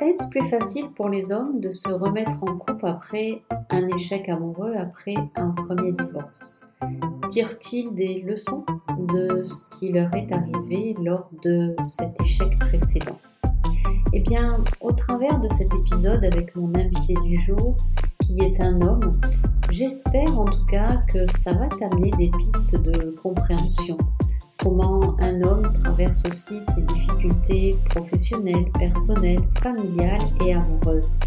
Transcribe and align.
Est-ce 0.00 0.30
plus 0.30 0.44
facile 0.44 0.86
pour 0.96 1.10
les 1.10 1.30
hommes 1.30 1.60
de 1.60 1.70
se 1.70 1.90
remettre 1.90 2.42
en 2.42 2.56
couple 2.56 2.86
après 2.86 3.42
un 3.68 3.86
échec 3.88 4.30
amoureux, 4.30 4.74
après 4.74 5.14
un 5.36 5.50
premier 5.50 5.92
divorce? 5.92 6.72
Tirent-ils 7.28 7.92
des 7.94 8.20
leçons 8.22 8.64
de 9.12 9.42
ce 9.42 9.68
qui 9.68 9.92
leur 9.92 10.12
est 10.14 10.32
arrivé 10.32 10.96
lors 11.02 11.28
de 11.44 11.76
cet 11.82 12.18
échec 12.22 12.58
précédent? 12.60 13.18
Eh 14.14 14.20
bien, 14.20 14.64
au 14.80 14.90
travers 14.92 15.38
de 15.38 15.48
cet 15.50 15.68
épisode 15.74 16.24
avec 16.24 16.56
mon 16.56 16.74
invité 16.76 17.12
du 17.22 17.36
jour, 17.36 17.76
qui 18.22 18.40
est 18.40 18.58
un 18.58 18.80
homme, 18.80 19.12
j'espère 19.70 20.38
en 20.38 20.46
tout 20.46 20.64
cas 20.64 21.02
que 21.12 21.26
ça 21.26 21.52
va 21.52 21.68
t'amener 21.68 22.10
des 22.12 22.30
pistes 22.30 22.74
de 22.74 23.14
compréhension, 23.22 23.98
comment 24.62 25.18
un 25.20 25.40
homme 25.42 25.62
traverse 25.72 26.24
aussi 26.26 26.60
ses 26.62 26.82
difficultés 26.82 27.74
professionnelles, 27.90 28.70
personnelles, 28.78 29.42
familiales 29.62 30.20
et 30.46 30.54
amoureuses. 30.54 31.18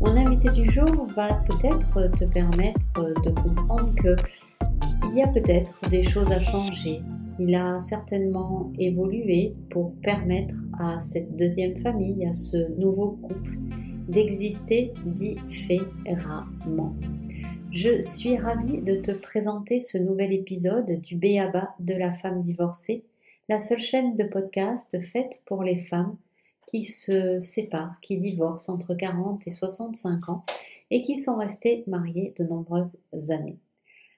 Mon 0.00 0.16
invité 0.16 0.50
du 0.50 0.70
jour 0.70 1.06
va 1.14 1.34
peut-être 1.48 2.10
te 2.16 2.24
permettre 2.24 2.86
de 3.24 3.30
comprendre 3.30 3.94
que 3.94 4.16
il 5.10 5.18
y 5.18 5.22
a 5.22 5.28
peut-être 5.28 5.72
des 5.90 6.02
choses 6.02 6.30
à 6.30 6.40
changer. 6.40 7.02
Il 7.38 7.54
a 7.54 7.80
certainement 7.80 8.70
évolué 8.78 9.54
pour 9.70 9.92
permettre 10.02 10.54
à 10.78 11.00
cette 11.00 11.36
deuxième 11.36 11.76
famille, 11.78 12.26
à 12.26 12.32
ce 12.32 12.70
nouveau 12.78 13.18
couple, 13.22 13.58
d'exister 14.08 14.92
différemment. 15.04 16.94
Je 17.72 18.02
suis 18.02 18.36
ravie 18.36 18.78
de 18.78 18.96
te 18.96 19.12
présenter 19.12 19.78
ce 19.78 19.96
nouvel 19.96 20.32
épisode 20.32 21.00
du 21.02 21.14
Béaba 21.14 21.72
de 21.78 21.94
la 21.94 22.12
femme 22.14 22.40
divorcée, 22.40 23.04
la 23.48 23.60
seule 23.60 23.80
chaîne 23.80 24.16
de 24.16 24.24
podcast 24.24 25.00
faite 25.02 25.42
pour 25.46 25.62
les 25.62 25.78
femmes 25.78 26.16
qui 26.66 26.82
se 26.82 27.38
séparent, 27.38 27.94
qui 28.02 28.16
divorcent 28.16 28.74
entre 28.74 28.94
40 28.94 29.46
et 29.46 29.52
65 29.52 30.28
ans 30.30 30.44
et 30.90 31.00
qui 31.00 31.16
sont 31.16 31.36
restées 31.36 31.84
mariées 31.86 32.34
de 32.36 32.44
nombreuses 32.44 32.98
années. 33.28 33.58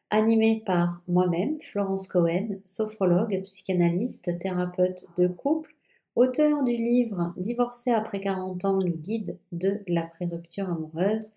Animée 0.09 0.63
par 0.65 1.03
moi-même, 1.07 1.61
Florence 1.61 2.09
Cohen, 2.09 2.57
sophrologue, 2.65 3.43
psychanalyste, 3.43 4.39
thérapeute 4.39 5.05
de 5.19 5.29
couple, 5.29 5.75
auteur 6.17 6.65
du 6.65 6.75
livre 6.75 7.35
Divorcé 7.37 7.91
après 7.91 8.23
40 8.23 8.65
ans, 8.65 8.79
le 8.79 8.93
guide 8.93 9.37
de 9.53 9.83
la 9.87 10.03
pré-rupture 10.03 10.71
amoureuse, 10.71 11.33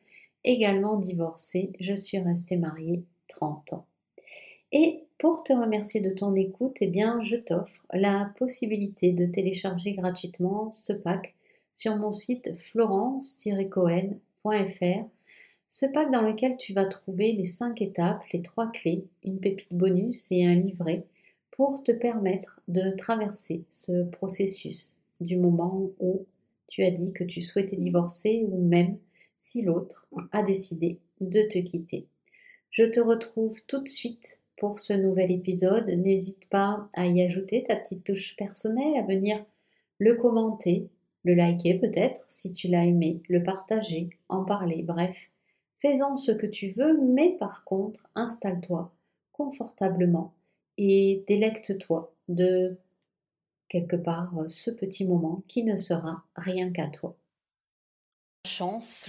également 0.46 0.98
divorcée, 0.98 1.72
je 1.80 1.94
suis 1.94 2.20
restée 2.20 2.58
mariée 2.58 3.04
30 3.28 3.74
ans. 3.74 3.86
Et 4.72 5.04
pour 5.18 5.44
te 5.44 5.54
remercier 5.54 6.02
de 6.02 6.10
ton 6.10 6.36
écoute, 6.36 6.78
eh 6.82 6.88
bien, 6.88 7.22
je 7.24 7.36
t'offre 7.36 7.86
la 7.92 8.34
possibilité 8.38 9.12
de 9.12 9.26
télécharger 9.26 9.94
gratuitement 9.94 10.72
ce 10.72 10.94
pack 10.94 11.36
sur 11.74 11.96
mon 11.98 12.12
site 12.12 12.56
florence-cohen.fr. 12.56 15.06
Ce 15.68 15.86
pack 15.88 16.12
dans 16.12 16.22
lequel 16.22 16.58
tu 16.58 16.74
vas 16.74 16.86
trouver 16.86 17.34
les 17.34 17.46
5 17.46 17.82
étapes, 17.82 18.22
les 18.32 18.42
3 18.42 18.72
clés, 18.72 19.06
une 19.24 19.40
pépite 19.40 19.72
bonus 19.72 20.32
et 20.32 20.46
un 20.46 20.56
livret 20.56 21.06
pour 21.52 21.84
te 21.84 21.92
permettre 21.92 22.62
de 22.68 22.92
traverser 22.92 23.66
ce 23.70 24.04
processus 24.04 24.98
du 25.22 25.38
moment 25.38 25.90
où 26.00 26.26
tu 26.68 26.84
as 26.84 26.92
dit 26.92 27.14
que 27.14 27.24
tu 27.24 27.42
souhaitais 27.42 27.78
divorcer 27.78 28.46
ou 28.50 28.62
même 28.62 28.98
si 29.36 29.64
l'autre 29.64 30.08
a 30.32 30.44
décidé 30.44 31.00
de 31.22 31.42
te 31.44 31.60
quitter. 31.60 32.08
Je 32.72 32.84
te 32.84 33.00
retrouve 33.00 33.58
tout 33.68 33.82
de 33.82 33.88
suite 33.88 34.40
pour 34.58 34.80
ce 34.80 34.94
nouvel 34.94 35.32
épisode. 35.32 35.88
N'hésite 35.88 36.50
pas 36.50 36.90
à 36.94 37.08
y 37.08 37.22
ajouter 37.22 37.64
ta 37.64 37.76
petite 37.76 38.04
touche 38.04 38.36
personnelle, 38.36 38.98
à 38.98 39.02
venir 39.02 39.46
le 40.00 40.16
commenter, 40.16 40.90
le 41.24 41.36
liker 41.36 41.76
peut-être 41.76 42.26
si 42.28 42.54
tu 42.54 42.68
l'as 42.68 42.86
aimé, 42.86 43.22
le 43.30 43.44
partager, 43.44 44.10
en 44.30 44.44
parler, 44.44 44.84
bref. 44.84 45.30
Fais-en 45.80 46.16
ce 46.16 46.32
que 46.32 46.48
tu 46.48 46.72
veux, 46.72 47.00
mais 47.02 47.38
par 47.38 47.64
contre, 47.64 48.10
installe-toi 48.16 48.94
confortablement 49.32 50.34
et 50.78 51.24
délecte-toi 51.28 52.14
de 52.28 52.78
quelque 53.68 53.96
part 53.96 54.34
ce 54.48 54.72
petit 54.72 55.06
moment 55.06 55.44
qui 55.48 55.64
ne 55.64 55.76
sera 55.76 56.24
rien 56.36 56.72
qu'à 56.72 56.88
toi 56.88 57.16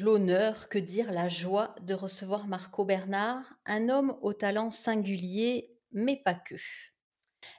l'honneur, 0.01 0.69
que 0.69 0.79
dire 0.79 1.13
la 1.13 1.29
joie 1.29 1.75
de 1.83 1.95
recevoir 1.95 2.47
Marco 2.47 2.85
Bernard, 2.85 3.45
un 3.65 3.89
homme 3.89 4.17
au 4.23 4.33
talent 4.33 4.71
singulier, 4.71 5.77
mais 5.93 6.17
pas 6.17 6.35
que. 6.35 6.57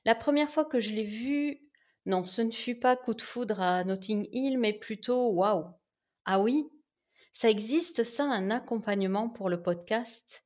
La 0.05 0.15
première 0.15 0.49
fois 0.49 0.65
que 0.65 0.79
je 0.79 0.91
l'ai 0.91 1.03
vu, 1.03 1.61
non, 2.05 2.25
ce 2.25 2.41
ne 2.41 2.51
fut 2.51 2.79
pas 2.79 2.95
coup 2.95 3.13
de 3.13 3.21
foudre 3.21 3.61
à 3.61 3.83
Notting 3.83 4.27
Hill, 4.31 4.57
mais 4.57 4.73
plutôt 4.73 5.29
waouh. 5.29 5.65
Ah 6.25 6.39
oui, 6.39 6.69
ça 7.33 7.49
existe 7.49 8.03
ça, 8.03 8.23
un 8.25 8.49
accompagnement 8.49 9.29
pour 9.29 9.49
le 9.49 9.61
podcast. 9.61 10.43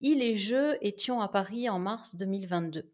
Il 0.00 0.22
et 0.22 0.36
je 0.36 0.76
étions 0.80 1.20
à 1.20 1.28
Paris 1.28 1.68
en 1.68 1.78
mars 1.78 2.16
2022. 2.16 2.92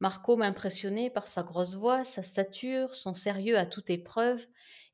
Marco 0.00 0.36
m'impressionnait 0.36 1.10
par 1.10 1.28
sa 1.28 1.44
grosse 1.44 1.74
voix, 1.74 2.04
sa 2.04 2.24
stature, 2.24 2.96
son 2.96 3.14
sérieux 3.14 3.56
à 3.56 3.66
toute 3.66 3.88
épreuve, 3.88 4.44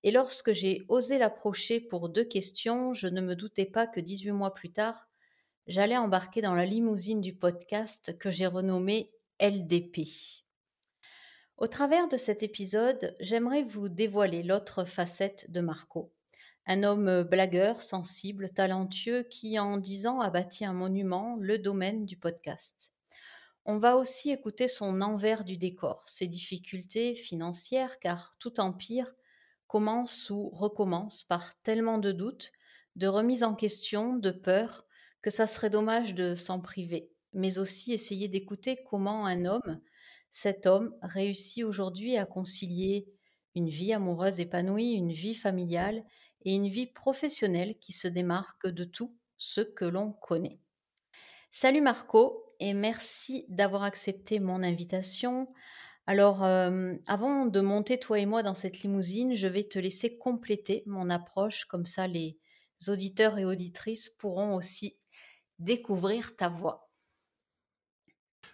et 0.04 0.10
lorsque 0.10 0.52
j'ai 0.52 0.84
osé 0.88 1.18
l'approcher 1.18 1.80
pour 1.80 2.08
deux 2.08 2.24
questions, 2.24 2.94
je 2.94 3.08
ne 3.08 3.20
me 3.20 3.34
doutais 3.34 3.66
pas 3.66 3.86
que 3.86 4.00
18 4.00 4.30
mois 4.30 4.54
plus 4.54 4.70
tard, 4.70 5.08
j'allais 5.66 5.96
embarquer 5.96 6.40
dans 6.40 6.54
la 6.54 6.66
limousine 6.66 7.20
du 7.20 7.34
podcast 7.34 8.16
que 8.18 8.30
j'ai 8.30 8.46
renommé 8.46 9.10
LDP. 9.40 10.06
Au 11.56 11.66
travers 11.66 12.06
de 12.08 12.16
cet 12.16 12.44
épisode, 12.44 13.16
j'aimerais 13.18 13.64
vous 13.64 13.88
dévoiler 13.88 14.44
l'autre 14.44 14.84
facette 14.84 15.50
de 15.50 15.60
Marco. 15.60 16.12
Un 16.66 16.84
homme 16.84 17.24
blagueur, 17.24 17.82
sensible, 17.82 18.50
talentueux 18.50 19.24
qui 19.24 19.58
en 19.58 19.78
dix 19.78 20.06
ans 20.06 20.20
a 20.20 20.30
bâti 20.30 20.64
un 20.64 20.72
monument, 20.72 21.36
le 21.40 21.58
domaine 21.58 22.06
du 22.06 22.16
podcast. 22.16 22.92
On 23.64 23.78
va 23.78 23.96
aussi 23.96 24.30
écouter 24.30 24.68
son 24.68 25.00
envers 25.00 25.44
du 25.44 25.56
décor, 25.56 26.04
ses 26.06 26.26
difficultés 26.26 27.14
financières, 27.14 27.98
car 27.98 28.36
tout 28.38 28.60
empire 28.60 29.12
commence 29.68 30.30
ou 30.30 30.48
recommence 30.48 31.22
par 31.22 31.54
tellement 31.62 31.98
de 31.98 32.10
doutes, 32.10 32.50
de 32.96 33.06
remises 33.06 33.44
en 33.44 33.54
question, 33.54 34.16
de 34.16 34.32
peur, 34.32 34.84
que 35.22 35.30
ça 35.30 35.46
serait 35.46 35.70
dommage 35.70 36.14
de 36.14 36.34
s'en 36.34 36.60
priver, 36.60 37.12
mais 37.32 37.58
aussi 37.58 37.92
essayer 37.92 38.26
d'écouter 38.28 38.78
comment 38.84 39.26
un 39.26 39.44
homme, 39.44 39.80
cet 40.30 40.66
homme, 40.66 40.96
réussit 41.02 41.64
aujourd'hui 41.64 42.16
à 42.16 42.26
concilier 42.26 43.06
une 43.54 43.68
vie 43.68 43.92
amoureuse 43.92 44.40
épanouie, 44.40 44.92
une 44.92 45.12
vie 45.12 45.34
familiale 45.34 46.04
et 46.44 46.54
une 46.54 46.68
vie 46.68 46.86
professionnelle 46.86 47.78
qui 47.78 47.92
se 47.92 48.08
démarque 48.08 48.66
de 48.66 48.84
tout 48.84 49.16
ce 49.36 49.60
que 49.60 49.84
l'on 49.84 50.12
connaît. 50.12 50.60
Salut 51.52 51.80
Marco 51.80 52.54
et 52.60 52.74
merci 52.74 53.46
d'avoir 53.48 53.82
accepté 53.82 54.40
mon 54.40 54.62
invitation. 54.62 55.48
Alors, 56.10 56.42
avant 56.42 57.44
de 57.44 57.60
monter 57.60 58.00
toi 58.00 58.18
et 58.18 58.24
moi 58.24 58.42
dans 58.42 58.54
cette 58.54 58.80
limousine, 58.80 59.34
je 59.34 59.46
vais 59.46 59.64
te 59.64 59.78
laisser 59.78 60.16
compléter 60.16 60.82
mon 60.86 61.10
approche, 61.10 61.66
comme 61.66 61.84
ça 61.84 62.06
les 62.06 62.38
auditeurs 62.86 63.36
et 63.36 63.44
auditrices 63.44 64.08
pourront 64.08 64.56
aussi 64.56 64.98
découvrir 65.58 66.34
ta 66.34 66.48
voix. 66.48 66.88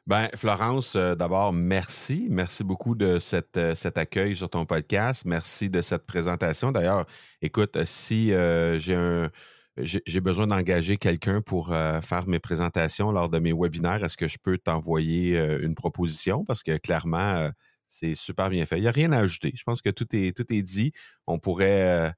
Ben, 0.08 0.28
Florence, 0.34 0.96
d'abord, 0.96 1.52
merci. 1.52 2.26
Merci 2.28 2.64
beaucoup 2.64 2.96
de 2.96 3.20
cet 3.20 3.56
accueil 3.56 4.34
sur 4.34 4.50
ton 4.50 4.66
podcast. 4.66 5.24
Merci 5.24 5.70
de 5.70 5.80
cette 5.80 6.06
présentation. 6.06 6.72
D'ailleurs, 6.72 7.06
écoute, 7.40 7.84
si 7.84 8.30
j'ai 8.30 8.96
un 8.96 9.30
j'ai 9.76 10.20
besoin 10.20 10.46
d'engager 10.46 10.96
quelqu'un 10.96 11.40
pour 11.40 11.68
faire 11.68 12.28
mes 12.28 12.38
présentations 12.38 13.10
lors 13.12 13.28
de 13.28 13.38
mes 13.38 13.52
webinaires. 13.52 14.04
Est-ce 14.04 14.16
que 14.16 14.28
je 14.28 14.38
peux 14.42 14.58
t'envoyer 14.58 15.36
une 15.60 15.74
proposition? 15.74 16.44
Parce 16.44 16.62
que 16.62 16.76
clairement, 16.76 17.50
c'est 17.88 18.14
super 18.14 18.50
bien 18.50 18.66
fait. 18.66 18.78
Il 18.78 18.82
n'y 18.82 18.88
a 18.88 18.92
rien 18.92 19.12
à 19.12 19.18
ajouter. 19.18 19.52
Je 19.56 19.62
pense 19.64 19.82
que 19.82 19.90
tout 19.90 20.06
est, 20.14 20.36
tout 20.36 20.52
est 20.52 20.62
dit. 20.62 20.92
On 21.26 21.38
pourrait, 21.38 22.12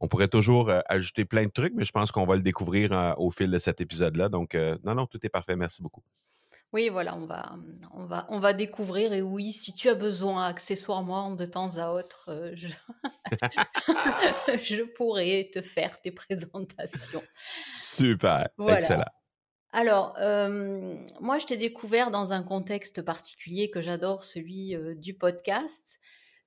on 0.00 0.08
pourrait 0.08 0.28
toujours 0.28 0.72
ajouter 0.88 1.24
plein 1.24 1.44
de 1.44 1.50
trucs, 1.50 1.74
mais 1.74 1.84
je 1.84 1.92
pense 1.92 2.10
qu'on 2.10 2.26
va 2.26 2.36
le 2.36 2.42
découvrir 2.42 3.14
au 3.18 3.30
fil 3.30 3.50
de 3.50 3.58
cet 3.58 3.80
épisode-là. 3.80 4.28
Donc, 4.28 4.54
non, 4.54 4.94
non, 4.94 5.06
tout 5.06 5.18
est 5.24 5.30
parfait. 5.30 5.56
Merci 5.56 5.82
beaucoup. 5.82 6.02
Oui, 6.74 6.88
voilà, 6.88 7.16
on 7.16 7.24
va, 7.24 7.54
on 7.92 8.04
va, 8.04 8.26
on 8.30 8.40
va 8.40 8.52
découvrir. 8.52 9.12
Et 9.12 9.22
oui, 9.22 9.52
si 9.52 9.72
tu 9.76 9.88
as 9.88 9.94
besoin 9.94 10.44
accessoirement 10.44 11.30
de 11.30 11.46
temps 11.46 11.76
à 11.76 11.92
autre, 11.92 12.24
euh, 12.30 12.50
je, 12.56 12.66
je 14.60 14.82
pourrais 14.82 15.48
te 15.52 15.62
faire 15.62 16.00
tes 16.00 16.10
présentations. 16.10 17.22
Super, 17.72 18.48
excellent. 18.58 19.04
Alors, 19.70 20.16
euh, 20.18 20.96
moi, 21.20 21.38
je 21.38 21.46
t'ai 21.46 21.56
découvert 21.56 22.10
dans 22.10 22.32
un 22.32 22.42
contexte 22.42 23.02
particulier 23.02 23.70
que 23.70 23.80
j'adore, 23.80 24.24
celui 24.24 24.74
euh, 24.74 24.96
du 24.96 25.14
podcast. 25.14 26.00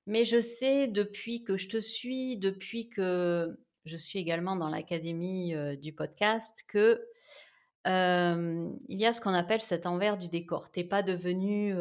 Mais 0.04 0.26
je 0.26 0.42
sais 0.42 0.88
depuis 0.88 1.42
que 1.42 1.56
je 1.56 1.70
te 1.70 1.80
suis, 1.80 2.36
depuis 2.36 2.90
que 2.90 3.58
je 3.86 3.96
suis 3.96 4.18
également 4.18 4.56
dans 4.56 4.68
l'académie 4.68 5.54
du 5.78 5.94
podcast, 5.94 6.64
que 6.68 7.02
il 7.86 8.78
y 8.88 9.06
a 9.06 9.12
ce 9.12 9.20
qu'on 9.20 9.34
appelle 9.34 9.62
cet 9.62 9.86
envers 9.86 10.18
du 10.18 10.28
décor. 10.28 10.70
T'es 10.70 10.84
pas 10.84 11.02
devenu 11.02 11.74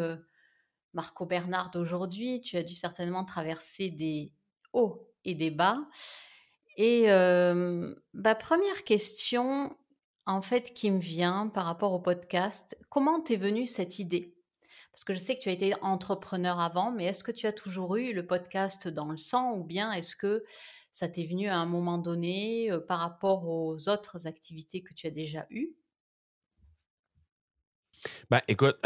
Marco 0.93 1.25
Bernard 1.25 1.69
d'aujourd'hui, 1.71 2.41
tu 2.41 2.57
as 2.57 2.63
dû 2.63 2.73
certainement 2.73 3.25
traverser 3.25 3.89
des 3.89 4.33
hauts 4.73 5.07
et 5.25 5.35
des 5.35 5.51
bas. 5.51 5.85
Et 6.77 7.07
bah, 8.13 8.35
première 8.35 8.83
question, 8.83 9.75
en 10.25 10.41
fait, 10.41 10.73
qui 10.73 10.91
me 10.91 10.99
vient 10.99 11.47
par 11.47 11.65
rapport 11.65 11.93
au 11.93 11.99
podcast. 11.99 12.77
Comment 12.89 13.21
t'es 13.21 13.35
venue 13.35 13.65
cette 13.65 13.99
idée? 13.99 14.33
Parce 14.91 15.03
que 15.03 15.13
je 15.13 15.19
sais 15.19 15.35
que 15.35 15.41
tu 15.41 15.49
as 15.49 15.53
été 15.53 15.73
entrepreneur 15.81 16.59
avant, 16.59 16.91
mais 16.91 17.05
est-ce 17.05 17.23
que 17.23 17.31
tu 17.31 17.45
as 17.45 17.51
toujours 17.51 17.97
eu 17.97 18.13
le 18.13 18.25
podcast 18.25 18.87
dans 18.87 19.11
le 19.11 19.17
sang 19.17 19.55
ou 19.55 19.63
bien 19.63 19.91
est-ce 19.91 20.15
que 20.15 20.43
ça 20.91 21.07
t'est 21.07 21.25
venu 21.25 21.47
à 21.47 21.57
un 21.57 21.67
moment 21.67 21.99
donné 21.99 22.71
par 22.87 22.99
rapport 22.99 23.47
aux 23.47 23.89
autres 23.89 24.25
activités 24.25 24.81
que 24.81 24.95
tu 24.95 25.05
as 25.05 25.11
déjà 25.11 25.45
eues? 25.51 25.75
Ben, 28.29 28.41
écoute, 28.47 28.77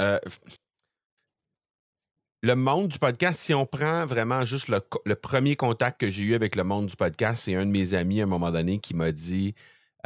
le 2.43 2.55
monde 2.55 2.87
du 2.87 2.97
podcast, 2.97 3.39
si 3.39 3.53
on 3.53 3.65
prend 3.65 4.05
vraiment 4.05 4.45
juste 4.45 4.67
le, 4.67 5.15
premier 5.15 5.55
contact 5.55 6.01
que 6.01 6.09
j'ai 6.09 6.23
eu 6.23 6.33
avec 6.33 6.55
le 6.55 6.63
monde 6.63 6.87
du 6.87 6.95
podcast, 6.95 7.43
c'est 7.45 7.55
un 7.55 7.65
de 7.65 7.71
mes 7.71 7.93
amis 7.93 8.19
à 8.19 8.23
un 8.23 8.27
moment 8.27 8.51
donné 8.51 8.79
qui 8.79 8.95
m'a 8.95 9.11
dit 9.11 9.53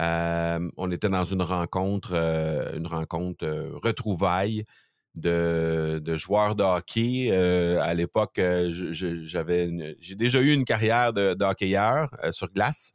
euh, 0.02 0.70
on 0.76 0.92
était 0.92 1.08
dans 1.08 1.24
une 1.24 1.42
rencontre, 1.42 2.12
euh, 2.14 2.76
une 2.76 2.88
rencontre 2.88 3.46
euh, 3.46 3.72
retrouvaille 3.82 4.66
de, 5.16 6.02
joueurs 6.16 6.56
de 6.56 6.64
hockey. 6.64 7.32
à 7.32 7.94
l'époque, 7.94 8.40
j'avais 8.72 9.96
j'ai 10.00 10.16
déjà 10.16 10.42
eu 10.42 10.54
une 10.54 10.66
carrière 10.66 11.14
de, 11.14 11.44
hockeyeur 11.44 12.10
sur 12.32 12.52
glace. 12.52 12.92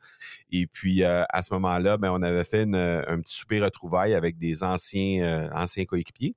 Et 0.50 0.66
puis 0.66 1.04
à 1.04 1.42
ce 1.42 1.52
moment-là, 1.54 1.96
ben, 1.96 2.12
on 2.12 2.22
avait 2.22 2.44
fait 2.44 2.62
un 2.62 3.20
petit 3.20 3.34
souper 3.34 3.60
retrouvaille 3.60 4.14
avec 4.14 4.36
des 4.38 4.62
anciens, 4.62 5.50
anciens 5.52 5.84
coéquipiers. 5.84 6.34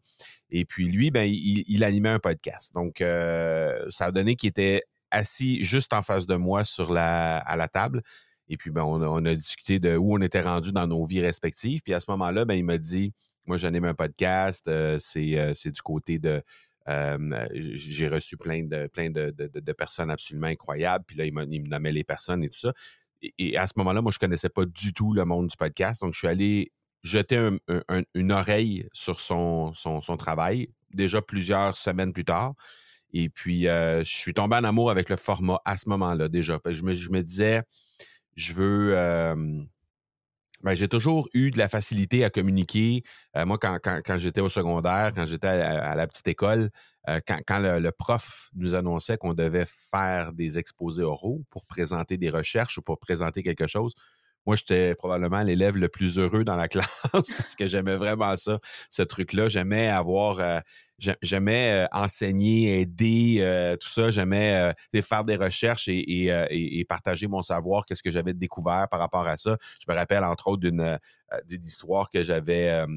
Et 0.56 0.65
puis 0.65 0.88
lui, 0.88 1.09
ben, 1.09 1.27
il, 1.27 1.83
animait 1.83 2.09
un 2.09 2.19
podcast. 2.19 2.74
Donc, 2.75 3.01
euh, 3.01 3.85
ça 3.89 4.06
a 4.06 4.12
donné 4.12 4.35
qu'il 4.35 4.50
était 4.50 4.83
assis 5.09 5.63
juste 5.63 5.94
en 5.94 6.03
face 6.03 6.27
de 6.27 6.35
moi 6.35 6.63
sur 6.63 6.94
la, 6.94 7.39
à 7.39 7.56
la 7.56 7.68
table. 7.68 8.03
Et 8.50 8.56
puis, 8.56 8.69
ben, 8.69 8.83
on, 8.83 9.25
a, 9.25 9.35
discuté 9.35 9.80
de 9.80 9.97
où 9.97 10.15
on 10.15 10.21
était 10.21 10.41
rendu 10.41 10.71
dans 10.71 10.85
nos 10.85 11.06
vies 11.06 11.21
respectives. 11.21 11.81
Puis 11.81 11.95
à 11.95 12.00
ce 12.00 12.06
moment-là, 12.12 12.45
ben, 12.45 12.53
il 12.53 12.63
m'a 12.63 12.77
dit, 12.77 13.13
moi, 13.48 13.57
j'anime 13.57 13.86
un 13.86 13.94
podcast. 13.94 14.68
Euh, 14.68 14.98
euh, 14.98 15.54
c'est, 15.54 15.72
du 15.72 15.81
côté 15.81 16.19
de... 16.19 16.42
j'ai 17.54 18.07
reçu 18.07 18.38
plein 18.38 18.63
de 18.63 18.88
plein 18.88 19.10
de, 19.10 19.72
personnes 19.74 20.12
absolument 20.12 20.48
incroyables. 20.48 21.06
Puis 21.06 21.18
là, 21.18 21.25
il, 21.25 21.34
me 21.34 21.68
nommait 21.68 21.92
les 21.92 22.04
personnes 22.04 22.44
et 22.44 22.50
tout 22.50 22.60
ça. 22.60 22.74
Et, 23.38 23.57
à 23.57 23.68
ce 23.68 23.74
moment-là, 23.78 24.01
moi, 24.01 24.12
je 24.12 24.19
connaissais 24.19 24.50
pas 24.50 24.66
du 24.66 24.94
tout 24.94 25.13
le 25.13 25.25
monde 25.25 25.48
du 25.48 25.57
podcast. 25.57 26.01
Donc, 26.01 26.13
je 26.13 26.19
suis 26.19 26.28
allé 26.28 26.72
jeter 27.04 27.50
une 28.13 28.31
oreille 28.31 28.88
sur 28.94 29.19
son, 29.19 29.74
son, 29.74 30.18
travail, 30.18 30.69
déjà 30.94 31.22
plusieurs 31.22 31.78
semaines 31.78 32.13
plus 32.13 32.25
tard. 32.25 32.54
Et 33.13 33.30
puis, 33.30 33.68
euh, 33.68 34.04
je 34.04 34.16
suis 34.16 34.34
tombé 34.34 34.56
en 34.56 34.63
amour 34.63 34.90
avec 34.90 35.10
le 35.10 35.18
format 35.18 35.62
à 35.66 35.78
ce 35.78 35.88
moment-là 35.90 36.30
déjà. 36.30 36.60
Je 36.66 36.81
me, 36.81 36.94
je 36.94 37.10
me 37.10 37.22
disais, 37.22 37.62
je 38.36 38.54
veux... 38.54 38.95
Euh, 38.95 39.36
ben, 40.63 40.75
j'ai 40.75 40.88
toujours 40.88 41.30
eu 41.33 41.51
de 41.51 41.57
la 41.57 41.69
facilité 41.69 42.24
à 42.24 42.30
communiquer. 42.30 43.04
Euh, 43.38 43.45
moi, 43.45 43.57
quand, 43.57 43.80
quand, 43.83 44.18
j'étais 44.18 44.42
au 44.42 44.50
secondaire, 44.50 45.12
quand 45.15 45.25
j'étais 45.25 45.48
à, 45.48 45.95
la 45.95 46.07
petite 46.07 46.27
école, 46.27 46.69
quand, 47.06 47.39
quand 47.45 47.60
le, 47.60 47.92
prof 47.92 48.50
nous 48.56 48.75
annonçait 48.75 49.18
qu'on 49.18 49.33
devait 49.33 49.65
faire 49.92 50.31
des 50.31 50.57
exposés 50.57 51.04
oraux 51.04 51.44
pour 51.50 51.65
présenter 51.65 52.18
des 52.18 52.30
recherches 52.30 52.77
ou 52.77 52.81
pour 52.81 52.98
présenter 52.98 53.44
quelque 53.44 53.68
chose, 53.68 53.94
moi, 54.45 54.56
j'étais 54.56 54.95
probablement 54.95 55.42
l'élève 55.42 55.78
le 55.78 55.90
plus 55.90 56.18
heureux 56.18 56.44
dans 56.44 56.56
la 56.56 56.68
classe 56.69 57.01
parce 57.12 57.56
que 57.56 57.68
j'aimais 57.68 57.95
vraiment 57.95 58.36
ça, 58.38 58.60
ce 58.90 59.01
truc-là. 59.01 59.50
J'aimais 59.50 59.88
avoir, 59.88 60.40
euh, 60.40 60.60
j'aimais 61.22 61.86
euh, 61.86 61.88
enseigner, 61.92 62.81
aider, 62.81 63.38
euh, 63.40 63.75
tout 63.78 63.88
ça. 63.88 64.12
J'aimais 64.12 64.74
faire 65.01 65.24
des 65.24 65.36
recherches 65.36 65.88
et, 65.88 66.86
partager 66.88 67.28
mon 67.28 67.44
savoir, 67.44 67.86
qu'est-ce 67.86 68.04
que 68.04 68.12
j'avais 68.12 68.34
découvert 68.34 68.88
par 68.90 69.00
rapport 69.00 69.28
à 69.28 69.38
ça. 69.38 69.57
Je 69.80 69.92
me 69.92 69.98
rappelle, 69.98 70.24
entre 70.24 70.48
autres, 70.50 70.62
d'une 70.62 71.00
histoire 71.63 72.10
que 72.10 72.24
j'avais 72.24 72.69
euh, 72.69 72.88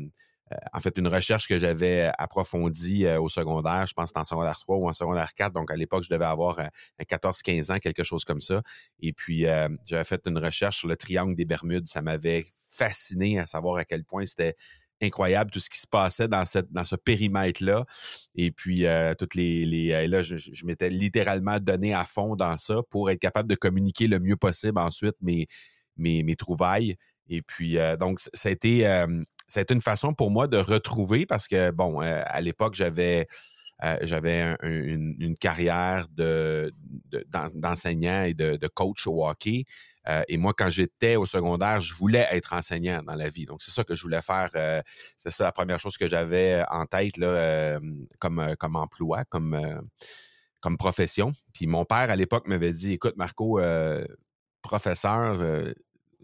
en 0.72 0.81
fait, 0.81 0.96
une 0.98 1.08
recherche 1.08 1.48
que 1.48 1.58
j'avais 1.58 2.10
approfondie 2.19 3.04
euh, 3.04 3.20
au 3.20 3.28
secondaire, 3.28 3.87
je 3.87 3.94
pense 3.94 4.12
que 4.12 4.19
en 4.19 4.25
secondaire 4.25 4.58
3 4.58 4.76
ou 4.76 4.88
en 4.88 4.93
secondaire 4.93 5.34
4. 5.34 5.52
Donc, 5.52 5.70
à 5.70 5.76
l'époque, 5.76 6.04
je 6.04 6.10
devais 6.10 6.25
avoir 6.25 6.60
14-15 7.00 7.70
euh, 7.70 7.75
ans, 7.75 7.78
quelque 7.78 8.04
chose 8.04 8.25
comme 8.25 8.40
ça. 8.40 8.62
Et 9.00 9.12
puis, 9.12 9.46
j'avais 9.84 10.04
fait 10.04 10.22
une 10.26 10.38
recherche 10.38 10.78
sur 10.78 10.88
le 10.88 10.96
triangle 10.96 11.34
des 11.34 11.44
Bermudes. 11.44 11.88
Ça 11.88 12.02
m'avait 12.02 12.46
fasciné 12.70 13.40
à 13.40 13.46
savoir 13.46 13.78
à 13.78 13.84
quel 13.84 14.04
point 14.04 14.25
c'était 14.26 14.54
incroyable 15.02 15.50
tout 15.50 15.60
ce 15.60 15.69
qui 15.69 15.78
se 15.78 15.87
passait 15.87 16.28
dans 16.28 16.44
cette 16.46 16.72
dans 16.72 16.84
ce 16.84 16.96
périmètre 16.96 17.62
là 17.62 17.84
et 18.34 18.50
puis 18.50 18.87
toutes 19.19 19.34
les, 19.34 19.66
les 19.66 20.06
là 20.08 20.22
je, 20.22 20.64
m'étais 20.64 20.88
littéralement 20.88 21.58
donné 21.60 21.93
à 21.93 22.04
fond 22.06 22.34
dans 22.34 22.56
ça 22.56 22.81
pour 22.88 23.10
être 23.10 23.20
capable 23.20 23.46
de 23.46 23.56
communiquer 23.56 24.06
le 24.06 24.20
mieux 24.20 24.37
possible 24.37 24.78
ensuite 24.78 25.14
mes 25.20 25.48
mes, 25.98 26.22
mes 26.22 26.34
trouvailles 26.34 26.96
et 27.28 27.43
puis 27.43 27.76
donc 28.00 28.20
ça 28.20 28.48
a 28.48 28.52
été 28.52 28.87
c'est 29.48 29.70
une 29.70 29.81
façon 29.81 30.12
pour 30.12 30.31
moi 30.31 30.46
de 30.46 30.56
retrouver 30.56 31.26
parce 31.26 31.48
que, 31.48 31.70
bon, 31.70 32.02
euh, 32.02 32.22
à 32.25 32.40
l'époque, 32.40 32.75
j'avais. 32.75 33.26
Euh, 33.84 33.98
j'avais 34.00 34.56
une, 34.62 35.37
carrière 35.38 36.06
de, 36.08 36.72
d'enseignant 37.54 38.22
et 38.22 38.32
de, 38.32 38.69
coach 38.69 39.06
au 39.06 39.28
hockey. 39.28 39.64
Euh, 40.08 40.22
et 40.28 40.38
moi, 40.38 40.54
quand 40.56 40.70
j'étais 40.70 41.16
au 41.16 41.26
secondaire, 41.26 41.82
je 41.82 41.93
voulais 41.93 42.26
être 42.31 42.54
enseignant 42.54 43.02
dans 43.02 43.14
la 43.14 43.28
vie. 43.28 43.44
Donc, 43.44 43.60
c'est 43.60 43.70
ça 43.72 43.84
que 43.84 43.94
je 43.94 44.00
voulais 44.00 44.22
faire. 44.22 44.48
c'est 45.19 45.31
ça 45.31 45.44
la 45.44 45.52
première 45.52 45.78
chose 45.78 45.98
que 45.98 46.08
j'avais 46.08 46.64
en 46.70 46.87
tête 46.87 47.19
là, 47.19 47.78
comme, 48.19 48.56
comme 48.58 48.76
emploi, 48.76 49.26
comme, 49.26 49.60
comme 50.60 50.78
profession. 50.78 51.34
Puis 51.52 51.66
mon 51.66 51.84
père, 51.84 52.10
à 52.10 52.16
l'époque, 52.16 52.48
m'avait 52.48 52.72
dit, 52.72 52.94
écoute, 52.94 53.19
Marco, 53.19 53.60
professeur, 54.62 55.43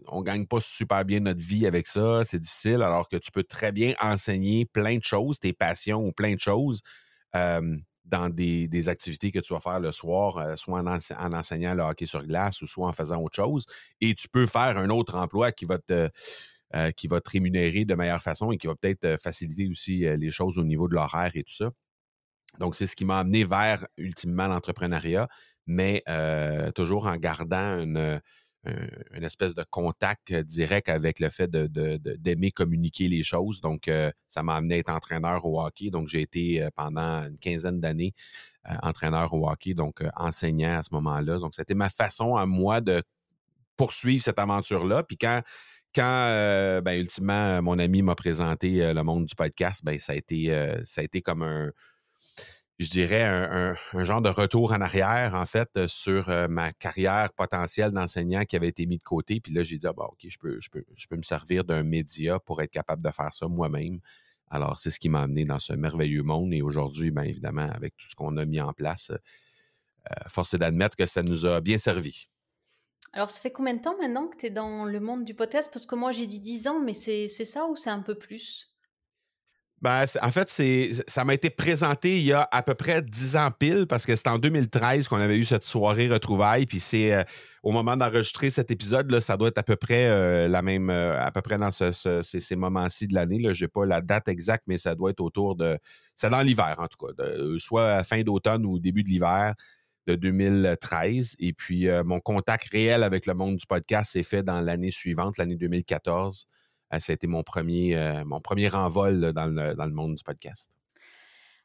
on 0.07 0.21
gagne 0.21 0.45
pas 0.45 0.59
super 0.61 1.05
bien 1.05 1.19
notre 1.19 1.41
vie 1.41 1.65
avec 1.65 1.87
ça, 1.87 2.23
c'est 2.25 2.39
difficile, 2.39 2.81
alors 2.81 3.07
que 3.07 3.17
tu 3.17 3.31
peux 3.31 3.43
très 3.43 3.71
bien 3.71 3.93
enseigner 4.01 4.65
plein 4.65 4.97
de 4.97 5.03
choses, 5.03 5.39
tes 5.39 5.53
passions 5.53 6.05
ou 6.05 6.11
plein 6.11 6.33
de 6.33 6.39
choses 6.39 6.81
dans 8.05 8.29
des, 8.29 8.89
activités 8.89 9.31
que 9.31 9.39
tu 9.39 9.53
vas 9.53 9.59
faire 9.59 9.79
le 9.79 9.91
soir, 9.91 10.37
euh, 10.37 10.55
soit 10.55 10.79
en, 10.79 11.33
enseignant 11.33 11.73
le 11.73 11.83
hockey 11.83 12.05
sur 12.05 12.25
glace 12.25 12.61
ou 12.61 12.67
soit 12.67 12.87
en 12.87 12.93
faisant 12.93 13.21
autre 13.21 13.35
chose. 13.35 13.65
Et 14.01 14.13
tu 14.13 14.27
peux 14.27 14.45
faire 14.45 14.77
un 14.77 14.89
autre 14.89 15.15
emploi 15.15 15.51
qui 15.51 15.65
va 15.65 15.77
te, 15.77 16.09
euh, 16.75 16.91
qui 16.91 17.07
va 17.07 17.21
te 17.21 17.29
rémunérer 17.29 17.85
de 17.85 17.95
meilleure 17.95 18.21
façon 18.21 18.51
et 18.51 18.57
qui 18.57 18.67
va 18.67 18.75
peut-être 18.75 19.05
euh, 19.05 19.17
faciliter 19.17 19.67
aussi 19.69 20.05
les 20.17 20.31
choses 20.31 20.57
au 20.57 20.63
niveau 20.63 20.87
de 20.87 20.95
l'horaire 20.95 21.31
et 21.35 21.43
tout 21.43 21.53
ça. 21.53 21.71
Donc, 22.59 22.75
c'est 22.75 22.87
ce 22.87 22.95
qui 22.95 23.05
m'a 23.05 23.19
amené 23.19 23.45
vers 23.45 23.87
ultimement 23.97 24.47
l'entrepreneuriat, 24.47 25.27
mais 25.65 26.03
toujours 26.75 27.07
en 27.07 27.15
gardant 27.15 27.79
une 27.79 28.21
une 28.65 29.23
espèce 29.23 29.55
de 29.55 29.63
contact 29.69 30.31
euh, 30.31 30.43
direct 30.43 30.89
avec 30.89 31.19
le 31.19 31.29
fait 31.29 31.49
de, 31.49 31.67
d'aimer 32.17 32.51
communiquer 32.51 33.07
les 33.07 33.23
choses. 33.23 33.61
Donc, 33.61 33.87
euh, 33.87 34.11
ça 34.27 34.43
m'a 34.43 34.55
amené 34.55 34.75
à 34.75 34.77
être 34.77 34.91
entraîneur 34.91 35.45
au 35.45 35.61
hockey. 35.61 35.89
Donc, 35.89 36.07
j'ai 36.07 36.21
été 36.21 36.63
euh, 36.63 36.69
pendant 36.75 37.25
une 37.25 37.37
quinzaine 37.37 37.79
d'années 37.79 38.13
entraîneur 38.81 39.33
au 39.33 39.49
hockey, 39.49 39.73
donc 39.73 40.01
enseignant 40.15 40.77
à 40.77 40.83
ce 40.83 40.93
moment-là. 40.93 41.37
Donc, 41.39 41.53
c'était 41.53 41.75
ma 41.75 41.89
façon 41.89 42.37
à 42.37 42.45
moi 42.45 42.79
de 42.79 43.03
poursuivre 43.75 44.23
cette 44.23 44.39
aventure-là. 44.39 45.03
Puis 45.03 45.17
quand 45.17 45.41
quand 45.93 46.81
ben, 46.81 46.97
ultimement 46.97 47.61
mon 47.61 47.77
ami 47.77 48.01
m'a 48.01 48.15
présenté 48.15 48.93
le 48.93 49.03
monde 49.03 49.25
du 49.25 49.35
podcast, 49.35 49.83
ben 49.83 49.99
ça 49.99 50.13
a 50.13 50.15
été 50.15 50.47
ça 50.85 51.01
a 51.01 51.03
été 51.03 51.21
comme 51.21 51.43
un 51.43 51.71
je 52.79 52.89
dirais, 52.89 53.23
un, 53.23 54.03
genre 54.03 54.21
de 54.21 54.29
retour 54.29 54.71
en 54.71 54.81
arrière, 54.81 55.35
en 55.35 55.45
fait, 55.45 55.69
euh, 55.77 55.87
sur 55.87 56.29
euh, 56.29 56.47
ma 56.47 56.73
carrière 56.73 57.31
potentielle 57.33 57.91
d'enseignant 57.91 58.43
qui 58.43 58.55
avait 58.55 58.69
été 58.69 58.85
mis 58.85 58.97
de 58.97 59.03
côté. 59.03 59.39
Puis 59.39 59.53
là, 59.53 59.63
j'ai 59.63 59.77
dit, 59.77 59.87
ah, 59.87 59.93
bah, 59.93 60.05
OK, 60.09 60.19
je 60.27 60.37
peux, 60.39 60.59
je, 60.59 60.69
peux, 60.69 60.83
je 60.95 61.07
peux 61.07 61.15
me 61.15 61.21
servir 61.21 61.63
d'un 61.63 61.83
média 61.83 62.39
pour 62.39 62.61
être 62.61 62.71
capable 62.71 63.03
de 63.03 63.11
faire 63.11 63.33
ça 63.33 63.47
moi-même. 63.47 63.99
Alors, 64.49 64.79
c'est 64.79 64.91
ce 64.91 64.99
qui 64.99 65.09
m'a 65.09 65.21
amené 65.21 65.45
dans 65.45 65.59
ce 65.59 65.73
merveilleux 65.73 66.23
monde. 66.23 66.53
Et 66.53 66.61
aujourd'hui, 66.61 67.11
bien 67.11 67.23
évidemment, 67.23 67.69
avec 67.73 67.95
tout 67.95 68.07
ce 68.07 68.15
qu'on 68.15 68.37
a 68.37 68.45
mis 68.45 68.59
en 68.59 68.73
place, 68.73 69.11
euh, 69.11 70.29
force 70.29 70.53
est 70.55 70.57
d'admettre 70.57 70.95
que 70.95 71.05
ça 71.05 71.21
nous 71.21 71.45
a 71.45 71.61
bien 71.61 71.77
servi. 71.77 72.27
Alors, 73.13 73.29
ça 73.29 73.39
fait 73.39 73.51
combien 73.51 73.75
de 73.75 73.81
temps 73.81 73.95
maintenant 73.99 74.27
que 74.27 74.37
tu 74.37 74.47
es 74.47 74.49
dans 74.49 74.85
le 74.85 74.99
monde 74.99 75.25
du 75.25 75.35
podcast? 75.35 75.69
Parce 75.71 75.85
que 75.85 75.95
moi, 75.95 76.11
j'ai 76.11 76.25
dit 76.25 76.39
10 76.39 76.67
ans, 76.67 76.79
mais 76.79 76.93
c'est 76.93 77.27
ça 77.27 77.67
ou 77.67 77.75
c'est 77.75 77.91
un 77.91 78.01
peu 78.01 78.15
plus? 78.15 78.72
Ben, 79.83 80.05
en 80.21 80.31
fait, 80.31 80.49
ça 81.09 81.25
m'a 81.25 81.33
été 81.33 81.49
présenté 81.49 82.17
il 82.17 82.25
y 82.25 82.31
a 82.31 82.47
à 82.53 82.63
peu 82.63 82.73
près 82.73 83.01
dix 83.01 83.35
ans 83.35 83.51
pile, 83.51 83.85
parce 83.85 84.05
que 84.05 84.15
c'est 84.15 84.29
en 84.29 84.39
2013 84.39 85.09
qu'on 85.09 85.19
avait 85.19 85.37
eu 85.37 85.43
cette 85.43 85.65
soirée 85.65 86.07
retrouvaille. 86.07 86.65
Puis 86.65 86.79
c'est 86.79 87.13
euh, 87.13 87.23
au 87.63 87.73
moment 87.73 87.97
d'enregistrer 87.97 88.49
cet 88.49 88.71
épisode, 88.71 89.19
ça 89.19 89.35
doit 89.35 89.49
être 89.49 89.57
à 89.57 89.63
peu 89.63 89.75
près 89.75 90.07
euh, 90.07 90.47
la 90.47 90.61
même, 90.61 90.89
euh, 90.89 91.19
à 91.19 91.31
peu 91.33 91.41
près 91.41 91.57
dans 91.57 91.71
ces, 91.71 92.55
moments-ci 92.55 93.07
de 93.07 93.13
l'année. 93.13 93.53
Je 93.53 93.65
n'ai 93.65 93.67
pas 93.67 93.85
la 93.85 93.99
date 93.99 94.29
exacte, 94.29 94.63
mais 94.67 94.77
ça 94.77 94.95
doit 94.95 95.09
être 95.09 95.19
autour 95.19 95.57
de. 95.57 95.77
C'est 96.15 96.29
dans 96.29 96.41
l'hiver, 96.41 96.77
en 96.77 96.87
tout 96.87 97.05
cas, 97.05 97.25
soit 97.59 98.05
fin 98.05 98.21
d'automne 98.21 98.65
ou 98.65 98.79
début 98.79 99.03
de 99.03 99.09
l'hiver 99.09 99.53
de 100.07 100.15
2013. 100.15 101.35
Et 101.39 101.51
puis, 101.51 101.89
mon 102.05 102.21
contact 102.21 102.69
réel 102.69 103.03
avec 103.03 103.25
le 103.25 103.33
monde 103.33 103.57
du 103.57 103.65
podcast 103.65 104.13
s'est 104.13 104.23
fait 104.23 104.43
dans 104.43 104.61
l'année 104.61 104.91
suivante, 104.91 105.37
l'année 105.37 105.57
2014. 105.57 106.47
Ah, 106.95 106.99
ça 106.99 107.11
a 107.11 107.15
été 107.15 107.25
mon 107.25 107.41
premier, 107.41 107.97
euh, 107.97 108.23
mon 108.23 108.39
premier 108.39 108.71
envol 108.71 109.33
dans 109.33 109.47
le, 109.47 109.91
monde 109.91 110.13
du 110.13 110.23
podcast. 110.23 110.69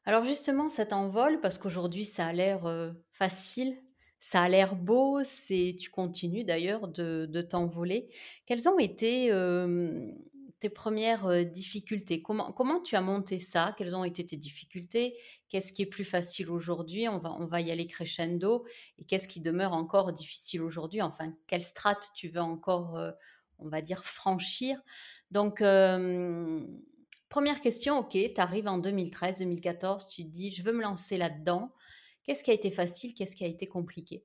Alors 0.07 0.25
justement, 0.25 0.71
cet 0.71 0.95
envol, 0.95 1.43
parce 1.43 1.59
qu'aujourd'hui 1.59 2.07
ça 2.07 2.29
a 2.29 2.33
l'air 2.33 2.65
euh, 2.65 2.93
facile, 3.13 3.77
Ça 4.21 4.41
a 4.41 4.49
l'air 4.49 4.75
beau, 4.75 5.21
c'est 5.25 5.77
tu 5.79 5.91
continues 5.91 6.45
d'ailleurs 6.45 6.89
de 6.89 7.27
de 7.31 7.43
t'envoler. 7.43 8.09
Quelles 8.47 8.71
ont 8.71 8.79
été, 8.79 9.31
tes 10.61 10.71
premières 10.71 11.45
difficultés? 11.45 12.23
Comment 12.23 12.51
comment 12.51 12.81
tu 12.81 12.97
as 12.97 13.03
monté 13.03 13.39
ça? 13.39 13.75
Quelles 13.77 13.95
ont 13.95 14.05
été 14.05 14.25
tes 14.25 14.39
difficultés? 14.39 15.15
Qu'est-ce 15.51 15.75
qui 15.75 15.83
est 15.83 15.87
plus 15.87 16.07
facile 16.07 16.51
aujourd'hui? 16.51 17.07
On 17.07 17.19
va 17.19 17.33
on 17.39 17.47
va 17.47 17.61
y 17.61 17.71
aller 17.71 17.87
crescendo 17.87 18.65
et 18.97 19.05
qu'est-ce 19.05 19.29
qui 19.29 19.41
demeure 19.41 19.75
encore 19.75 20.15
difficile 20.15 20.63
aujourd'hui? 20.63 21.03
Enfin, 21.03 21.35
quelle 21.47 21.63
strate 21.63 22.11
tu 22.15 22.29
veux 22.29 22.41
encore, 22.41 22.99
on 23.59 23.69
va 23.69 23.81
dire 23.81 24.05
franchir? 24.05 24.81
Donc, 25.31 25.61
hem, 25.61 26.67
1 27.35 27.55
question, 27.57 27.99
OK, 27.99 28.13
tu 28.13 28.41
arrives 28.41 28.69
en 28.69 28.81
2013-2014, 28.81 30.09
tu 30.09 30.25
te 30.25 30.31
dis: 30.31 30.51
«Je 30.51 30.63
veux 30.63 30.73
me 30.73 30.83
lancer 30.83 31.19
là-dedans». 31.19 31.73
Qu'est-ce 32.25 32.45
qui 32.45 32.51
a 32.51 32.55
été 32.55 32.71
facile? 32.71 33.15
Qu'est-ce 33.15 33.37
qui 33.37 33.45
a 33.45 33.49
été 33.49 33.67
compliqué? 33.67 34.25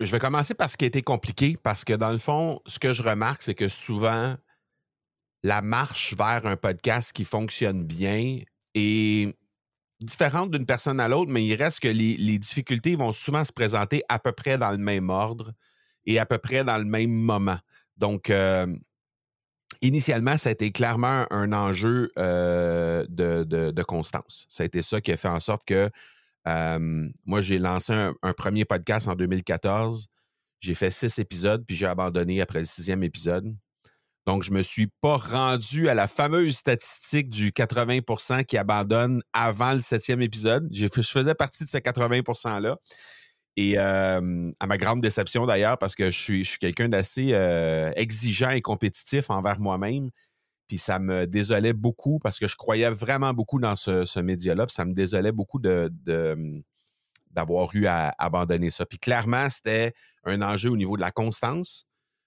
Je 0.00 0.12
vais 0.12 0.18
commencer 0.18 0.52
par 0.54 0.70
ce 0.70 0.76
qui 0.76 0.84
a 0.84 0.88
été 0.88 1.00
compliqué 1.00 1.56
parce 1.62 1.84
que 1.84 1.94
dans 1.94 2.12
le 2.12 2.18
fond, 2.18 2.60
ce 2.66 2.78
que 2.78 2.92
je 2.92 3.02
remarque, 3.02 3.42
c'est 3.42 3.54
que 3.54 3.68
souvent, 3.68 4.36
la 5.42 5.62
marche 5.62 6.14
vers 6.14 6.44
un 6.44 6.56
podcast 6.56 7.12
qui 7.14 7.24
fonctionne 7.24 7.82
bien 7.82 8.40
est 8.74 9.34
différente 10.00 10.50
d'une 10.50 10.66
personne 10.66 11.00
à 11.00 11.08
l'autre, 11.08 11.30
mais 11.30 11.46
il 11.46 11.54
reste 11.54 11.80
que 11.80 11.88
les 11.88 12.38
difficultés 12.38 12.94
vont 12.94 13.14
souvent 13.14 13.44
se 13.46 13.52
présenter 13.52 14.02
à 14.10 14.18
peu 14.18 14.32
près 14.32 14.58
dans 14.58 14.72
le 14.72 14.76
même 14.76 15.08
ordre 15.08 15.54
et 16.06 16.18
à 16.18 16.26
peu 16.26 16.38
près 16.38 16.64
dans 16.64 16.78
le 16.78 16.84
même 16.84 17.10
moment. 17.10 17.58
Donc, 17.96 18.30
euh, 18.30 18.66
initialement, 19.82 20.38
ça 20.38 20.50
a 20.50 20.52
été 20.52 20.70
clairement 20.70 21.26
un 21.30 21.52
enjeu 21.52 22.10
euh, 22.18 23.04
de, 23.08 23.82
constance. 23.82 24.46
Ça 24.48 24.62
a 24.62 24.66
été 24.66 24.82
ça 24.82 25.00
qui 25.00 25.12
a 25.12 25.16
fait 25.16 25.28
en 25.28 25.40
sorte 25.40 25.64
que 25.66 25.90
euh, 26.48 27.08
moi, 27.26 27.40
j'ai 27.40 27.58
lancé 27.58 27.92
un, 27.92 28.32
premier 28.32 28.64
podcast 28.64 29.08
en 29.08 29.14
2014. 29.14 30.06
J'ai 30.60 30.74
fait 30.74 30.90
six 30.90 31.18
épisodes, 31.18 31.64
puis 31.66 31.76
j'ai 31.76 31.86
abandonné 31.86 32.40
après 32.40 32.60
le 32.60 32.66
sixième 32.66 33.02
épisode. 33.02 33.54
Donc, 34.26 34.42
je 34.42 34.50
ne 34.50 34.56
me 34.56 34.62
suis 34.62 34.88
pas 35.00 35.16
rendu 35.16 35.88
à 35.88 35.94
la 35.94 36.08
fameuse 36.08 36.56
statistique 36.56 37.28
du 37.28 37.50
80% 37.50 38.44
qui 38.44 38.58
abandonne 38.58 39.22
avant 39.32 39.72
le 39.72 39.80
septième 39.80 40.20
épisode. 40.20 40.68
Je 40.72 40.88
faisais 40.88 41.34
partie 41.34 41.64
de 41.64 41.70
ces 41.70 41.80
80 41.80 42.20
%-là. 42.20 42.76
Et 43.56 43.78
euh, 43.78 44.50
à 44.60 44.66
ma 44.66 44.76
grande 44.76 45.00
déception 45.00 45.46
d'ailleurs, 45.46 45.78
parce 45.78 45.94
que 45.94 46.10
je 46.10 46.18
suis, 46.18 46.44
je 46.44 46.50
suis 46.50 46.58
quelqu'un 46.58 46.88
d'assez 46.88 47.30
euh, 47.32 47.90
exigeant 47.96 48.50
et 48.50 48.60
compétitif 48.60 49.30
envers 49.30 49.58
moi-même. 49.60 50.10
Puis 50.68 50.78
ça 50.78 50.98
me 50.98 51.26
désolait 51.26 51.72
beaucoup 51.72 52.18
parce 52.18 52.38
que 52.38 52.48
je 52.48 52.56
croyais 52.56 52.90
vraiment 52.90 53.32
beaucoup 53.32 53.58
dans 53.58 53.76
ce, 53.76 54.04
ce 54.04 54.20
média-là. 54.20 54.66
Puis 54.66 54.74
ça 54.74 54.84
me 54.84 54.92
désolait 54.92 55.32
beaucoup 55.32 55.58
de, 55.58 55.90
d'avoir 57.30 57.74
eu 57.74 57.86
à 57.86 58.14
abandonner 58.18 58.70
ça. 58.70 58.84
Puis 58.84 58.98
clairement, 58.98 59.48
c'était 59.48 59.94
un 60.24 60.42
enjeu 60.42 60.70
au 60.70 60.76
niveau 60.76 60.96
de 60.96 61.02
la 61.02 61.10
constance, 61.12 61.86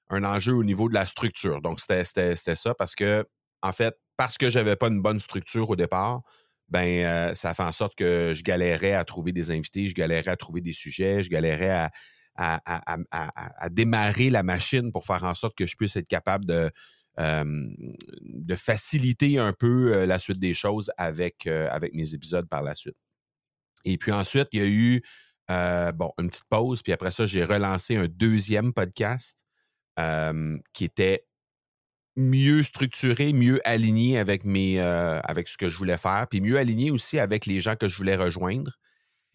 un 0.10 0.24
enjeu 0.24 0.54
au 0.54 0.64
niveau 0.64 0.90
de 0.90 0.94
la 0.94 1.06
structure. 1.06 1.62
Donc, 1.62 1.80
c'était 1.82 2.36
ça 2.56 2.74
parce 2.74 2.96
que, 2.96 3.26
en 3.62 3.72
fait, 3.72 3.96
parce 4.18 4.38
que 4.38 4.50
j'avais 4.50 4.76
pas 4.76 4.88
une 4.88 5.02
bonne 5.02 5.20
structure 5.20 5.70
au 5.70 5.76
départ, 5.76 6.22
ben 6.70 7.06
euh, 7.06 7.36
ça 7.36 7.54
fait 7.54 7.64
en 7.64 7.72
sorte 7.72 7.96
que 7.96 8.34
je 8.36 8.44
galérais 8.44 8.94
à 8.94 9.04
trouver 9.04 9.32
des 9.32 9.52
invités, 9.52 9.88
je 9.88 9.96
galérais 9.96 10.32
à 10.32 10.38
trouver 10.38 10.62
des 10.62 10.74
sujets, 10.74 11.24
je 11.24 11.30
galérais 11.30 11.70
à, 11.72 11.92
à, 12.36 13.70
démarrer 13.70 14.30
la 14.30 14.44
machine 14.44 14.92
pour 14.92 15.06
faire 15.06 15.24
en 15.24 15.36
sorte 15.36 15.58
que 15.58 15.68
je 15.68 15.76
puisse 15.76 15.96
être 15.96 16.08
capable 16.08 16.46
de, 16.46 16.72
de 17.18 18.56
faciliter 18.56 19.38
un 19.38 19.52
peu 19.52 19.94
euh, 19.94 20.06
la 20.06 20.20
suite 20.20 20.40
des 20.40 20.54
choses 20.54 20.90
avec, 20.98 21.48
euh, 21.48 21.68
avec 21.70 21.94
mes 21.94 22.14
épisodes 22.14 22.48
par 22.48 22.64
la 22.64 22.76
suite. 22.76 22.96
Et 23.84 23.98
puis 23.98 24.14
ensuite, 24.14 24.48
il 24.54 24.60
y 24.60 24.64
a 24.64 24.68
eu 24.68 25.02
bon, 25.96 26.12
une 26.18 26.30
petite 26.30 26.48
pause, 26.50 26.82
puis 26.82 26.94
après 26.94 27.12
ça, 27.12 27.26
j'ai 27.26 27.44
relancé 27.44 27.98
un 27.98 28.08
deuxième 28.08 28.72
podcast 28.74 29.44
qui 30.74 30.86
était 30.86 31.26
mieux 32.20 32.64
structuré, 32.64 33.32
mieux 33.32 33.62
aligné 33.68 34.20
avec 34.20 34.44
mes 34.44 34.82
euh, 34.82 35.20
avec 35.22 35.48
ce 35.48 35.58
que 35.58 35.70
je 35.70 35.78
voulais 35.78 35.98
faire, 35.98 36.28
puis 36.30 36.42
mieux 36.42 36.58
aligné 36.58 36.92
aussi 36.92 37.18
avec 37.18 37.46
les 37.46 37.62
gens 37.62 37.76
que 37.76 37.88
je 37.88 37.96
voulais 37.96 38.18
rejoindre. 38.18 38.74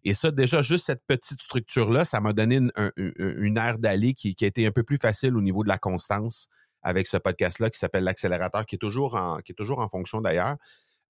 Et 0.05 0.13
ça, 0.13 0.31
déjà, 0.31 0.61
juste 0.61 0.85
cette 0.85 1.03
petite 1.07 1.41
structure-là, 1.41 2.05
ça 2.05 2.21
m'a 2.21 2.35
donné 2.35 2.57
une, 2.57 2.73
un, 2.77 2.91
une 2.99 3.57
aire 3.57 3.79
d'aller 3.79 4.13
qui, 4.13 4.37
a 4.43 4.47
été 4.47 4.67
un 4.67 4.71
peu 4.71 4.83
plus 4.83 4.99
facile 4.99 5.35
au 5.35 5.41
niveau 5.41 5.65
de 5.65 5.69
la 5.69 5.79
constance 5.79 6.49
avec 6.83 7.07
ce 7.07 7.17
podcast-là 7.17 7.71
qui 7.71 7.79
s'appelle 7.79 8.05
l'accélérateur, 8.05 8.67
qui 8.67 8.75
est 8.75 8.79
toujours 8.79 9.15
en, 9.15 9.39
qui 9.39 9.53
est 9.53 9.55
toujours 9.55 9.79
en 9.79 9.89
fonction 9.89 10.21
d'ailleurs, 10.21 10.57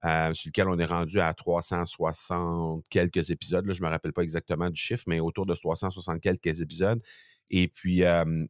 euh, 0.04 0.32
sur 0.32 0.48
lequel 0.48 0.68
on 0.68 0.78
est 0.78 0.84
rendu 0.84 1.20
à 1.20 1.34
360 1.34 2.84
quelques 2.88 3.30
épisodes. 3.30 3.66
Là, 3.66 3.74
je 3.74 3.82
me 3.82 3.88
rappelle 3.88 4.12
pas 4.12 4.22
exactement 4.22 4.70
du 4.70 4.80
chiffre, 4.80 5.02
mais 5.08 5.18
autour 5.18 5.44
de 5.44 5.54
360 5.54 6.20
quelques 6.20 6.60
épisodes. 6.60 7.02
Et 7.50 7.66
puis, 7.66 8.04
euh, 8.04 8.46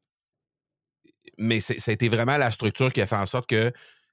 mais 1.39 1.61
ça 1.61 1.75
a 1.87 1.93
été 1.93 2.09
vraiment 2.09 2.37
la 2.37 2.51
structure 2.51 2.93
qui 2.93 3.01
a 3.01 3.07
fait 3.07 3.17
en 3.17 3.27
sorte 3.27 3.49
que 3.49 3.73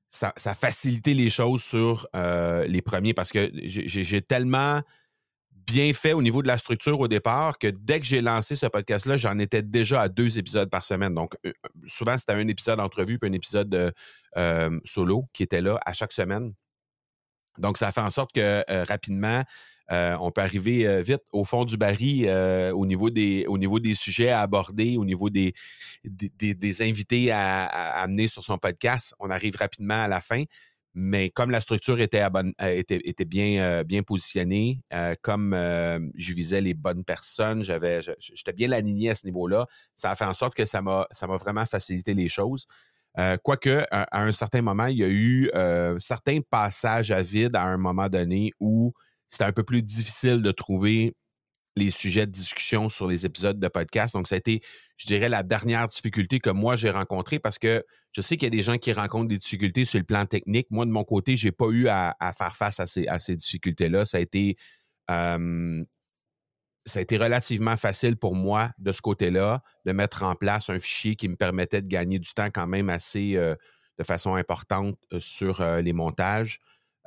ça, 0.10 0.34
ça 0.36 0.52
a 0.52 0.54
facilité 0.54 1.14
les 1.14 1.30
choses 1.30 1.64
sur 1.64 2.08
euh, 2.16 2.66
les 2.68 2.82
premiers 2.82 3.14
parce 3.14 3.32
que 3.32 3.50
j'ai 3.64 4.22
tellement 4.22 4.82
bien 5.52 5.94
fait 5.94 6.14
au 6.14 6.22
niveau 6.22 6.42
de 6.42 6.48
la 6.48 6.58
structure 6.58 7.00
au 7.00 7.08
départ 7.08 7.58
que 7.58 7.68
dès 7.68 8.00
que 8.00 8.06
j'ai 8.06 8.20
lancé 8.20 8.56
ce 8.56 8.66
podcast-là, 8.66 9.16
j'en 9.16 9.40
étais 9.40 9.62
déjà 9.62 10.02
à 10.02 10.10
deux 10.10 10.38
épisodes 10.38 10.70
par 10.70 10.84
semaine. 10.84 11.16
Donc, 11.16 11.34
euh, 11.46 11.54
souvent, 11.88 12.18
c'était 12.18 12.34
un 12.34 12.48
épisode 12.48 12.78
d'entrevue 12.78 13.20
puis 13.20 13.30
un 13.30 13.34
épisode 13.34 13.70
de, 13.70 13.94
euh, 14.38 14.80
solo 14.84 15.26
qui 15.34 15.44
était 15.44 15.62
là 15.62 15.80
à 15.86 15.94
chaque 15.94 16.12
semaine. 16.12 16.54
Donc, 17.58 17.78
ça 17.78 17.88
a 17.88 17.92
fait 17.92 18.02
en 18.02 18.10
sorte 18.10 18.34
que 18.34 18.64
rapidement, 18.86 19.44
euh, 19.92 20.16
on 20.22 20.32
peut 20.32 20.42
arriver 20.42 20.88
euh, 20.88 21.02
vite 21.02 21.22
au 21.32 21.44
fond 21.44 21.66
du 21.66 21.76
baril 21.76 22.26
euh, 22.28 22.72
au, 22.72 22.86
niveau 22.86 23.10
des, 23.10 23.46
sujets 23.96 24.30
à 24.30 24.42
aborder, 24.42 24.96
au 24.98 25.04
niveau 25.04 25.30
des, 25.30 25.54
invités 26.82 27.32
à, 27.32 27.66
amener 28.02 28.28
sur 28.28 28.44
son 28.44 28.58
podcast. 28.58 29.14
On 29.20 29.30
arrive 29.30 29.56
rapidement 29.56 30.02
à 30.02 30.08
la 30.08 30.22
fin. 30.22 30.44
Mais 30.94 31.30
comme 31.30 31.52
la 31.52 31.62
structure 31.62 32.02
était, 32.02 32.22
bien, 33.26 34.04
positionnée, 34.06 34.82
comme 35.22 35.54
je 36.16 36.34
visais 36.34 36.60
les 36.60 36.74
bonnes 36.74 37.06
personnes, 37.06 37.64
j'étais 37.64 38.54
bien 38.54 38.72
aligné 38.74 39.10
à 39.12 39.16
ce 39.16 39.26
niveau-là, 39.26 39.68
ça 39.96 40.12
a 40.12 40.16
fait 40.18 40.26
en 40.26 40.34
sorte 40.34 40.54
que 40.54 40.66
ça 40.66 40.82
m'a, 40.82 41.08
vraiment 41.40 41.66
facilité 41.66 42.14
les 42.14 42.28
choses. 42.28 42.66
Quoique, 43.42 43.86
à, 43.90 44.22
un 44.22 44.34
certain 44.34 44.62
moment, 44.62 44.88
il 44.88 44.98
y 44.98 45.04
a 45.06 45.10
eu 45.10 45.50
certains 46.00 46.40
passages 46.42 47.12
à 47.12 47.22
vide 47.22 47.56
à 47.56 47.64
un 47.64 47.78
moment 47.78 48.10
donné 48.10 48.52
où 48.60 48.92
c'était 49.32 49.46
un 49.46 49.52
peu 49.52 49.64
plus 49.64 49.82
difficile 49.82 50.42
de 50.42 50.52
trouver 50.52 51.16
les 51.78 51.90
sujets 51.90 52.26
de 52.26 52.32
discussion 52.32 52.90
sur 52.90 53.08
les 53.08 53.26
épisodes 53.26 53.58
de 53.58 53.68
podcast. 53.70 54.14
Donc, 54.14 54.28
ça 54.28 54.36
a 54.36 54.38
été, 54.38 54.62
je 54.98 55.08
dirais, 55.08 55.30
la 55.30 55.42
dernière 55.42 55.88
difficulté 55.88 56.40
que 56.40 56.50
moi 56.50 56.76
j'ai 56.76 56.90
rencontrée 56.90 57.40
parce 57.40 57.58
que 57.58 57.84
je 58.12 58.22
sais 58.22 58.36
qu'il 58.36 58.46
y 58.46 58.48
a 58.48 58.58
des 58.58 58.62
gens 58.62 58.78
qui 58.78 58.92
rencontrent 58.92 59.30
des 59.30 59.38
difficultés 59.38 59.86
sur 59.86 59.98
le 59.98 60.04
plan 60.04 60.26
technique. 60.26 60.68
Moi, 60.70 60.86
de 60.86 60.92
mon 60.92 61.06
côté, 61.06 61.38
j'ai 61.38 61.54
pas 61.54 61.68
eu 61.70 61.88
à, 61.88 62.14
faire 62.38 62.56
face 62.56 62.80
à 62.80 62.88
ces, 62.88 63.36
difficultés-là. 63.36 64.04
Ça 64.04 64.18
a 64.18 64.20
été 64.20 64.58
ça 66.86 67.00
a 67.00 67.02
été 67.02 67.18
relativement 67.18 67.78
facile 67.78 68.18
pour 68.18 68.36
moi 68.36 68.72
de 68.78 68.92
ce 68.92 69.02
côté-là 69.02 69.62
de 69.86 69.92
mettre 69.92 70.24
en 70.24 70.36
place 70.36 70.70
un 70.70 70.80
fichier 70.80 71.16
qui 71.16 71.28
me 71.28 71.36
permettait 71.36 71.82
de 71.82 71.88
gagner 71.88 72.20
du 72.20 72.34
temps 72.34 72.50
quand 72.52 72.68
même 72.68 72.90
assez 72.90 73.36
euh, 73.38 73.56
de 74.00 74.04
façon 74.04 74.36
importante 74.36 74.98
euh, 75.14 75.20
sur 75.20 75.62
euh, 75.62 75.82
les 75.82 75.94
montages. 75.94 76.60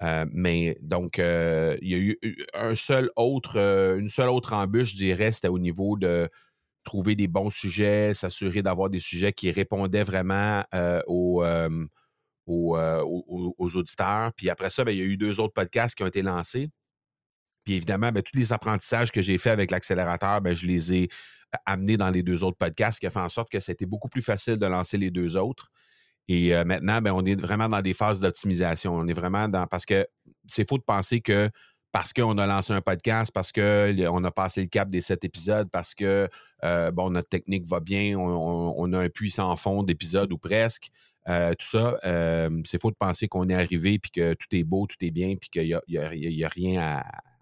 Euh, 0.03 0.27
mais 0.33 0.77
donc, 0.83 1.19
euh, 1.19 1.77
il 1.81 1.89
y 1.89 1.95
a 1.95 1.99
eu 1.99 2.19
un 2.55 2.75
seul 2.75 3.11
autre, 3.17 3.59
euh, 3.59 3.99
une 3.99 4.09
seule 4.09 4.29
autre 4.29 4.53
embûche, 4.53 4.93
je 4.93 4.97
dirais, 4.97 5.33
c'était 5.33 5.49
au 5.49 5.59
niveau 5.59 5.97
de 5.97 6.29
trouver 6.85 7.15
des 7.15 7.29
bons 7.29 7.51
sujets, 7.51 8.13
s'assurer 8.15 8.63
d'avoir 8.63 8.91
des 8.91 9.01
sujets 9.01 9.33
qui 9.33 9.51
répondaient 9.51 10.05
vraiment 10.05 10.63
aux, 11.07 11.43
auditeurs. 13.59 14.33
Puis 14.37 14.51
après 14.51 14.71
ça, 14.71 14.85
bien, 14.85 14.93
il 14.93 14.99
y 14.99 15.03
a 15.03 15.05
eu 15.05 15.17
deux 15.17 15.41
autres 15.41 15.55
podcasts 15.55 15.95
qui 15.97 16.03
ont 16.03 16.09
été 16.09 16.23
lancés. 16.23 16.69
Puis 17.65 17.75
évidemment, 17.75 18.13
bien, 18.13 18.21
tous 18.21 18.37
les 18.37 18.53
apprentissages 18.53 19.11
que 19.13 19.23
j'ai 19.23 19.39
faits 19.39 19.53
avec 19.53 19.71
l'accélérateur, 19.71 20.43
bien, 20.43 20.53
je 20.53 20.67
les 20.67 20.93
ai 20.93 21.09
amenés 21.65 21.97
dans 21.97 22.11
les 22.11 22.23
deux 22.23 22.43
autres 22.45 22.59
podcasts, 22.59 23.01
qui 23.01 23.07
a 23.07 23.11
fait 23.11 23.21
en 23.21 23.29
sorte 23.29 23.51
que 23.51 23.61
c'était 23.61 23.87
beaucoup 23.87 24.09
plus 24.09 24.23
facile 24.23 24.59
de 24.59 24.67
lancer 24.67 24.99
les 24.99 25.11
deux 25.11 25.37
autres. 25.37 25.71
Et 26.29 26.55
euh, 26.55 26.65
maintenant, 26.65 27.01
ben, 27.01 27.13
on 27.13 27.25
est 27.25 27.39
vraiment 27.41 27.69
dans 27.69 27.83
des 27.83 27.95
phases 27.95 28.21
d'optimisation. 28.21 28.95
On 28.95 29.07
est 29.07 29.13
vraiment 29.13 29.49
dans. 29.49 29.67
Parce 29.67 29.85
que 29.85 30.07
c'est 30.47 30.69
faux 30.69 30.79
de 30.79 30.83
penser 30.83 31.21
que 31.21 31.51
parce 31.93 32.13
qu'on 32.13 32.39
a 32.39 32.47
lancé 32.47 32.73
un 32.73 32.81
podcast, 32.81 33.31
parce 33.33 33.53
qu'on 33.53 34.25
a 34.25 34.31
passé 34.33 34.63
le 34.63 34.67
cap 34.67 34.89
des 34.89 35.01
sept 35.01 35.23
épisodes, 35.25 35.69
parce 35.71 35.95
que 35.95 36.29
euh, 36.65 36.91
bon, 36.91 37.11
notre 37.11 37.29
technique 37.29 37.69
va 37.69 37.79
bien, 37.79 38.19
on, 38.19 38.93
a 38.93 38.99
un 38.99 39.09
puissant 39.09 39.55
fond 39.55 39.85
d'épisodes 39.85 40.33
ou 40.33 40.39
presque. 40.39 40.89
Euh, 41.29 41.53
tout 41.53 41.69
ça, 41.69 41.97
c'est 42.65 42.81
faux 42.81 42.91
de 42.91 42.97
penser 42.97 43.29
qu'on 43.29 43.49
est 43.49 43.55
arrivé 43.55 43.99
puis 44.01 44.11
que 44.11 44.35
tout 44.35 44.49
est 44.51 44.65
beau, 44.65 44.87
tout 44.87 44.97
est 45.03 45.13
bien, 45.13 45.37
puis 45.37 45.51
qu'il 45.51 45.67
n'y 45.89 45.99
a, 45.99 46.47
a, 46.47 46.49
rien 46.49 46.81
à, 46.83 46.99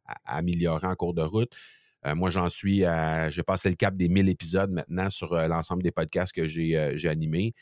à, 0.07 0.37
améliorer 0.37 0.87
en 0.87 0.95
cours 0.97 1.15
de 1.15 1.23
route. 1.23 1.53
Moi, 2.15 2.29
j'en 2.31 2.51
suis 2.51 2.85
à. 2.85 3.31
J'ai 3.31 3.45
passé 3.45 3.71
le 3.71 3.77
cap 3.77 3.95
des 3.95 4.09
1000 4.09 4.29
épisodes 4.29 4.71
maintenant 4.71 5.09
sur 5.09 5.35
l'ensemble 5.35 5.83
des 5.83 5.93
podcasts 5.93 6.33
que 6.33 6.47
j'ai 6.47 7.09
animés. 7.09 7.55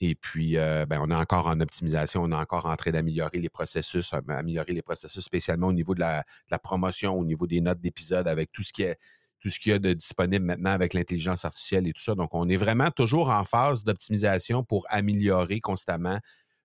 Et 0.00 0.14
puis, 0.14 0.58
euh, 0.58 0.84
ben, 0.84 1.00
on 1.02 1.10
est 1.10 1.14
encore 1.14 1.46
en 1.46 1.58
optimisation, 1.60 2.22
on 2.22 2.30
est 2.30 2.36
encore 2.36 2.66
en 2.66 2.76
train 2.76 2.90
d'améliorer 2.90 3.38
les 3.38 3.48
processus, 3.48 4.12
améliorer 4.12 4.72
les 4.72 4.82
processus 4.82 5.24
spécialement 5.24 5.68
au 5.68 5.72
niveau 5.72 5.94
de 5.94 6.00
la, 6.00 6.24
promotion, 6.62 7.14
au 7.18 7.24
niveau 7.24 7.46
des 7.46 7.60
notes 7.60 7.80
d'épisode, 7.80 8.28
avec 8.28 8.52
tout 8.52 8.62
ce 8.62 8.72
qui 8.72 8.82
est 8.82 8.98
tout 9.38 9.50
ce 9.50 9.60
qu'il 9.60 9.70
y 9.70 9.74
a 9.74 9.78
de 9.78 9.92
disponible 9.92 10.44
maintenant 10.44 10.72
avec 10.72 10.92
l'intelligence 10.92 11.44
artificielle 11.44 11.86
et 11.86 11.92
tout 11.92 12.02
ça. 12.02 12.14
Donc, 12.14 12.30
on 12.34 12.48
est 12.48 12.56
vraiment 12.56 12.90
toujours 12.90 13.30
en 13.30 13.44
phase 13.44 13.84
d'optimisation 13.84 14.64
pour 14.64 14.86
améliorer 14.88 15.60
constamment 15.60 16.18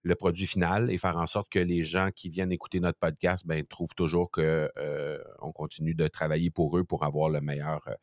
le 0.04 0.16
produit 0.16 0.48
final 0.48 0.90
et 0.90 0.98
faire 0.98 1.18
en 1.18 1.28
sorte 1.28 1.50
que 1.50 1.60
les 1.60 1.84
gens 1.84 2.10
qui 2.16 2.30
viennent 2.30 2.52
écouter 2.52 2.80
notre 2.80 2.98
podcast 2.98 3.46
ben, 3.46 3.64
trouvent 3.66 3.94
toujours 3.94 4.32
qu'on 4.32 4.42
euh, 4.42 5.20
continue 5.54 5.94
de 5.94 6.08
travailler 6.08 6.50
pour 6.50 6.78
eux 6.78 6.84
pour 6.84 7.04
avoir 7.04 7.30
le 7.30 7.42
meilleur, 7.42 7.88
euh, 7.88 7.94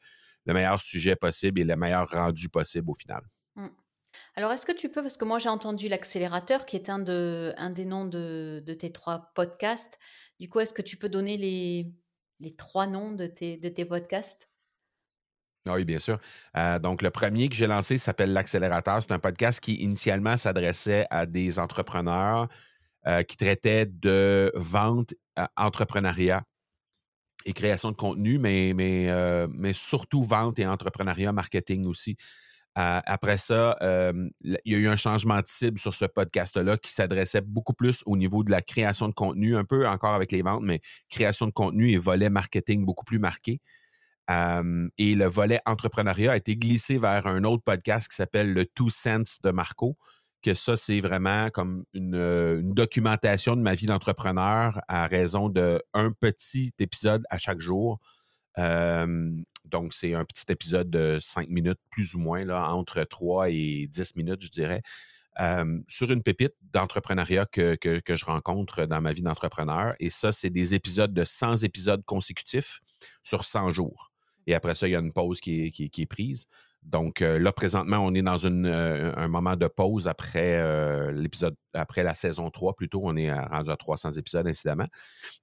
le 0.46 0.54
meilleur 0.54 0.80
sujet 0.80 1.16
possible 1.16 1.60
et 1.60 1.64
le 1.64 1.74
meilleur 1.74 2.08
rendu 2.08 2.48
possible 2.48 2.90
au 2.90 2.94
final. 2.94 3.22
Mmh. 3.56 3.66
Alors, 4.36 4.52
est-ce 4.52 4.66
que 4.66 4.72
tu 4.72 4.88
peux, 4.88 5.02
parce 5.02 5.16
que 5.16 5.24
moi 5.24 5.38
j'ai 5.38 5.48
entendu 5.48 5.88
l'accélérateur 5.88 6.66
qui 6.66 6.76
est 6.76 6.90
un, 6.90 6.98
de, 6.98 7.52
un 7.56 7.70
des 7.70 7.84
noms 7.84 8.06
de, 8.06 8.62
de 8.64 8.74
tes 8.74 8.92
trois 8.92 9.32
podcasts, 9.34 9.98
du 10.40 10.48
coup, 10.48 10.60
est-ce 10.60 10.72
que 10.72 10.82
tu 10.82 10.96
peux 10.96 11.08
donner 11.08 11.36
les, 11.36 11.92
les 12.40 12.54
trois 12.54 12.86
noms 12.86 13.12
de 13.12 13.26
tes, 13.26 13.56
de 13.56 13.68
tes 13.68 13.84
podcasts? 13.84 14.48
Ah 15.68 15.74
oui, 15.74 15.84
bien 15.84 15.98
sûr. 15.98 16.18
Euh, 16.56 16.78
donc, 16.78 17.02
le 17.02 17.10
premier 17.10 17.48
que 17.48 17.54
j'ai 17.54 17.66
lancé 17.66 17.98
s'appelle 17.98 18.32
L'Accélérateur. 18.32 19.02
C'est 19.02 19.12
un 19.12 19.18
podcast 19.18 19.60
qui, 19.60 19.74
initialement, 19.74 20.36
s'adressait 20.36 21.06
à 21.10 21.26
des 21.26 21.58
entrepreneurs 21.58 22.48
euh, 23.06 23.22
qui 23.22 23.36
traitaient 23.36 23.86
de 23.86 24.50
vente, 24.54 25.14
euh, 25.38 25.44
entrepreneuriat 25.56 26.42
et 27.44 27.52
création 27.52 27.90
de 27.90 27.96
contenu, 27.96 28.38
mais, 28.38 28.72
mais, 28.74 29.08
mais 29.52 29.72
surtout 29.72 30.22
vente 30.22 30.58
et 30.58 30.66
entrepreneuriat, 30.66 31.32
marketing 31.32 31.86
aussi. 31.86 32.16
Après 32.80 33.38
ça, 33.38 33.76
il 33.80 34.60
y 34.64 34.74
a 34.74 34.78
eu 34.78 34.88
un 34.88 34.96
changement 34.96 35.38
de 35.38 35.46
cible 35.46 35.78
sur 35.78 35.94
ce 35.94 36.04
podcast-là 36.04 36.76
qui 36.76 36.92
s'adressait 36.92 37.40
beaucoup 37.40 37.74
plus 37.74 38.02
au 38.06 38.16
niveau 38.16 38.44
de 38.44 38.50
la 38.50 38.62
création 38.62 39.08
de 39.08 39.14
contenu, 39.14 39.56
un 39.56 39.64
peu 39.64 39.86
encore 39.86 40.14
avec 40.14 40.30
les 40.30 40.42
ventes, 40.42 40.62
mais 40.62 40.80
création 41.10 41.46
de 41.46 41.52
contenu 41.52 41.90
et 41.90 41.96
volet 41.98 42.30
marketing 42.30 42.84
beaucoup 42.84 43.04
plus 43.04 43.18
marqué 43.18 43.60
et 44.98 45.14
le 45.14 45.26
volet 45.26 45.60
entrepreneuriat 45.64 46.32
a 46.32 46.36
été 46.36 46.56
glissé 46.56 46.98
vers 46.98 47.26
un 47.26 47.44
autre 47.44 47.62
podcast 47.64 48.08
qui 48.08 48.16
s'appelle 48.16 48.52
le 48.52 48.66
Two 48.66 48.90
Cents 48.90 49.38
de 49.42 49.50
Marco, 49.50 49.96
que 50.42 50.54
ça, 50.54 50.76
c'est 50.76 51.00
vraiment 51.00 51.48
comme 51.50 51.84
une, 51.94 52.74
documentation 52.74 53.56
de 53.56 53.62
ma 53.62 53.74
vie 53.74 53.86
d'entrepreneur 53.86 54.80
à 54.86 55.06
raison 55.06 55.48
d'un 55.48 55.80
petit 56.20 56.72
épisode 56.78 57.24
à 57.30 57.38
chaque 57.38 57.60
jour. 57.60 57.98
Donc, 59.70 59.92
c'est 59.92 60.14
un 60.14 60.24
petit 60.24 60.44
épisode 60.50 60.90
de 60.90 61.18
cinq 61.20 61.48
minutes, 61.48 61.78
plus 61.90 62.14
ou 62.14 62.18
moins, 62.18 62.44
là, 62.44 62.72
entre 62.74 63.02
trois 63.04 63.50
et 63.50 63.86
dix 63.88 64.16
minutes, 64.16 64.42
je 64.42 64.50
dirais, 64.50 64.82
sur 65.88 66.10
une 66.10 66.22
pépite 66.22 66.54
d'entrepreneuriat 66.72 67.46
que, 67.46 67.76
que, 67.76 68.16
je 68.16 68.24
rencontre 68.24 68.86
dans 68.86 69.00
ma 69.00 69.12
vie 69.12 69.22
d'entrepreneur. 69.22 69.94
Et 70.00 70.10
ça, 70.10 70.32
c'est 70.32 70.50
des 70.50 70.74
épisodes 70.74 71.14
de 71.14 71.24
100 71.24 71.62
épisodes 71.62 72.04
consécutifs 72.04 72.80
sur 73.22 73.44
100 73.44 73.72
jours. 73.72 74.10
Et 74.46 74.54
après 74.54 74.74
ça, 74.74 74.88
il 74.88 74.92
y 74.92 74.96
a 74.96 74.98
une 74.98 75.12
pause 75.12 75.40
qui 75.40 75.72
est, 75.78 76.06
prise. 76.06 76.46
Donc 76.82 77.20
euh, 77.20 77.38
là, 77.38 77.52
présentement, 77.52 77.98
on 77.98 78.14
est 78.14 78.22
dans 78.22 78.42
euh, 78.46 79.12
un 79.14 79.28
moment 79.28 79.56
de 79.56 79.66
pause 79.66 80.08
après 80.08 80.58
euh, 80.58 81.12
l'épisode, 81.12 81.54
après 81.74 82.02
la 82.02 82.14
saison 82.14 82.50
3 82.50 82.74
plutôt. 82.74 83.02
On 83.04 83.14
est 83.16 83.32
rendu 83.32 83.70
à 83.70 83.76
300 83.76 84.12
épisodes, 84.12 84.46
incidemment. 84.46 84.86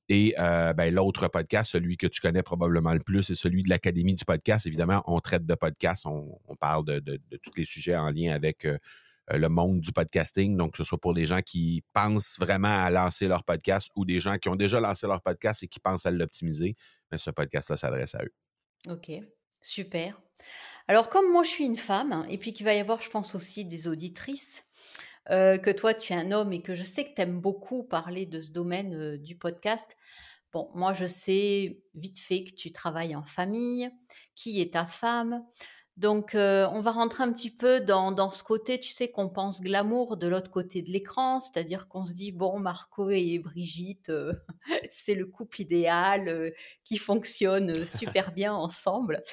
Et 0.09 0.33
ben, 0.37 0.93
l'autre 0.93 1.27
podcast, 1.27 1.71
celui 1.71 1.97
que 1.97 2.07
tu 2.07 2.19
connais 2.19 2.43
probablement 2.43 2.93
le 2.93 2.99
plus, 2.99 3.23
c'est 3.23 3.35
celui 3.35 3.61
de 3.61 3.69
l'Académie 3.69 4.15
du 4.15 4.25
podcast. 4.25 4.65
Évidemment, 4.65 5.03
on 5.05 5.19
traite 5.19 5.45
de 5.45 5.55
podcast, 5.55 6.05
on, 6.05 6.55
parle 6.59 6.85
de, 6.85 7.19
tous 7.43 7.51
les 7.57 7.65
sujets 7.65 7.95
en 7.95 8.09
lien 8.09 8.33
avec 8.33 8.67
le 9.29 9.47
monde 9.47 9.81
du 9.81 9.91
podcasting. 9.91 10.57
Donc, 10.57 10.71
que 10.71 10.77
ce 10.77 10.83
soit 10.83 10.99
pour 10.99 11.13
les 11.13 11.25
gens 11.25 11.41
qui 11.41 11.83
pensent 11.93 12.37
vraiment 12.39 12.67
à 12.67 12.89
lancer 12.89 13.27
leur 13.27 13.43
podcast 13.43 13.89
ou 13.95 14.05
des 14.05 14.19
gens 14.19 14.37
qui 14.37 14.49
ont 14.49 14.55
déjà 14.55 14.79
lancé 14.79 15.05
leur 15.07 15.21
podcast 15.21 15.63
et 15.63 15.67
qui 15.67 15.79
pensent 15.79 16.05
à 16.05 16.11
l'optimiser. 16.11 16.75
Mais 17.11 17.17
ce 17.17 17.29
podcast-là 17.29 17.77
s'adresse 17.77 18.15
à 18.15 18.23
eux. 18.23 18.33
Ok, 18.91 19.11
super. 19.61 20.19
Alors 20.87 21.09
comme 21.09 21.31
moi 21.31 21.43
je 21.43 21.49
suis 21.49 21.65
une 21.65 21.77
femme, 21.77 22.13
hein, 22.13 22.25
et 22.29 22.37
puis 22.37 22.53
qu'il 22.53 22.65
va 22.65 22.73
y 22.73 22.79
avoir 22.79 23.01
je 23.01 23.09
pense 23.09 23.33
aussi 23.35 23.65
des 23.65 23.87
auditrices, 23.87 24.65
euh, 25.31 25.57
que 25.57 25.71
toi 25.71 25.93
tu 25.93 26.13
es 26.13 26.15
un 26.15 26.31
homme 26.31 26.53
et 26.53 26.61
que 26.61 26.75
je 26.75 26.83
sais 26.83 27.05
que 27.05 27.15
tu 27.15 27.21
aimes 27.21 27.39
beaucoup 27.41 27.83
parler 27.83 28.25
de 28.25 28.39
ce 28.39 28.51
domaine 28.51 28.93
euh, 28.93 29.17
du 29.17 29.35
podcast, 29.35 29.97
bon 30.53 30.69
moi 30.75 30.93
je 30.93 31.05
sais 31.05 31.81
vite 31.95 32.19
fait 32.19 32.43
que 32.43 32.53
tu 32.53 32.71
travailles 32.71 33.15
en 33.15 33.23
famille, 33.23 33.89
qui 34.35 34.61
est 34.61 34.73
ta 34.73 34.85
femme, 34.85 35.43
donc, 35.97 36.35
euh, 36.35 36.67
on 36.73 36.81
va 36.81 36.91
rentrer 36.91 37.23
un 37.23 37.31
petit 37.31 37.49
peu 37.49 37.79
dans, 37.79 38.29
ce 38.29 38.43
côté, 38.43 38.77
tu 38.81 38.89
sais, 38.89 39.09
qu'on 39.09 39.29
pense 39.29 39.61
glamour 39.61 40.17
de 40.17 40.27
l'autre 40.27 40.51
côté 40.51 40.81
de 40.81 40.91
l'écran, 40.91 41.39
c'est-à-dire 41.39 41.87
qu'on 41.87 42.03
se 42.03 42.11
dit, 42.11 42.33
bon, 42.33 42.59
Marco 42.59 43.09
et 43.09 43.39
Brigitte, 43.39 44.11
c'est 44.89 45.15
le 45.15 45.25
couple 45.25 45.61
idéal 45.61 46.51
qui 46.83 46.97
fonctionne 46.97 47.85
super 47.85 48.33
bien 48.33 48.53
ensemble. 48.53 49.23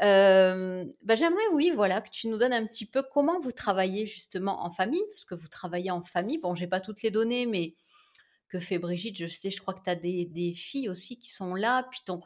Bah, 0.00 1.14
j'aimerais, 1.14 1.46
oui, 1.52 1.72
voilà, 1.74 2.00
que 2.00 2.10
tu 2.10 2.28
nous 2.28 2.38
donnes 2.38 2.52
un 2.52 2.66
petit 2.66 2.86
peu 2.86 3.02
comment 3.02 3.40
vous 3.40 3.52
travaillez 3.52 4.06
justement 4.06 4.64
en 4.64 4.70
famille, 4.70 5.04
parce 5.12 5.24
que 5.24 5.34
vous 5.34 5.48
travaillez 5.48 5.90
en 5.90 6.02
famille. 6.02 6.38
Bon, 6.38 6.54
j'ai 6.54 6.66
pas 6.66 6.80
toutes 6.80 7.02
les 7.02 7.10
données, 7.10 7.46
mais 7.46 7.76
que 8.48 8.60
fait 8.60 8.78
Brigitte 8.78 9.16
Je 9.16 9.26
sais, 9.26 9.50
je 9.50 9.60
crois 9.60 9.74
que 9.74 9.82
tu 9.82 9.90
as 9.90 9.96
des, 9.96 10.26
des, 10.26 10.52
filles 10.54 10.88
aussi 10.88 11.18
qui 11.18 11.30
sont 11.30 11.54
là, 11.54 11.86
puis 11.90 12.00
ton, 12.04 12.20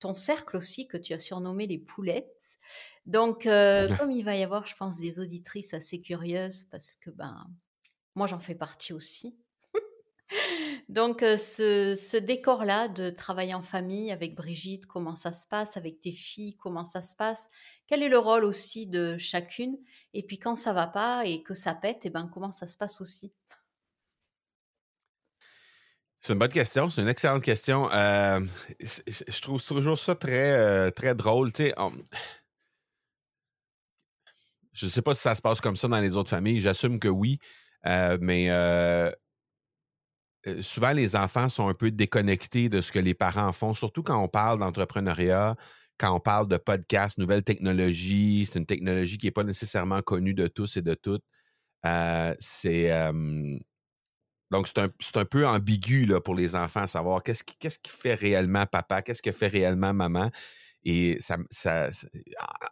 ton 0.00 0.14
cercle 0.14 0.56
aussi 0.56 0.86
que 0.86 0.96
tu 0.96 1.12
as 1.12 1.18
surnommé 1.18 1.66
les 1.66 1.78
poulettes. 1.78 2.58
Donc, 3.06 3.46
euh, 3.46 3.94
comme 3.96 4.10
il 4.10 4.24
va 4.24 4.36
y 4.36 4.42
avoir, 4.42 4.66
je 4.66 4.76
pense, 4.76 4.98
des 4.98 5.20
auditrices 5.20 5.74
assez 5.74 6.00
curieuses, 6.00 6.64
parce 6.70 6.96
que 6.96 7.10
ben, 7.10 7.46
moi, 8.14 8.26
j'en 8.26 8.38
fais 8.38 8.54
partie 8.54 8.92
aussi. 8.92 9.36
Donc, 10.88 11.22
euh, 11.22 11.36
ce, 11.36 12.16
décor-là 12.16 12.88
de 12.88 13.10
travailler 13.10 13.54
en 13.54 13.62
famille 13.62 14.10
avec 14.10 14.34
Brigitte, 14.34 14.86
comment 14.86 15.16
ça 15.16 15.32
se 15.32 15.46
passe, 15.46 15.76
avec 15.76 16.00
tes 16.00 16.12
filles, 16.12 16.56
comment 16.56 16.84
ça 16.84 17.02
se 17.02 17.16
passe, 17.16 17.48
quel 17.86 18.02
est 18.02 18.08
le 18.08 18.18
rôle 18.18 18.44
aussi 18.44 18.86
de 18.86 19.16
chacune, 19.18 19.76
et 20.12 20.22
puis 20.24 20.38
quand 20.38 20.56
ça 20.56 20.72
va 20.72 20.86
pas 20.86 21.26
et 21.26 21.42
que 21.42 21.54
ça 21.54 21.74
pète, 21.74 22.06
et 22.06 22.10
ben, 22.10 22.28
comment 22.32 22.52
ça 22.52 22.66
se 22.66 22.76
passe 22.76 23.00
aussi? 23.00 23.32
C'est 26.20 26.32
une 26.32 26.38
bonne 26.38 26.48
question, 26.48 26.90
c'est 26.90 27.02
une 27.02 27.08
excellente 27.08 27.42
question. 27.42 27.90
Euh, 27.92 28.40
je 28.80 29.40
trouve 29.42 29.62
toujours 29.62 29.98
ça 29.98 30.14
très, 30.14 30.90
très 30.92 31.14
drôle. 31.14 31.52
Tu 31.52 31.64
sais, 31.64 31.74
je 34.72 34.86
ne 34.86 34.90
sais 34.90 35.02
pas 35.02 35.14
si 35.14 35.20
ça 35.20 35.34
se 35.34 35.42
passe 35.42 35.60
comme 35.60 35.76
ça 35.76 35.86
dans 35.86 36.00
les 36.00 36.16
autres 36.16 36.30
familles. 36.30 36.60
J'assume 36.60 36.98
que 36.98 37.08
oui. 37.08 37.38
Euh, 37.86 38.18
mais 38.20 38.50
euh, 38.50 39.10
euh, 40.46 40.62
souvent, 40.62 40.92
les 40.92 41.16
enfants 41.16 41.48
sont 41.48 41.68
un 41.68 41.74
peu 41.74 41.90
déconnectés 41.90 42.68
de 42.68 42.80
ce 42.80 42.92
que 42.92 42.98
les 42.98 43.14
parents 43.14 43.52
font, 43.52 43.74
surtout 43.74 44.02
quand 44.02 44.22
on 44.22 44.28
parle 44.28 44.58
d'entrepreneuriat, 44.58 45.56
quand 45.98 46.14
on 46.14 46.20
parle 46.20 46.48
de 46.48 46.56
podcast, 46.56 47.18
nouvelles 47.18 47.44
technologies. 47.44 48.48
C'est 48.50 48.58
une 48.58 48.66
technologie 48.66 49.18
qui 49.18 49.26
n'est 49.26 49.32
pas 49.32 49.44
nécessairement 49.44 50.02
connue 50.02 50.34
de 50.34 50.46
tous 50.46 50.76
et 50.76 50.82
de 50.82 50.94
toutes. 50.94 51.24
c'est. 52.40 52.90
donc, 54.50 54.68
c'est 54.68 55.16
un, 55.16 55.24
peu 55.24 55.46
ambigu 55.46 56.06
là, 56.06 56.20
pour 56.20 56.34
les 56.34 56.54
enfants 56.54 56.82
à 56.82 56.86
savoir 56.86 57.22
qu'est-ce 57.22 57.44
qui, 57.44 57.56
qui 57.56 57.78
fait 57.86 58.14
réellement 58.14 58.66
papa, 58.66 59.02
qu'est-ce 59.02 59.22
que 59.22 59.32
fait 59.32 59.48
réellement 59.48 59.94
maman. 59.94 60.30
Et 60.84 61.16
ça, 61.20 61.38
ça 61.50 61.90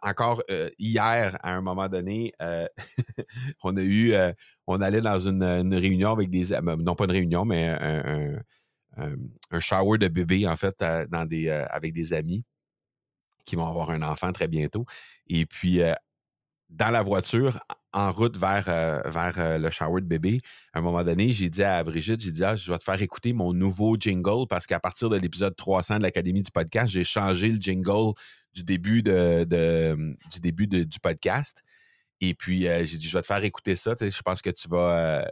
encore 0.03 0.43
euh, 0.51 0.69
hier, 0.77 1.35
à 1.41 1.55
un 1.55 1.61
moment 1.61 1.89
donné, 1.89 2.31
euh, 2.41 2.67
on 3.63 3.75
a 3.75 3.81
eu, 3.81 4.13
euh, 4.13 4.31
on 4.67 4.81
allait 4.81 5.01
dans 5.01 5.19
une, 5.19 5.73
réunion 5.73 6.11
avec 6.11 6.29
des, 6.29 6.49
non 6.61 6.95
pas 6.95 7.05
une 7.05 7.11
réunion, 7.11 7.43
mais 7.43 7.67
un, 7.67 8.39
un, 8.97 9.59
shower 9.59 9.97
de 9.97 10.07
bébé 10.07 10.47
en 10.47 10.55
fait, 10.55 10.75
dans 11.09 11.25
des, 11.25 11.49
avec 11.49 11.93
des 11.93 12.13
amis 12.13 12.45
qui 13.45 13.55
vont 13.55 13.67
avoir 13.67 13.89
un 13.89 14.03
enfant 14.03 14.31
très 14.31 14.47
bientôt. 14.47 14.85
Et 15.27 15.45
puis 15.47 15.81
dans 16.69 16.91
la 16.91 17.01
voiture, 17.01 17.59
en 17.93 18.11
route 18.11 18.37
vers, 18.37 18.65
euh, 18.67 18.99
euh, 19.37 19.57
le 19.57 19.69
shower 19.69 20.01
de 20.01 20.07
bébé, 20.07 20.39
à 20.73 20.79
un 20.79 20.81
moment 20.81 21.03
donné, 21.03 21.31
j'ai 21.31 21.49
dit 21.49 21.63
à 21.63 21.83
Brigitte, 21.83 22.21
j'ai 22.21 22.31
dit, 22.31 22.43
ah, 22.43 22.55
je 22.55 22.71
vais 22.71 22.77
te 22.77 22.83
faire 22.83 23.01
écouter 23.01 23.33
mon 23.33 23.53
nouveau 23.53 23.95
jingle 23.99 24.47
parce 24.49 24.67
qu'à 24.67 24.79
partir 24.79 25.09
de 25.09 25.17
l'épisode 25.17 25.55
300 25.55 25.99
de 25.99 26.03
l'Académie 26.03 26.41
du 26.41 26.51
podcast, 26.51 26.91
j'ai 26.91 27.03
changé 27.03 27.49
le 27.49 27.59
jingle 27.59 28.13
du 28.53 28.63
début, 28.63 29.03
de, 29.03 29.45
du, 30.31 30.39
début 30.39 30.67
du 30.67 30.99
podcast. 31.01 31.63
Et 32.21 32.33
puis, 32.33 32.67
euh, 32.67 32.83
j'ai 32.85 32.97
dit, 32.97 33.07
je 33.07 33.17
vais 33.17 33.21
te 33.21 33.27
faire 33.27 33.43
écouter 33.43 33.75
ça. 33.75 33.95
je 33.99 34.21
pense 34.21 34.41
que 34.41 34.49
tu 34.49 34.67
vas, 34.67 35.27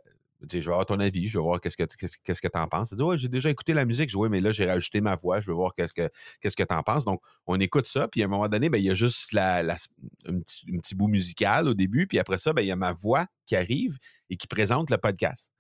je 0.49 0.58
vais 0.58 0.67
avoir 0.67 0.86
ton 0.86 0.99
avis, 0.99 1.27
je 1.27 1.38
vais 1.38 1.43
voir 1.43 1.60
qu'est-ce 1.60 1.77
que 1.77 1.84
qu'est-ce 2.23 2.41
que 2.41 2.47
tu 2.47 2.60
en 2.60 2.67
penses. 2.67 2.93
dit, 2.93 3.01
ouais, 3.01 3.17
j'ai 3.17 3.30
déjà 3.30 3.49
écouté 3.49 3.73
la 3.73 3.86
musique, 3.86 4.10
je 4.10 4.17
dis, 4.17 4.30
mais 4.30 4.41
là, 4.41 4.51
j'ai 4.51 4.65
rajouté 4.65 5.01
ma 5.01 5.15
voix, 5.15 5.39
je 5.39 5.47
veux 5.51 5.56
voir 5.56 5.73
qu'est-ce 5.73 5.93
que 5.93 6.10
qu'est-ce 6.39 6.56
que 6.56 6.63
penses. 6.84 7.06
Donc, 7.06 7.21
on 7.45 7.60
écoute 7.60 7.88
ça, 7.88 8.08
puis 8.08 8.21
à 8.21 8.25
un 8.25 8.27
moment 8.27 8.47
donné, 8.49 8.69
ben, 8.69 8.77
il 8.77 8.86
y 8.86 8.89
a 8.89 8.95
juste 8.95 9.34
la, 9.34 9.60
un, 9.60 10.39
petit, 10.39 10.95
bout 10.95 11.08
musical 11.08 11.67
au 11.67 11.73
début, 11.73 12.08
puis 12.08 12.19
après 12.19 12.38
ça, 12.38 12.54
ben, 12.54 12.62
il 12.62 12.67
y 12.67 12.71
a 12.71 12.75
ma 12.75 12.93
voix 12.93 13.25
qui 13.45 13.56
arrive 13.56 13.97
et 14.30 14.38
qui 14.38 14.47
présente 14.47 14.89
le 14.89 14.97
podcast. 14.97 15.51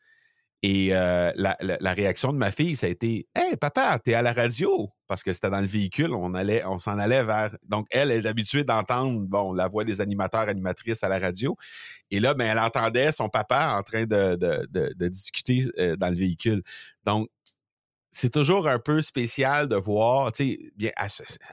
Et 0.63 0.89
euh, 0.91 1.31
la, 1.35 1.93
réaction 1.93 2.31
de 2.31 2.37
ma 2.37 2.51
fille, 2.51 2.75
ça 2.75 2.85
a 2.85 2.89
été 2.89 3.27
Hey, 3.35 3.57
papa, 3.57 3.97
t'es 3.97 4.13
à 4.13 4.21
la 4.21 4.31
radio 4.31 4.89
parce 5.07 5.23
que 5.23 5.33
c'était 5.33 5.49
dans 5.49 5.59
le 5.59 5.67
véhicule, 5.67 6.13
on 6.13 6.33
allait, 6.35 6.63
on 6.65 6.77
s'en 6.77 6.97
allait 6.97 7.23
vers. 7.23 7.53
Donc, 7.67 7.85
elle 7.91 8.11
est 8.11 8.25
habituée 8.25 8.63
d'entendre 8.63 9.19
bon, 9.19 9.51
la 9.51 9.67
voix 9.67 9.83
des 9.83 9.99
animateurs, 9.99 10.47
animatrices 10.47 11.03
à 11.03 11.09
la 11.09 11.19
radio. 11.19 11.57
Et 12.11 12.21
là, 12.21 12.33
ben, 12.33 12.47
elle 12.49 12.59
entendait 12.59 13.11
son 13.11 13.27
papa 13.27 13.75
en 13.77 13.83
train 13.83 14.05
de, 14.05 14.37
de, 14.37 15.07
discuter 15.09 15.65
euh, 15.79 15.97
dans 15.97 16.07
le 16.07 16.15
véhicule. 16.15 16.61
Donc, 17.05 17.27
c'est 18.11 18.29
toujours 18.29 18.67
un 18.67 18.77
peu 18.77 19.01
spécial 19.01 19.69
de 19.69 19.77
voir, 19.77 20.33
tu 20.33 20.43
sais, 20.43 20.71
bien, 20.75 20.91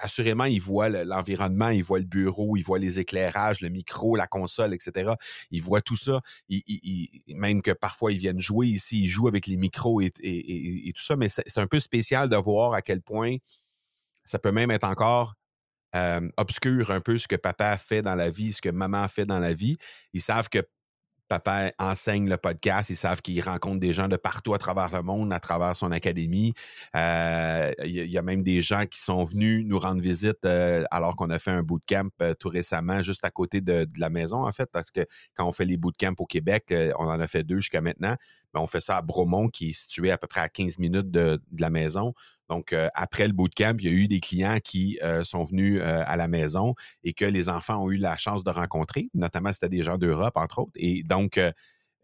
assurément, 0.01 0.45
il 0.45 0.61
voit 0.61 0.89
l'environnement, 0.89 1.69
il 1.69 1.85
voit 1.85 2.01
le 2.01 2.05
bureau, 2.05 2.57
il 2.57 2.63
voit 2.63 2.81
les 2.81 2.99
éclairages, 2.99 3.61
le 3.61 3.69
micro, 3.69 4.17
la 4.17 4.27
console, 4.27 4.75
etc. 4.75 5.13
Il 5.53 5.63
voit 5.63 5.81
tout 5.81 5.95
ça. 5.97 6.21
même 7.29 7.63
que 7.63 7.71
parfois, 7.71 8.13
ils 8.13 8.19
viennent 8.19 8.41
jouer 8.41 8.67
ici, 8.67 9.05
ils 9.05 9.09
jouent 9.09 9.29
avec 9.29 9.47
les 9.47 9.57
micros 9.57 10.01
et, 10.01 10.11
tout 10.95 11.03
ça, 11.03 11.15
mais 11.15 11.29
c'est 11.29 11.59
un 11.59 11.69
peu 11.69 11.79
spécial 11.79 12.29
de 12.29 12.37
voir 12.37 12.75
à 12.75 12.83
quel 12.83 13.03
point 13.03 13.37
ça 14.25 14.41
peut 14.41 14.53
même 14.53 14.73
être 14.73 14.85
encore 14.85 15.35
euh, 15.95 16.29
obscur 16.37 16.91
un 16.91 17.01
peu 17.01 17.19
ce 17.19 17.29
que 17.29 17.37
papa 17.37 17.79
fait 17.79 18.03
dans 18.03 18.15
la 18.17 18.31
vie, 18.31 18.53
ce 18.53 18.61
que 18.61 18.69
maman 18.69 19.07
fait 19.09 19.27
dans 19.27 19.39
la 19.39 19.55
vie. 19.55 19.77
Ils 20.13 20.21
savent 20.21 20.49
que 20.49 20.59
Papa 21.29 21.73
enseigne 21.79 22.29
le 22.29 22.37
podcast. 22.37 22.91
Ils 22.91 22.97
savent 22.97 23.21
qu'il 23.23 23.41
rencontre 23.43 23.79
des 23.79 23.93
gens 23.93 24.09
de 24.09 24.17
partout 24.17 24.55
à 24.55 24.59
travers 24.59 24.91
le 24.93 25.03
monde, 25.03 25.33
à 25.33 25.41
travers 25.41 25.77
son 25.77 25.93
académie. 25.93 26.55
Euh, 26.97 27.73
il 27.85 28.11
y, 28.11 28.19
a 28.19 28.23
même 28.23 28.43
des 28.43 28.61
gens 28.61 28.85
qui 28.87 29.01
sont 29.01 29.25
venus 29.25 29.65
nous 29.67 29.79
rendre 29.79 30.01
visite 30.01 30.45
euh, 30.45 30.85
alors 30.91 31.17
qu'on 31.17 31.31
a 31.31 31.39
fait 31.39 31.51
un 31.51 31.63
bootcamp 31.63 32.11
euh, 32.23 32.35
tout 32.35 32.49
récemment, 32.49 33.03
juste 33.03 33.25
à 33.25 33.31
côté 33.31 33.61
de, 33.61 33.87
la 33.99 34.11
maison, 34.11 34.47
en 34.47 34.53
fait, 34.53 34.71
parce 34.73 34.91
que 34.91 35.01
quand 35.35 35.47
on 35.47 35.53
fait 35.53 35.65
les 35.65 35.77
bootcamps 35.77 36.15
au 36.19 36.27
Québec, 36.27 36.73
on 36.99 37.05
en 37.05 37.21
a 37.21 37.27
fait 37.27 37.45
deux 37.45 37.57
jusqu'à 37.57 37.81
maintenant. 37.81 38.17
Mais 38.55 38.61
on 38.61 38.67
fait 38.67 38.81
ça 38.81 38.97
à 38.97 39.03
Bromont, 39.03 39.49
qui 39.49 39.71
est 39.71 39.73
situé 39.73 40.11
à 40.11 40.19
peu 40.19 40.27
près 40.27 40.41
à 40.41 40.49
15 40.49 40.79
minutes 40.79 41.11
de 41.11 41.41
la 41.59 41.71
maison. 41.71 42.15
Donc, 42.49 42.73
euh, 42.73 42.89
après 42.95 43.27
le 43.27 43.33
bootcamp, 43.33 43.77
il 43.79 43.85
y 43.85 43.89
a 43.89 43.93
eu 43.93 44.09
des 44.09 44.21
clients 44.21 44.59
qui 44.63 44.99
euh, 45.03 45.23
sont 45.23 45.45
venus 45.45 45.81
euh, 45.81 46.03
à 46.07 46.17
la 46.17 46.29
maison 46.29 46.75
et 47.05 47.13
que 47.13 47.25
les 47.25 47.49
enfants 47.49 47.85
ont 47.85 47.91
eu 47.91 47.99
la 47.99 48.17
chance 48.17 48.43
de 48.43 48.51
rencontrer. 48.51 49.11
Notamment, 49.15 49.53
c'était 49.53 49.69
des 49.69 49.83
gens 49.83 49.99
d'Europe, 49.99 50.37
entre 50.37 50.61
autres. 50.61 50.73
Et 50.77 51.03
donc, 51.03 51.39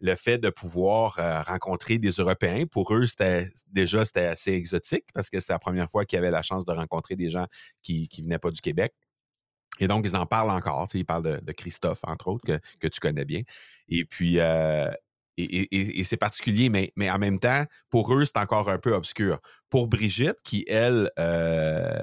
le 0.00 0.14
fait 0.16 0.38
de 0.38 0.50
pouvoir 0.50 1.16
rencontrer 1.46 1.98
des 1.98 2.10
Européens, 2.10 2.64
pour 2.70 2.94
eux, 2.94 3.06
c'était 3.06 3.50
déjà 3.72 4.04
c'était 4.04 4.26
assez 4.26 4.52
exotique 4.52 5.06
parce 5.14 5.30
que 5.30 5.40
c'était 5.40 5.54
la 5.54 5.58
première 5.58 5.88
fois 5.88 6.04
qu'ils 6.04 6.18
avaient 6.18 6.30
la 6.30 6.42
chance 6.42 6.64
de 6.66 6.72
rencontrer 6.72 7.16
des 7.16 7.30
gens 7.30 7.46
qui 7.82 8.08
ne 8.18 8.24
venaient 8.24 8.38
pas 8.38 8.50
du 8.50 8.60
Québec. 8.60 8.92
Et 9.80 9.88
donc, 9.88 10.04
ils 10.06 10.14
en 10.14 10.26
parlent 10.26 10.50
encore. 10.50 10.88
ils 10.94 11.06
parlent 11.06 11.40
de, 11.42 11.52
Christophe, 11.52 12.00
entre 12.04 12.28
autres, 12.28 12.44
que, 12.78 12.88
tu 12.88 13.00
connais 13.00 13.24
bien. 13.24 13.42
Et 13.88 14.04
puis, 14.04 14.38
et, 15.36 16.04
c'est 16.04 16.16
particulier, 16.16 16.68
mais, 16.68 17.10
en 17.10 17.18
même 17.18 17.38
temps, 17.38 17.64
pour 17.90 18.14
eux, 18.14 18.24
c'est 18.24 18.38
encore 18.38 18.68
un 18.68 18.78
peu 18.78 18.92
obscur. 18.92 19.38
Pour 19.70 19.88
Brigitte, 19.88 20.38
qui, 20.44 20.64
elle, 20.68 21.10
euh, 21.18 21.98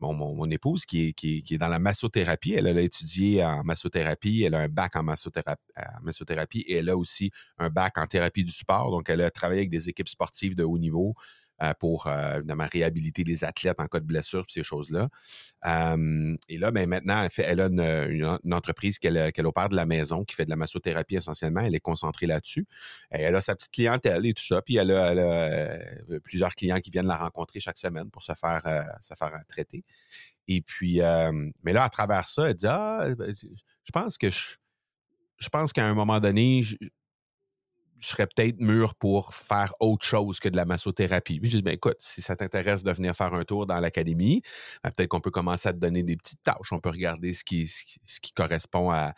mon, 0.00 0.50
épouse, 0.50 0.84
qui 0.84 1.14
est, 1.22 1.58
dans 1.58 1.68
la 1.68 1.78
massothérapie, 1.78 2.52
elle, 2.52 2.66
a 2.66 2.80
étudié 2.80 3.44
en 3.44 3.64
massothérapie, 3.64 4.42
elle 4.42 4.54
a 4.54 4.60
un 4.60 4.68
bac 4.68 4.96
en 4.96 5.02
massothérapie, 5.02 5.62
massothérapie 6.02 6.60
et 6.68 6.76
elle 6.76 6.90
a 6.90 6.96
aussi 6.96 7.30
un 7.58 7.70
bac 7.70 7.98
en 7.98 8.06
thérapie 8.06 8.44
du 8.44 8.52
sport. 8.52 8.90
Donc, 8.90 9.08
elle 9.10 9.22
a 9.22 9.30
travaillé 9.30 9.60
avec 9.60 9.70
des 9.70 9.88
équipes 9.88 10.08
sportives 10.08 10.54
de 10.54 10.64
haut 10.64 10.78
niveau. 10.78 11.14
Euh, 11.60 11.74
pour 11.80 12.06
euh, 12.06 12.36
évidemment 12.36 12.68
réhabiliter 12.70 13.24
les 13.24 13.42
athlètes 13.42 13.80
en 13.80 13.86
cas 13.86 13.98
de 13.98 14.04
blessure, 14.04 14.46
ces 14.48 14.62
choses-là. 14.62 15.08
et 15.64 16.56
là, 16.56 16.70
ben, 16.70 16.88
maintenant, 16.88 17.20
elle, 17.24 17.30
fait, 17.30 17.42
elle 17.42 17.60
a 17.60 17.66
une, 17.66 18.38
entreprise 18.52 19.00
qu'elle 19.00 19.46
opère 19.46 19.68
de 19.68 19.74
la 19.74 19.84
maison, 19.84 20.24
qui 20.24 20.36
fait 20.36 20.44
de 20.44 20.50
la 20.50 20.56
massothérapie 20.56 21.16
essentiellement. 21.16 21.60
Elle 21.60 21.74
est 21.74 21.80
concentrée 21.80 22.26
là-dessus. 22.26 22.64
Elle 23.10 23.34
a 23.34 23.40
sa 23.40 23.56
petite 23.56 23.72
clientèle 23.72 24.24
et 24.24 24.34
tout 24.34 24.44
ça. 24.44 24.62
Puis 24.62 24.76
elle 24.76 24.92
a, 24.92 25.10
euh, 25.10 26.20
plusieurs 26.22 26.54
clients 26.54 26.78
qui 26.78 26.90
viennent 26.90 27.06
la 27.06 27.16
rencontrer 27.16 27.58
chaque 27.58 27.78
semaine 27.78 28.08
pour 28.08 28.22
se 28.22 28.34
faire, 28.34 28.62
se 29.00 29.14
faire 29.14 29.32
traiter. 29.48 29.84
Et 30.46 30.60
puis, 30.60 31.00
mais 31.64 31.72
là, 31.72 31.82
à 31.82 31.88
travers 31.88 32.28
ça, 32.28 32.50
elle 32.50 32.54
dit 32.54 32.66
Ah, 32.68 33.04
ben, 33.18 33.34
je 33.34 33.90
pense 33.92 34.16
que 34.16 34.30
je, 34.30 34.56
je 35.38 35.48
pense 35.48 35.72
qu'à 35.72 35.86
un 35.86 35.94
moment 35.94 36.20
donné, 36.20 36.62
je 36.62 36.76
serais 38.00 38.26
peut-être 38.26 38.60
mûr 38.60 38.94
pour 38.94 39.34
faire 39.34 39.72
autre 39.80 40.04
chose 40.04 40.38
que 40.38 40.48
de 40.48 40.56
la 40.56 40.64
massothérapie. 40.64 41.40
Puis 41.40 41.50
je 41.50 41.56
dis, 41.56 41.62
ben 41.62 41.74
écoute, 41.74 41.96
si 41.98 42.22
ça 42.22 42.36
t'intéresse 42.36 42.82
de 42.82 42.92
venir 42.92 43.14
faire 43.14 43.34
un 43.34 43.44
tour 43.44 43.66
dans 43.66 43.80
l'académie, 43.80 44.42
ben, 44.84 44.90
peut-être 44.90 45.08
qu'on 45.08 45.20
peut 45.20 45.30
commencer 45.30 45.68
à 45.68 45.72
te 45.72 45.78
donner 45.78 46.02
des 46.02 46.16
petites 46.16 46.42
tâches. 46.42 46.72
On 46.72 46.80
peut 46.80 46.90
regarder 46.90 47.34
ce 47.34 47.44
qui, 47.44 47.66
ce 47.66 48.20
qui, 48.20 48.32
correspond 48.32 48.90
à, 48.90 49.14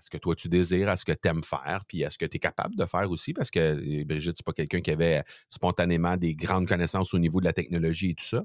ce 0.00 0.10
que 0.10 0.18
toi 0.18 0.36
tu 0.36 0.48
désires, 0.48 0.88
à 0.88 0.96
ce 0.96 1.04
que 1.04 1.12
tu 1.12 1.28
aimes 1.28 1.42
faire, 1.42 1.84
puis 1.88 2.04
à 2.04 2.10
ce 2.10 2.18
que 2.18 2.26
tu 2.26 2.36
es 2.36 2.38
capable 2.38 2.76
de 2.76 2.86
faire 2.86 3.10
aussi, 3.10 3.32
parce 3.32 3.50
que 3.50 3.58
euh, 3.58 4.04
Brigitte, 4.04 4.36
c'est 4.36 4.46
pas 4.46 4.52
quelqu'un 4.52 4.80
qui 4.80 4.90
avait 4.92 5.24
spontanément 5.50 6.16
des 6.16 6.34
grandes 6.34 6.68
connaissances 6.68 7.14
au 7.14 7.18
niveau 7.18 7.40
de 7.40 7.46
la 7.46 7.52
technologie 7.52 8.10
et 8.10 8.14
tout 8.14 8.24
ça. 8.24 8.44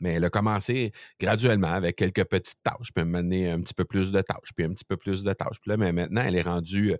Mais 0.00 0.14
elle 0.14 0.24
a 0.24 0.30
commencé 0.30 0.92
graduellement 1.18 1.72
avec 1.72 1.96
quelques 1.96 2.24
petites 2.24 2.62
tâches, 2.62 2.92
puis 2.94 3.04
mener 3.04 3.50
un 3.50 3.60
petit 3.60 3.74
peu 3.74 3.84
plus 3.84 4.12
de 4.12 4.20
tâches, 4.20 4.52
puis 4.56 4.64
un 4.64 4.70
petit 4.70 4.84
peu 4.84 4.96
plus 4.96 5.22
de 5.22 5.32
tâches. 5.32 5.58
Là, 5.66 5.76
mais 5.76 5.92
maintenant, 5.92 6.22
elle 6.22 6.36
est 6.36 6.42
rendue, 6.42 6.96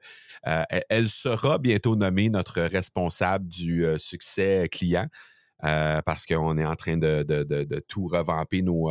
euh, 0.46 0.62
elle, 0.88 1.08
sera 1.08 1.58
bientôt 1.58 1.96
nommée 1.96 2.28
notre 2.28 2.60
responsable 2.60 3.48
du 3.48 3.84
euh, 3.84 3.98
succès 3.98 4.68
client 4.70 5.06
euh, 5.64 6.00
parce 6.02 6.26
qu'on 6.26 6.56
est 6.58 6.64
en 6.64 6.76
train 6.76 6.96
de, 6.96 7.80
tout 7.88 8.06
revamper 8.06 8.62
nos, 8.62 8.90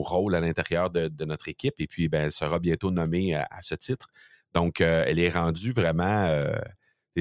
rôles 0.00 0.34
à 0.34 0.40
l'intérieur 0.40 0.90
de, 0.90 1.24
notre 1.24 1.48
équipe. 1.48 1.74
Et 1.78 1.86
puis, 1.86 2.08
ben, 2.08 2.24
elle 2.24 2.32
sera 2.32 2.58
bientôt 2.58 2.90
nommée 2.90 3.34
à 3.34 3.62
ce 3.62 3.74
titre. 3.74 4.08
Donc, 4.54 4.80
elle 4.80 5.18
est 5.18 5.28
rendue 5.28 5.72
vraiment 5.72 6.28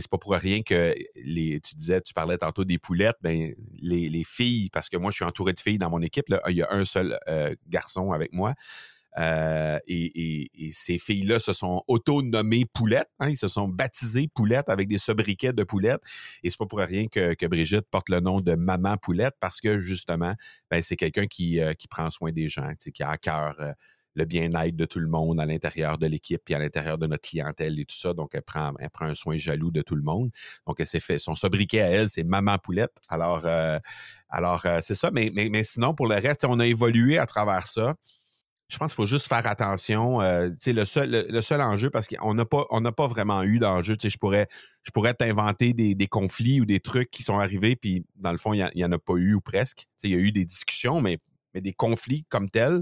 c'est 0.01 0.09
pas 0.09 0.17
pour 0.17 0.33
rien 0.33 0.61
que 0.61 0.93
les, 1.15 1.59
tu 1.61 1.75
disais, 1.75 2.01
tu 2.01 2.13
parlais 2.13 2.37
tantôt 2.37 2.65
des 2.65 2.77
poulettes, 2.77 3.17
ben 3.21 3.53
les, 3.81 4.23
filles, 4.25 4.69
parce 4.69 4.89
que 4.89 4.97
moi 4.97 5.11
je 5.11 5.15
suis 5.15 5.25
entouré 5.25 5.53
de 5.53 5.59
filles 5.59 5.77
dans 5.77 5.89
mon 5.89 6.01
équipe, 6.01 6.29
là, 6.29 6.41
il 6.47 6.57
y 6.57 6.61
a 6.61 6.67
un 6.71 6.85
seul 6.85 7.17
euh, 7.27 7.53
garçon 7.67 8.11
avec 8.11 8.33
moi. 8.33 8.53
Euh, 9.17 9.79
et, 9.87 10.49
ces 10.71 10.97
filles-là 10.97 11.39
se 11.39 11.53
sont 11.53 11.83
auto-nommées 11.87 12.65
poulettes. 12.65 13.09
Hein, 13.19 13.29
ils 13.29 13.37
se 13.37 13.47
sont 13.47 13.67
baptisées 13.67 14.27
poulettes 14.27 14.69
avec 14.69 14.87
des 14.87 14.97
sobriquets 14.97 15.53
de 15.53 15.63
poulettes. 15.63 16.01
Et 16.43 16.49
c'est 16.49 16.57
pas 16.57 16.65
pour 16.65 16.79
rien 16.79 17.07
que, 17.07 17.47
Brigitte 17.47 17.87
porte 17.89 18.09
le 18.09 18.19
nom 18.19 18.41
de 18.41 18.55
maman 18.55 18.97
poulette 18.97 19.35
parce 19.39 19.61
que 19.61 19.79
justement, 19.79 20.33
ben, 20.69 20.81
c'est 20.81 20.95
quelqu'un 20.95 21.27
qui, 21.27 21.61
euh, 21.61 21.73
qui 21.73 21.87
prend 21.87 22.09
soin 22.09 22.31
des 22.31 22.49
gens, 22.49 22.73
qui 22.75 23.03
a 23.03 23.09
à 23.09 23.17
cœur 23.17 23.55
le 24.15 24.25
bien-être 24.25 24.75
de 24.75 24.85
tout 24.85 24.99
le 24.99 25.07
monde 25.07 25.39
à 25.39 25.45
l'intérieur 25.45 25.97
de 25.97 26.07
l'équipe 26.07 26.41
puis 26.43 26.53
à 26.53 26.59
l'intérieur 26.59 26.97
de 26.97 27.05
notre 27.07 27.27
clientèle 27.27 27.79
et 27.79 27.85
tout 27.85 27.95
ça. 27.95 28.13
Donc, 28.13 28.31
elle 28.33 28.41
prend, 28.41 28.73
elle 28.79 28.89
prend 28.89 29.05
un 29.05 29.15
soin 29.15 29.35
jaloux 29.35 29.71
de 29.71 29.81
tout 29.81 29.95
le 29.95 30.01
monde. 30.01 30.31
Donc, 30.65 30.79
elle 30.79 30.87
s'est 30.87 30.99
fait 30.99 31.19
son 31.19 31.35
sobriquet 31.35 31.81
à 31.81 31.89
elle, 31.89 32.09
c'est 32.09 32.23
Maman 32.23 32.57
Poulette. 32.57 32.95
Alors, 33.09 33.45
euh, 33.45 33.77
alors 34.29 34.65
euh, 34.65 34.79
c'est 34.81 34.95
ça. 34.95 35.11
Mais, 35.11 35.31
mais, 35.33 35.49
mais 35.49 35.63
sinon, 35.63 35.93
pour 35.93 36.07
le 36.07 36.15
reste, 36.15 36.45
on 36.45 36.59
a 36.59 36.65
évolué 36.65 37.17
à 37.17 37.25
travers 37.25 37.67
ça. 37.67 37.95
Je 38.67 38.77
pense 38.77 38.93
qu'il 38.93 38.95
faut 38.95 39.05
juste 39.05 39.27
faire 39.27 39.45
attention. 39.45 40.21
Euh, 40.21 40.49
le, 40.65 40.85
seul, 40.85 41.27
le, 41.29 41.41
seul 41.41 41.61
enjeu, 41.61 41.91
parce 41.91 42.07
qu'on 42.07 42.33
n'a 42.33 42.45
pas, 42.45 42.65
pas 42.95 43.07
vraiment 43.07 43.43
eu 43.43 43.59
d'enjeu. 43.59 43.95
Je 44.01 44.17
pourrais, 44.17 44.47
je 44.81 44.91
pourrais 44.91 45.13
t'inventer 45.13 45.73
des, 45.73 45.93
des, 45.93 46.07
conflits 46.07 46.61
ou 46.61 46.65
des 46.65 46.79
trucs 46.79 47.11
qui 47.11 47.21
sont 47.21 47.37
arrivés, 47.37 47.75
puis 47.75 48.05
dans 48.15 48.31
le 48.31 48.37
fond, 48.37 48.53
il 48.53 48.67
n'y 48.75 48.83
en 48.83 48.91
a 48.91 48.97
pas 48.97 49.13
eu 49.17 49.35
ou 49.35 49.41
presque. 49.41 49.85
Il 50.03 50.09
y 50.09 50.15
a 50.15 50.17
eu 50.17 50.31
des 50.31 50.45
discussions, 50.45 50.99
mais, 50.99 51.19
mais 51.53 51.61
des 51.61 51.73
conflits 51.73 52.25
comme 52.27 52.49
tels, 52.49 52.81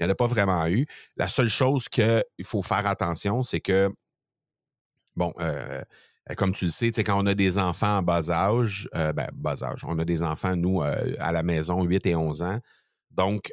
il 0.00 0.06
n'y 0.06 0.10
en 0.10 0.12
a 0.12 0.16
pas 0.16 0.26
vraiment 0.26 0.66
eu. 0.66 0.86
La 1.16 1.28
seule 1.28 1.48
chose 1.48 1.88
qu'il 1.88 2.24
faut 2.44 2.62
faire 2.62 2.86
attention, 2.86 3.42
c'est 3.42 3.60
que, 3.60 3.90
bon, 5.14 5.32
euh, 5.40 5.82
comme 6.36 6.52
tu 6.52 6.64
le 6.64 6.70
sais, 6.70 6.90
quand 6.90 7.22
on 7.22 7.26
a 7.26 7.34
des 7.34 7.58
enfants 7.58 7.98
en 7.98 8.02
bas 8.02 8.30
âge, 8.30 8.88
euh, 8.94 9.12
ben, 9.12 9.28
bas 9.34 9.62
âge, 9.62 9.84
on 9.86 9.98
a 9.98 10.04
des 10.04 10.22
enfants, 10.22 10.56
nous, 10.56 10.82
euh, 10.82 11.14
à 11.18 11.32
la 11.32 11.42
maison, 11.42 11.82
8 11.82 12.06
et 12.06 12.16
11 12.16 12.42
ans. 12.42 12.58
Donc, 13.10 13.52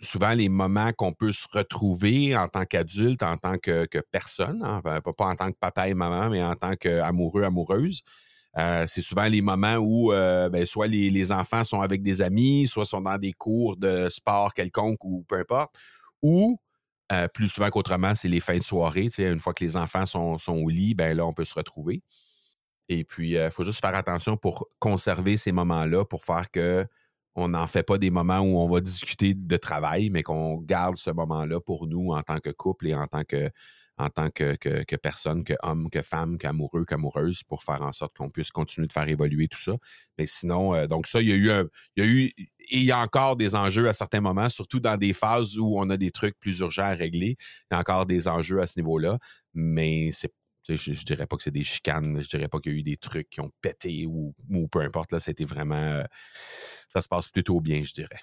souvent, 0.00 0.32
les 0.34 0.48
moments 0.48 0.92
qu'on 0.92 1.12
peut 1.12 1.32
se 1.32 1.46
retrouver 1.50 2.36
en 2.36 2.46
tant 2.46 2.64
qu'adulte, 2.64 3.22
en 3.24 3.36
tant 3.36 3.56
que, 3.58 3.86
personne, 4.12 4.62
hein, 4.62 4.80
pas 4.82 5.24
en 5.24 5.34
tant 5.34 5.50
que 5.50 5.56
papa 5.58 5.88
et 5.88 5.94
maman, 5.94 6.30
mais 6.30 6.42
en 6.42 6.54
tant 6.54 6.74
qu'amoureux, 6.74 7.42
amoureuse, 7.42 8.02
euh, 8.58 8.84
c'est 8.88 9.02
souvent 9.02 9.26
les 9.26 9.40
moments 9.40 9.76
où 9.76 10.12
euh, 10.12 10.48
ben, 10.48 10.66
soit 10.66 10.88
les, 10.88 11.32
enfants 11.32 11.62
sont 11.64 11.80
avec 11.80 12.02
des 12.02 12.22
amis, 12.22 12.66
soit 12.66 12.86
sont 12.86 13.00
dans 13.00 13.18
des 13.18 13.32
cours 13.32 13.76
de 13.76 14.08
sport 14.08 14.52
quelconque 14.52 15.04
ou 15.04 15.24
peu 15.28 15.38
importe, 15.38 15.76
ou 16.22 16.58
euh, 17.12 17.28
plus 17.28 17.48
souvent 17.48 17.70
qu'autrement, 17.70 18.14
c'est 18.14 18.28
les 18.28 18.40
fins 18.40 18.58
de 18.58 18.62
soirée. 18.62 19.08
Une 19.18 19.40
fois 19.40 19.54
que 19.54 19.64
les 19.64 19.76
enfants 19.76 20.06
sont, 20.06 20.38
au 20.48 20.68
lit, 20.68 20.94
ben 20.94 21.16
là, 21.16 21.24
on 21.24 21.32
peut 21.32 21.44
se 21.44 21.54
retrouver. 21.54 22.02
Et 22.88 23.04
puis, 23.04 23.32
il 23.32 23.50
faut 23.50 23.64
juste 23.64 23.80
faire 23.80 23.94
attention 23.94 24.36
pour 24.36 24.66
conserver 24.78 25.36
ces 25.36 25.52
moments-là, 25.52 26.04
pour 26.04 26.24
faire 26.24 26.50
que 26.50 26.86
on 27.34 27.48
n'en 27.48 27.66
fait 27.68 27.84
pas 27.84 27.98
des 27.98 28.10
moments 28.10 28.40
où 28.40 28.58
on 28.58 28.68
va 28.68 28.80
discuter 28.80 29.34
de 29.34 29.56
travail, 29.56 30.10
mais 30.10 30.24
qu'on 30.24 30.56
garde 30.56 30.96
ce 30.96 31.10
moment-là 31.10 31.60
pour 31.60 31.86
nous 31.86 32.10
en 32.10 32.22
tant 32.22 32.40
que 32.40 32.50
couple 32.50 32.88
et 32.88 32.94
en 32.94 33.06
tant 33.06 33.22
que, 33.22 33.48
en 33.98 34.08
tant 34.08 34.30
que, 34.30 34.54
que, 34.56 34.96
personne, 34.96 35.44
que 35.44 35.54
homme, 35.62 35.90
que 35.90 36.02
femme, 36.02 36.38
qu'amoureux, 36.38 36.84
qu'amoureuse, 36.84 37.42
pour 37.42 37.62
faire 37.62 37.82
en 37.82 37.92
sorte 37.92 38.16
qu'on 38.16 38.30
puisse 38.30 38.50
continuer 38.50 38.86
de 38.86 38.92
faire 38.92 39.08
évoluer 39.08 39.48
tout 39.48 39.58
ça. 39.58 39.76
Mais 40.18 40.26
sinon, 40.26 40.74
euh, 40.74 40.86
donc 40.86 41.06
ça, 41.06 41.20
il 41.20 41.28
y 41.28 41.32
a 41.32 41.36
eu 41.36 41.50
un, 41.50 41.66
il 41.96 42.04
y 42.04 42.06
a 42.06 42.10
eu, 42.10 42.24
et 42.70 42.78
il 42.78 42.84
y 42.84 42.92
a 42.92 43.00
encore 43.00 43.36
des 43.36 43.54
enjeux 43.54 43.88
à 43.88 43.92
certains 43.92 44.20
moments, 44.20 44.48
surtout 44.48 44.80
dans 44.80 44.96
des 44.96 45.12
phases 45.12 45.58
où 45.58 45.78
on 45.78 45.90
a 45.90 45.96
des 45.96 46.10
trucs 46.10 46.38
plus 46.38 46.60
urgents 46.60 46.84
à 46.84 46.94
régler. 46.94 47.36
Il 47.70 47.74
y 47.74 47.76
a 47.76 47.80
encore 47.80 48.06
des 48.06 48.28
enjeux 48.28 48.60
à 48.60 48.66
ce 48.66 48.78
niveau-là, 48.78 49.18
mais 49.54 50.10
c'est 50.12 50.32
je, 50.68 50.92
je, 50.92 51.04
dirais 51.04 51.26
pas 51.26 51.36
que 51.36 51.42
c'est 51.42 51.50
des 51.50 51.64
chicanes, 51.64 52.20
je 52.20 52.28
dirais 52.28 52.48
pas 52.48 52.60
qu'il 52.60 52.72
y 52.72 52.74
a 52.74 52.78
eu 52.78 52.82
des 52.82 52.96
trucs 52.96 53.30
qui 53.30 53.40
ont 53.40 53.50
pété 53.62 54.06
ou, 54.06 54.34
ou 54.50 54.68
peu 54.68 54.80
importe, 54.80 55.12
là, 55.12 55.20
c'était 55.20 55.44
vraiment, 55.44 55.76
euh, 55.76 56.04
ça 56.92 57.00
se 57.00 57.08
passe 57.08 57.28
plutôt 57.28 57.60
bien, 57.60 57.82
je 57.82 57.94
dirais. 57.94 58.20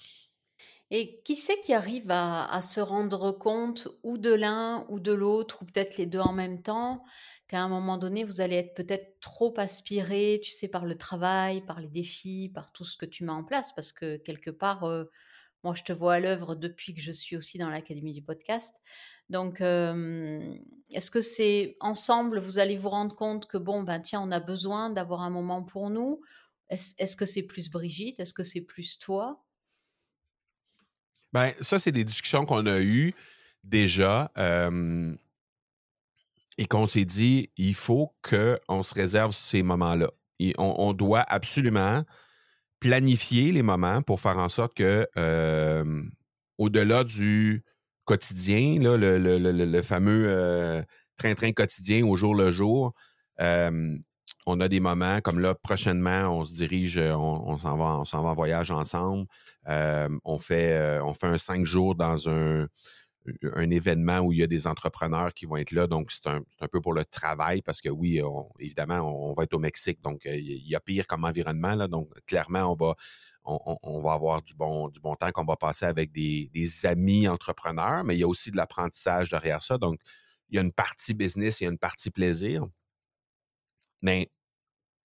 Et 0.92 1.22
qui 1.24 1.36
c'est 1.36 1.60
qui 1.62 1.74
arrive 1.74 2.06
à, 2.10 2.62
se 2.62 2.80
rendre 2.80 3.32
compte 3.32 3.88
ou 4.04 4.18
de 4.18 4.32
l'un 4.32 4.86
ou 4.90 5.00
de 5.00 5.12
l'autre, 5.12 5.62
ou 5.62 5.66
peut-être 5.66 5.98
les 5.98 6.06
deux 6.06 6.20
en 6.20 6.34
même 6.34 6.62
temps, 6.62 7.04
qu'à 7.48 7.62
un 7.62 7.70
moment 7.70 7.98
donné, 7.98 8.24
vous 8.24 8.42
allez 8.42 8.56
être 8.56 8.76
peut-être 8.76 9.20
trop 9.20 9.54
aspiré, 9.58 10.40
tu 10.44 10.52
sais, 10.52 10.68
par 10.68 10.86
le 10.86 10.96
travail, 10.96 11.62
par 11.66 11.80
les 11.80 11.88
défis, 11.88 12.52
par 12.54 12.72
tout 12.72 12.86
ce 12.86 12.98
que 12.98 13.06
tu 13.06 13.24
mets 13.24 13.32
en 13.32 13.44
place, 13.44 13.74
parce 13.74 13.92
que 13.92 14.18
quelque 14.18 14.52
part, 14.52 14.84
euh, 14.84 15.06
moi, 15.64 15.74
je 15.74 15.84
te 15.84 15.92
vois 15.92 16.16
à 16.16 16.20
l'œuvre 16.20 16.54
depuis 16.56 16.94
que 16.94 17.02
je 17.02 17.12
suis 17.12 17.36
aussi 17.36 17.58
dans 17.58 17.70
l'Académie 17.72 18.14
du 18.14 18.22
podcast. 18.22 18.82
Donc, 19.32 19.62
est-ce 19.62 21.10
que 21.10 21.22
c'est 21.22 21.78
ensemble, 21.80 22.38
vous 22.40 22.60
allez 22.60 22.78
vous 22.78 22.90
rendre 22.90 23.16
compte 23.16 23.48
que, 23.48 23.58
bon, 23.58 23.82
ben 23.82 24.00
tiens, 24.00 24.22
on 24.22 24.32
a 24.32 24.40
besoin 24.40 24.92
d'avoir 24.92 25.22
un 25.24 25.32
moment 25.32 25.64
pour 25.64 25.90
nous? 25.90 26.22
Est-ce 26.70 27.16
que 27.16 27.26
c'est 27.26 27.44
plus 27.44 27.72
Brigitte? 27.72 28.20
Est-ce 28.20 28.34
que 28.36 28.44
c'est 28.44 28.62
plus 28.62 29.00
toi? 29.00 29.45
Ben, 31.36 31.52
ça, 31.60 31.80
c'est 31.80 31.92
des 31.92 32.06
discussions 32.06 32.46
qu'on 32.46 32.66
a 32.66 32.80
eues 32.80 33.14
déjà 33.66 34.32
et 36.58 36.66
qu'on 36.66 36.88
s'est 36.88 37.04
dit, 37.04 37.50
il 37.58 37.76
faut 37.76 38.16
qu'on 38.24 38.84
se 38.84 38.96
réserve 38.96 39.34
ces 39.34 39.62
moments-là. 39.62 40.12
On, 40.58 40.94
doit 40.94 41.26
absolument 41.28 42.04
planifier 42.80 43.52
les 43.52 43.64
moments 43.64 44.02
pour 44.02 44.22
faire 44.22 44.38
en 44.38 44.48
sorte 44.48 44.76
que, 44.76 45.06
au-delà 46.58 47.04
du 47.04 47.66
quotidien, 48.06 48.80
là, 48.80 48.96
le, 48.96 49.82
fameux 49.82 50.86
train-train 51.18 51.52
quotidien 51.52 52.06
au 52.06 52.16
jour 52.16 52.34
le 52.34 52.50
jour, 52.50 52.94
on 54.46 54.60
a 54.60 54.68
des 54.68 54.80
moments 54.80 55.22
comme 55.22 55.40
là, 55.40 55.56
prochainement, 55.56 56.30
on 56.30 56.46
se 56.46 56.54
dirige, 56.54 56.98
on, 56.98 57.58
s'en 57.58 57.78
va, 57.78 58.00
on 58.00 58.06
s'en 58.06 58.22
va 58.22 58.30
en 58.30 58.36
voyage 58.36 58.72
ensemble. 58.72 59.26
on, 59.66 60.40
fait, 60.40 61.00
on 61.02 61.14
fait 61.14 61.28
un 61.28 61.38
cinq 61.38 61.66
jours 61.66 61.96
dans 61.96 62.30
un, 62.30 62.68
événement 63.72 64.20
où 64.20 64.32
il 64.32 64.38
y 64.38 64.44
a 64.44 64.48
des 64.48 64.68
entrepreneurs 64.68 65.34
qui 65.34 65.48
vont 65.48 65.58
être 65.58 65.72
là. 65.72 65.88
Donc, 65.88 66.12
c'est 66.12 66.28
un, 66.28 66.44
peu 66.72 66.80
pour 66.80 66.94
le 66.94 67.04
travail 67.06 67.64
parce 67.64 67.82
que 67.82 67.90
oui, 67.90 68.22
évidemment, 68.60 69.00
on, 69.00 69.34
va 69.34 69.44
être 69.44 69.56
au 69.56 69.60
Mexique. 69.60 70.00
Donc, 70.04 70.22
il 70.26 70.68
y 70.68 70.76
a 70.76 70.80
pire 70.80 71.08
comme 71.08 71.26
environnement. 71.26 71.74
Là, 71.74 71.88
donc, 71.88 72.10
clairement, 72.28 72.72
on 72.72 72.76
va, 72.76 72.96
on, 73.46 74.02
va 74.02 74.14
avoir 74.14 74.42
du 74.42 74.54
bon, 74.54 74.90
du 74.90 75.00
bon 75.00 75.16
temps 75.16 75.32
qu'on 75.32 75.46
va 75.46 75.56
passer 75.56 75.86
avec 75.86 76.12
des, 76.12 76.50
des, 76.54 76.86
amis 76.86 77.28
entrepreneurs, 77.28 78.04
mais 78.04 78.16
il 78.16 78.20
y 78.20 78.24
a 78.24 78.28
aussi 78.28 78.52
de 78.52 78.58
l'apprentissage 78.58 79.30
derrière 79.30 79.62
ça. 79.62 79.78
Donc, 79.80 80.00
il 80.50 80.56
y 80.56 80.60
a 80.60 80.62
une 80.62 80.72
partie 80.72 81.14
business, 81.14 81.62
il 81.62 81.64
y 81.66 81.68
a 81.68 81.72
une 81.72 81.78
partie 81.78 82.12
plaisir. 82.12 82.68
Mais 84.02 84.30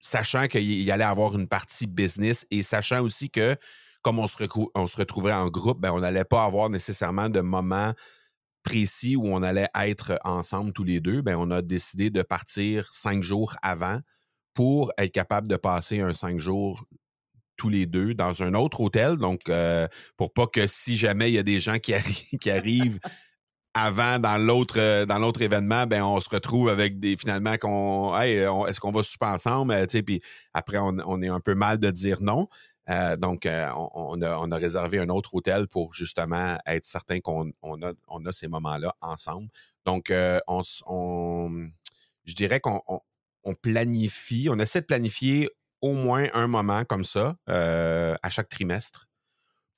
sachant 0.00 0.46
qu'il 0.46 0.90
allait 0.90 1.04
avoir 1.04 1.34
une 1.36 1.48
partie 1.48 1.86
business 1.86 2.46
et 2.50 2.62
sachant 2.62 3.02
aussi 3.02 3.30
que 3.30 3.56
comme 4.02 4.18
on 4.18 4.26
se, 4.26 4.36
on 4.74 4.84
retrouvait 4.84 5.32
en 5.32 5.48
groupe, 5.48 5.80
ben, 5.80 5.92
on 5.92 6.00
n'allait 6.00 6.24
pas 6.24 6.44
avoir 6.44 6.70
nécessairement 6.70 7.28
de 7.28 7.40
moments 7.40 7.92
précis 8.62 9.16
où 9.16 9.26
on 9.26 9.42
allait 9.42 9.68
être 9.74 10.18
ensemble 10.24 10.72
tous 10.72 10.84
les 10.84 11.00
deux, 11.00 11.22
ben, 11.22 11.36
on 11.36 11.50
a 11.50 11.62
décidé 11.62 12.10
de 12.10 12.22
partir 12.22 12.88
cinq 12.92 13.22
jours 13.22 13.56
avant 13.62 14.00
pour 14.54 14.92
être 14.98 15.12
capable 15.12 15.48
de 15.48 15.56
passer 15.56 16.00
un 16.00 16.14
cinq 16.14 16.38
jours 16.38 16.84
tous 17.56 17.68
les 17.68 17.86
deux 17.86 18.14
dans 18.14 18.42
un 18.42 18.54
autre 18.54 18.80
hôtel. 18.80 19.18
Donc, 19.18 19.48
euh, 19.48 19.86
pour 20.16 20.32
pas 20.32 20.46
que 20.46 20.66
si 20.66 20.96
jamais 20.96 21.30
il 21.30 21.34
y 21.34 21.38
a 21.38 21.42
des 21.42 21.60
gens 21.60 21.78
qui 21.78 21.92
arrivent 22.50 23.00
avant 23.74 24.18
dans 24.18 24.38
l'autre 24.38 24.78
euh, 24.78 25.06
dans 25.06 25.18
l'autre 25.18 25.42
événement, 25.42 25.86
ben 25.86 26.02
on 26.02 26.20
se 26.20 26.28
retrouve 26.28 26.68
avec 26.68 26.98
des 26.98 27.16
finalement 27.16 27.56
qu'on 27.56 28.16
est-ce 28.18 28.80
qu'on 28.80 28.90
va 28.90 29.02
souper 29.02 29.26
ensemble, 29.26 29.72
euh, 29.72 29.86
puis 30.04 30.20
après 30.54 30.78
on, 30.78 31.22
est 31.22 31.28
un 31.28 31.40
peu 31.40 31.54
mal 31.54 31.78
de 31.78 31.90
dire 31.90 32.20
non. 32.20 32.48
Euh, 32.88 33.16
donc, 33.16 33.46
on, 33.46 34.20
a, 34.22 34.36
on, 34.38 34.50
a, 34.50 34.56
réservé 34.56 34.98
un 34.98 35.10
autre 35.10 35.34
hôtel 35.34 35.68
pour 35.68 35.94
justement 35.94 36.58
être 36.66 36.86
certain 36.86 37.20
qu'on 37.20 37.52
on 37.62 37.80
a, 37.82 37.92
on 38.08 38.26
a 38.26 38.32
ces 38.32 38.48
moments-là 38.48 38.96
ensemble. 39.00 39.48
Donc, 39.86 40.12
on, 40.48 40.62
on, 40.86 41.68
je 42.24 42.34
dirais 42.34 42.58
qu'on 42.58 42.80
on, 43.44 43.54
planifie, 43.54 44.48
on 44.50 44.58
essaie 44.58 44.80
de 44.80 44.86
planifier 44.86 45.48
au 45.80 45.92
moins 45.92 46.26
un 46.34 46.48
moment 46.48 46.82
comme 46.84 47.04
ça 47.04 47.36
à 47.46 48.30
chaque 48.30 48.48
trimestre 48.48 49.09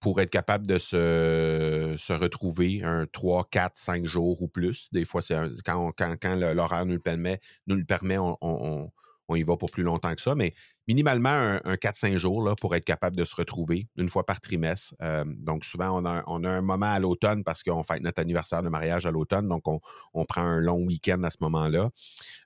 pour 0.02 0.20
être 0.20 0.30
capable 0.30 0.66
de 0.66 0.78
se, 0.78 1.94
se 1.96 2.12
retrouver 2.12 2.82
un 2.82 3.06
3, 3.06 3.46
4, 3.50 3.78
5 3.78 4.04
jours 4.04 4.42
ou 4.42 4.48
plus. 4.48 4.88
Des 4.92 5.04
fois, 5.04 5.22
c'est 5.22 5.36
quand, 5.64 5.92
quand, 5.96 6.16
quand 6.20 6.34
l'horaire 6.34 6.84
nous 6.84 6.94
le 6.94 6.98
permet, 6.98 7.38
nous 7.68 7.76
le 7.76 7.84
permet 7.84 8.18
on, 8.18 8.36
on, 8.42 8.90
y 9.34 9.44
va 9.44 9.56
pour 9.56 9.70
plus 9.70 9.84
longtemps 9.84 10.12
que 10.14 10.20
ça. 10.20 10.34
Mais 10.34 10.54
minimalement, 10.88 11.30
un, 11.64 11.74
4-5 11.74 12.16
jours 12.16 12.42
là, 12.42 12.56
pour 12.56 12.74
être 12.74 12.84
capable 12.84 13.16
de 13.16 13.22
se 13.22 13.36
retrouver 13.36 13.86
une 13.96 14.08
fois 14.08 14.26
par 14.26 14.40
trimestre. 14.40 14.92
Euh, 15.00 15.24
donc, 15.24 15.64
souvent, 15.64 15.96
on 16.02 16.04
a, 16.04 16.24
on 16.26 16.42
a 16.42 16.50
un 16.50 16.62
moment 16.62 16.92
à 16.92 16.98
l'automne 16.98 17.44
parce 17.44 17.62
qu'on 17.62 17.84
fête 17.84 18.02
notre 18.02 18.20
anniversaire 18.20 18.60
de 18.62 18.68
mariage 18.68 19.06
à 19.06 19.12
l'automne. 19.12 19.48
Donc, 19.48 19.68
on, 19.68 19.78
on, 20.14 20.24
prend 20.24 20.42
un 20.42 20.60
long 20.60 20.82
week-end 20.82 21.22
à 21.22 21.30
ce 21.30 21.38
moment-là. 21.42 21.90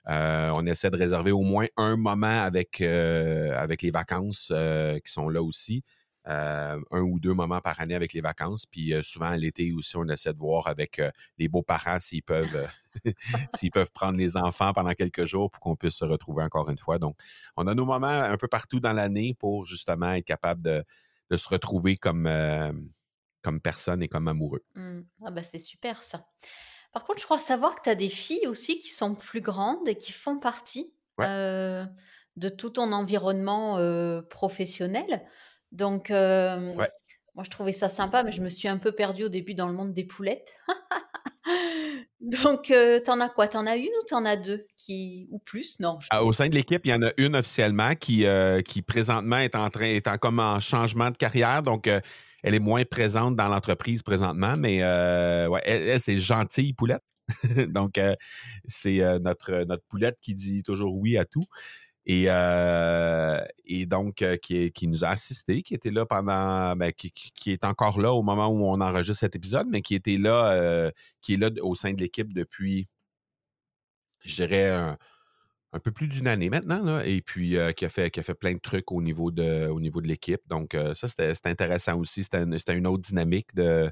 Euh, 0.09 0.51
on 0.53 0.65
essaie 0.67 0.91
de 0.91 0.97
réserver 0.97 1.31
au 1.31 1.41
moins 1.41 1.65
un 1.75 1.97
moment 1.97 2.27
avec, 2.27 2.81
euh, 2.81 3.57
avec 3.57 3.81
les 3.81 3.91
vacances 3.91 4.53
qui 5.03 5.11
sont 5.11 5.27
là 5.27 5.41
aussi. 5.41 5.83
Euh, 6.27 6.81
un 6.91 7.01
ou 7.01 7.19
deux 7.21 7.33
moments 7.33 7.61
par 7.61 7.79
année 7.79 7.95
avec 7.95 8.11
les 8.11 8.19
vacances. 8.19 8.65
Puis 8.65 8.93
euh, 8.93 9.01
souvent, 9.01 9.31
l'été 9.31 9.71
aussi, 9.71 9.95
on 9.95 10.05
essaie 10.09 10.33
de 10.33 10.37
voir 10.37 10.67
avec 10.67 10.99
euh, 10.99 11.09
les 11.37 11.47
beaux-parents 11.47 12.01
s'ils 12.01 12.23
peuvent, 12.23 12.67
s'ils 13.55 13.71
peuvent 13.71 13.91
prendre 13.93 14.17
les 14.17 14.35
enfants 14.35 14.73
pendant 14.73 14.91
quelques 14.91 15.25
jours 15.25 15.49
pour 15.49 15.61
qu'on 15.61 15.77
puisse 15.77 15.95
se 15.95 16.03
retrouver 16.03 16.43
encore 16.43 16.69
une 16.69 16.77
fois. 16.77 16.99
Donc, 16.99 17.15
on 17.55 17.65
a 17.65 17.73
nos 17.73 17.85
moments 17.85 18.07
un 18.07 18.35
peu 18.35 18.49
partout 18.49 18.81
dans 18.81 18.91
l'année 18.91 19.35
pour 19.39 19.65
justement 19.65 20.11
être 20.11 20.25
capable 20.25 20.61
de, 20.61 20.83
se 21.37 21.47
retrouver 21.47 21.95
comme, 21.95 22.29
comme 23.41 23.61
personne 23.61 24.03
et 24.03 24.09
comme 24.09 24.27
amoureux. 24.27 24.63
Mmh. 24.75 24.99
Ah 25.25 25.31
bah 25.31 25.43
c'est 25.43 25.59
super 25.59 26.03
ça. 26.03 26.25
Par 26.91 27.05
contre, 27.05 27.19
je 27.19 27.25
crois 27.25 27.39
savoir 27.39 27.75
que 27.75 27.83
tu 27.83 27.89
as 27.89 27.95
des 27.95 28.09
filles 28.09 28.47
aussi 28.47 28.79
qui 28.79 28.89
sont 28.89 29.15
plus 29.15 29.41
grandes 29.41 29.87
et 29.87 29.95
qui 29.95 30.11
font 30.11 30.39
partie 30.39 30.93
de 31.19 32.49
tout 32.49 32.71
ton 32.71 32.91
environnement 32.91 33.77
professionnel. 34.29 35.25
Donc, 35.71 36.09
moi, 36.09 37.43
je 37.43 37.49
trouvais 37.51 37.71
ça 37.71 37.87
sympa, 37.87 38.23
mais 38.23 38.31
je 38.31 38.41
me 38.41 38.49
suis 38.49 38.67
un 38.67 38.77
peu 38.77 38.91
perdue 38.91 39.25
au 39.25 39.29
début 39.29 39.53
dans 39.53 39.67
le 39.67 39.73
monde 39.73 39.93
des 39.93 40.05
poulettes. 40.05 40.55
Donc, 42.19 42.73
t'en 43.05 43.19
as 43.19 43.29
quoi? 43.29 43.47
T'en 43.47 43.67
as 43.67 43.75
une 43.75 43.85
ou 43.85 44.05
t'en 44.07 44.25
as 44.25 44.35
deux 44.35 44.65
qui 44.75 45.27
ou 45.31 45.37
plus? 45.39 45.79
Non. 45.79 45.99
Ah, 46.09 46.23
au 46.23 46.33
sein 46.33 46.49
de 46.49 46.55
l'équipe, 46.55 46.81
il 46.83 46.89
y 46.89 46.93
en 46.93 47.03
a 47.03 47.11
une 47.17 47.35
officiellement 47.35 47.93
qui, 47.93 48.25
qui 48.65 48.81
présentement 48.81 49.37
est 49.37 49.55
en 49.55 49.69
train 49.69 49.85
est 49.85 50.07
en 50.07 50.17
comme 50.17 50.39
en 50.39 50.59
changement 50.59 51.11
de 51.11 51.17
carrière. 51.17 51.61
Donc, 51.61 51.87
elle 52.43 52.55
est 52.55 52.59
moins 52.59 52.83
présente 52.85 53.35
dans 53.35 53.47
l'entreprise 53.47 54.01
présentement, 54.01 54.55
mais 54.57 54.81
ouais, 54.83 55.61
elle, 55.63 56.01
c'est 56.01 56.17
gentille 56.17 56.73
poulette. 56.73 57.03
donc, 57.67 57.99
c'est 58.67 58.99
notre 59.19 59.63
notre 59.65 59.83
poulette 59.87 60.17
qui 60.21 60.33
dit 60.33 60.63
toujours 60.63 60.97
oui 60.97 61.17
à 61.17 61.25
tout. 61.25 61.45
Et, 62.09 62.27
euh, 62.29 63.43
et 63.65 63.85
donc, 63.85 64.21
euh, 64.21 64.37
qui, 64.37 64.71
qui, 64.71 64.87
nous 64.87 65.03
a 65.03 65.09
assisté, 65.09 65.61
qui 65.61 65.73
était 65.73 65.91
là 65.91 66.05
pendant, 66.05 66.73
ben, 66.77 66.93
qui, 66.93 67.11
qui, 67.11 67.51
est 67.51 67.65
encore 67.65 67.99
là 67.99 68.13
au 68.13 68.21
moment 68.23 68.47
où 68.47 68.63
on 68.65 68.79
enregistre 68.79 69.19
cet 69.19 69.35
épisode, 69.35 69.67
mais 69.69 69.81
qui 69.81 69.93
était 69.93 70.17
là, 70.17 70.53
euh, 70.53 70.89
qui 71.21 71.33
est 71.33 71.37
là 71.37 71.49
au 71.61 71.75
sein 71.75 71.91
de 71.91 71.99
l'équipe 71.99 72.33
depuis, 72.33 72.87
je 74.23 74.35
dirais, 74.35 74.69
un, 74.69 74.97
peu 75.83 75.91
plus 75.91 76.07
d'une 76.07 76.27
année 76.27 76.49
maintenant, 76.49 76.81
là, 76.81 77.05
et 77.05 77.21
puis 77.21 77.57
qui, 77.75 77.85
a 77.85 77.89
fait, 77.89 78.09
qui 78.09 78.21
a 78.21 78.23
fait 78.23 78.33
plein 78.35 78.53
de 78.53 78.59
trucs 78.59 78.89
au 78.93 79.01
niveau 79.01 79.29
de, 79.29 79.67
au 79.67 79.81
niveau 79.81 79.99
de 80.01 80.07
l'équipe. 80.07 80.41
Donc, 80.47 80.77
ça, 80.95 81.09
c'était 81.09 81.33
intéressant 81.43 81.99
aussi. 81.99 82.23
C'était 82.23 82.41
une, 82.77 82.87
autre 82.87 83.03
dynamique 83.03 83.53
de, 83.53 83.91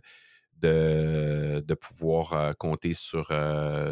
de, 0.61 1.59
de 1.59 1.73
pouvoir 1.73 2.55
compter 2.57 2.93
sur, 2.93 3.27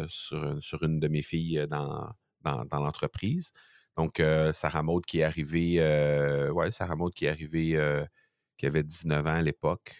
sur, 0.08 0.56
sur, 0.60 0.82
une 0.82 0.98
de 0.98 1.08
mes 1.08 1.22
filles 1.22 1.66
dans, 1.68 2.10
dans, 2.40 2.64
dans 2.64 2.80
l'entreprise. 2.80 3.52
Donc, 3.96 4.20
euh, 4.20 4.52
Sarah 4.52 4.82
Maud 4.82 5.04
qui 5.04 5.20
est 5.20 5.22
arrivée, 5.22 5.76
euh, 5.78 6.50
ouais, 6.50 6.70
Sarah 6.70 6.96
Maud 6.96 7.14
qui 7.14 7.26
est 7.26 7.28
arrivée, 7.28 7.76
euh, 7.76 8.04
qui 8.56 8.66
avait 8.66 8.82
19 8.82 9.26
ans 9.26 9.34
à 9.34 9.42
l'époque. 9.42 9.94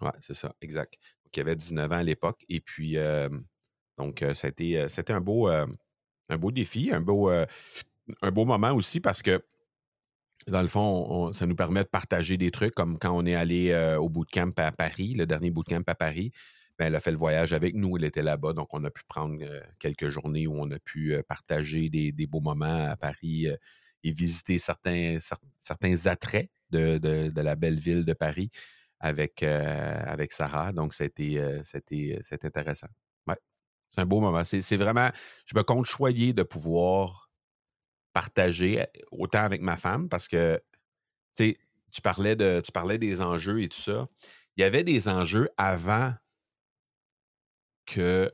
Ouais, 0.00 0.10
c'est 0.20 0.34
ça, 0.34 0.54
exact. 0.60 0.94
Qui 1.30 1.40
avait 1.40 1.56
19 1.56 1.90
ans 1.90 1.96
à 1.96 2.02
l'époque. 2.02 2.44
Et 2.48 2.60
puis, 2.60 2.96
donc, 3.96 4.24
c'était, 4.34 4.88
c'était 4.88 5.12
un 5.12 5.20
beau, 5.20 5.48
un 5.48 6.38
beau 6.38 6.50
défi, 6.50 6.90
un 6.92 7.00
beau, 7.00 7.30
un 7.30 8.30
beau 8.30 8.44
moment 8.44 8.72
aussi 8.72 9.00
parce 9.00 9.22
que, 9.22 9.42
dans 10.48 10.60
le 10.60 10.68
fond, 10.68 11.32
ça 11.32 11.46
nous 11.46 11.54
permet 11.54 11.84
de 11.84 11.88
partager 11.88 12.36
des 12.36 12.50
trucs 12.50 12.74
comme 12.74 12.98
quand 12.98 13.16
on 13.16 13.24
est 13.24 13.34
allé 13.34 13.74
au 13.98 14.08
bootcamp 14.10 14.50
à 14.56 14.72
Paris, 14.72 15.14
le 15.14 15.24
dernier 15.24 15.50
bootcamp 15.50 15.84
à 15.86 15.94
Paris. 15.94 16.32
Ben, 16.82 16.88
elle 16.88 16.96
a 16.96 17.00
fait 17.00 17.12
le 17.12 17.16
voyage 17.16 17.52
avec 17.52 17.76
nous, 17.76 17.96
elle 17.96 18.02
était 18.02 18.24
là-bas, 18.24 18.54
donc 18.54 18.66
on 18.72 18.82
a 18.82 18.90
pu 18.90 19.04
prendre 19.06 19.38
quelques 19.78 20.08
journées 20.08 20.48
où 20.48 20.60
on 20.60 20.68
a 20.72 20.80
pu 20.80 21.14
partager 21.28 21.88
des, 21.88 22.26
beaux 22.26 22.40
moments 22.40 22.88
à 22.90 22.96
Paris 22.96 23.46
et 24.02 24.12
visiter 24.12 24.58
certains, 24.58 25.18
certains 25.60 26.06
attraits 26.06 26.50
de, 26.70 27.30
la 27.40 27.54
belle 27.54 27.78
ville 27.78 28.04
de 28.04 28.12
Paris 28.14 28.50
avec, 28.98 29.44
avec 29.44 30.32
Sarah. 30.32 30.72
Donc, 30.72 30.92
c'était, 30.92 31.60
intéressant. 32.42 32.88
Ouais. 33.28 33.36
C'est 33.90 34.00
un 34.00 34.06
beau 34.06 34.18
moment. 34.18 34.42
C'est, 34.42 34.76
vraiment, 34.76 35.08
je 35.46 35.56
me 35.56 35.62
compte 35.62 35.86
choyer 35.86 36.32
de 36.32 36.42
pouvoir 36.42 37.30
partager 38.12 38.84
autant 39.12 39.44
avec 39.44 39.62
ma 39.62 39.76
femme 39.76 40.08
parce 40.08 40.26
que, 40.26 40.60
tu 41.36 41.54
parlais, 42.02 42.34
de, 42.34 42.60
tu 42.60 42.72
parlais 42.72 42.98
des 42.98 43.22
enjeux 43.22 43.62
et 43.62 43.68
tout 43.68 43.80
ça 43.80 44.08
il 44.56 44.60
y 44.60 44.64
avait 44.64 44.84
des 44.84 45.08
enjeux 45.08 45.48
avant 45.56 46.12
que. 47.94 48.32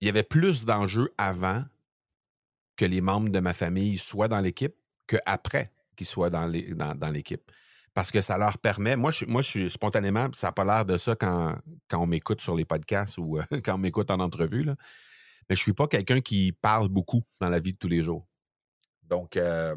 Il 0.00 0.06
y 0.06 0.08
avait 0.08 0.22
plus 0.22 0.64
d'enjeux 0.64 1.12
avant 1.18 1.62
que 2.76 2.86
les 2.86 3.02
membres 3.02 3.28
de 3.28 3.38
ma 3.38 3.52
famille 3.52 3.98
soient 3.98 4.28
dans 4.28 4.40
l'équipe 4.40 4.74
qu'après 5.06 5.68
qu'ils 5.94 6.06
soient 6.06 6.30
dans 6.30 6.46
l'équipe. 7.12 7.52
Parce 7.92 8.10
que 8.10 8.22
ça 8.22 8.38
leur 8.38 8.56
permet. 8.56 8.96
Moi, 8.96 9.10
je, 9.10 9.42
suis 9.42 9.70
spontanément, 9.70 10.28
ça 10.32 10.46
n'a 10.46 10.52
pas 10.52 10.64
l'air 10.64 10.86
de 10.86 10.96
ça 10.96 11.16
quand, 11.16 11.58
quand 11.88 11.98
on 11.98 12.06
m'écoute 12.06 12.40
sur 12.40 12.56
les 12.56 12.64
podcasts 12.64 13.18
ou 13.18 13.38
quand 13.64 13.74
on 13.74 13.78
m'écoute 13.78 14.10
en 14.10 14.20
entrevue, 14.20 14.64
mais 14.64 14.74
je 15.50 15.60
ne 15.60 15.64
suis 15.64 15.74
pas 15.74 15.86
quelqu'un 15.86 16.20
qui 16.20 16.52
parle 16.52 16.88
beaucoup 16.88 17.22
dans 17.40 17.50
la 17.50 17.60
vie 17.60 17.72
de 17.72 17.76
tous 17.76 17.88
les 17.88 18.02
jours. 18.02 18.26
Donc, 19.02 19.36
euh, 19.36 19.76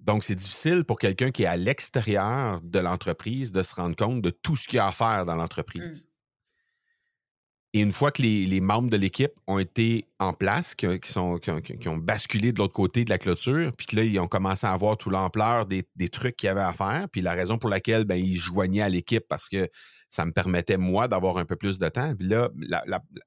donc, 0.00 0.24
c'est 0.24 0.34
difficile 0.34 0.84
pour 0.84 0.98
quelqu'un 0.98 1.30
qui 1.30 1.44
est 1.44 1.46
à 1.46 1.56
l'extérieur 1.56 2.60
de 2.62 2.78
l'entreprise 2.78 3.52
de 3.52 3.62
se 3.62 3.74
rendre 3.74 3.96
compte 3.96 4.20
de 4.20 4.30
tout 4.30 4.56
ce 4.56 4.66
qu'il 4.66 4.76
y 4.76 4.80
a 4.80 4.86
à 4.86 4.92
faire 4.92 5.24
dans 5.24 5.36
l'entreprise. 5.36 6.08
Et 7.76 7.80
une 7.80 7.92
fois 7.92 8.12
que 8.12 8.22
les, 8.22 8.60
membres 8.60 8.88
de 8.88 8.96
l'équipe 8.96 9.32
ont 9.48 9.58
été 9.58 10.06
en 10.20 10.32
place, 10.32 10.76
qui, 10.76 10.86
sont, 11.02 11.38
qui, 11.38 11.88
ont, 11.88 11.96
basculé 11.96 12.52
de 12.52 12.58
l'autre 12.58 12.72
côté 12.72 13.04
de 13.04 13.10
la 13.10 13.18
clôture, 13.18 13.72
puis 13.76 13.88
que 13.88 13.96
là, 13.96 14.04
ils 14.04 14.20
ont 14.20 14.28
commencé 14.28 14.64
à 14.64 14.70
avoir 14.70 14.96
toute 14.96 15.12
l'ampleur 15.12 15.66
des, 15.66 15.84
trucs 16.08 16.36
qu'il 16.36 16.46
y 16.46 16.50
avait 16.50 16.60
à 16.60 16.72
faire, 16.72 17.08
puis 17.10 17.20
la 17.20 17.32
raison 17.32 17.58
pour 17.58 17.68
laquelle 17.68 18.04
ben, 18.04 18.14
ils 18.14 18.36
joignaient 18.36 18.82
à 18.82 18.88
l'équipe, 18.88 19.24
parce 19.28 19.48
que 19.48 19.68
ça 20.08 20.24
me 20.24 20.30
permettait, 20.30 20.76
moi, 20.76 21.08
d'avoir 21.08 21.36
un 21.36 21.44
peu 21.44 21.56
plus 21.56 21.80
de 21.80 21.88
temps. 21.88 22.14
Puis 22.14 22.28
là, 22.28 22.48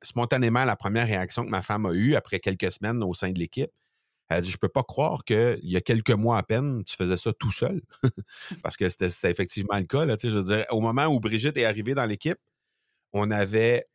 spontanément, 0.02 0.64
la 0.64 0.78
première 0.78 1.08
réaction 1.08 1.44
que 1.44 1.50
ma 1.50 1.62
femme 1.62 1.86
a 1.86 1.92
eue 1.92 2.16
après 2.16 2.40
quelques 2.40 2.72
semaines 2.72 3.04
au 3.04 3.14
sein 3.14 3.32
de 3.32 3.40
l'équipe, 3.40 3.70
elle 4.30 4.38
a 4.38 4.42
dit, 4.42 4.50
je 4.50 4.58
peux 4.58 4.70
pas 4.70 4.84
croire 4.84 5.26
qu'il 5.26 5.60
y 5.64 5.76
a 5.76 5.82
quelques 5.82 6.12
mois 6.12 6.38
à 6.38 6.44
peine, 6.44 6.86
tu 6.86 6.96
faisais 6.96 7.18
ça 7.18 7.34
tout 7.34 7.52
seul. 7.52 7.82
Parce 8.64 8.78
que 8.78 8.88
c'était 8.88 9.30
effectivement 9.30 9.78
le 9.78 9.86
cas. 9.86 10.06
Là, 10.06 10.16
je 10.22 10.30
veux 10.30 10.44
dire, 10.44 10.66
au 10.70 10.80
moment 10.80 11.08
où 11.08 11.20
Brigitte 11.20 11.58
est 11.58 11.66
arrivée 11.66 11.96
dans 11.96 12.06
l'équipe, 12.06 12.40
on 13.12 13.30
avait. 13.30 13.86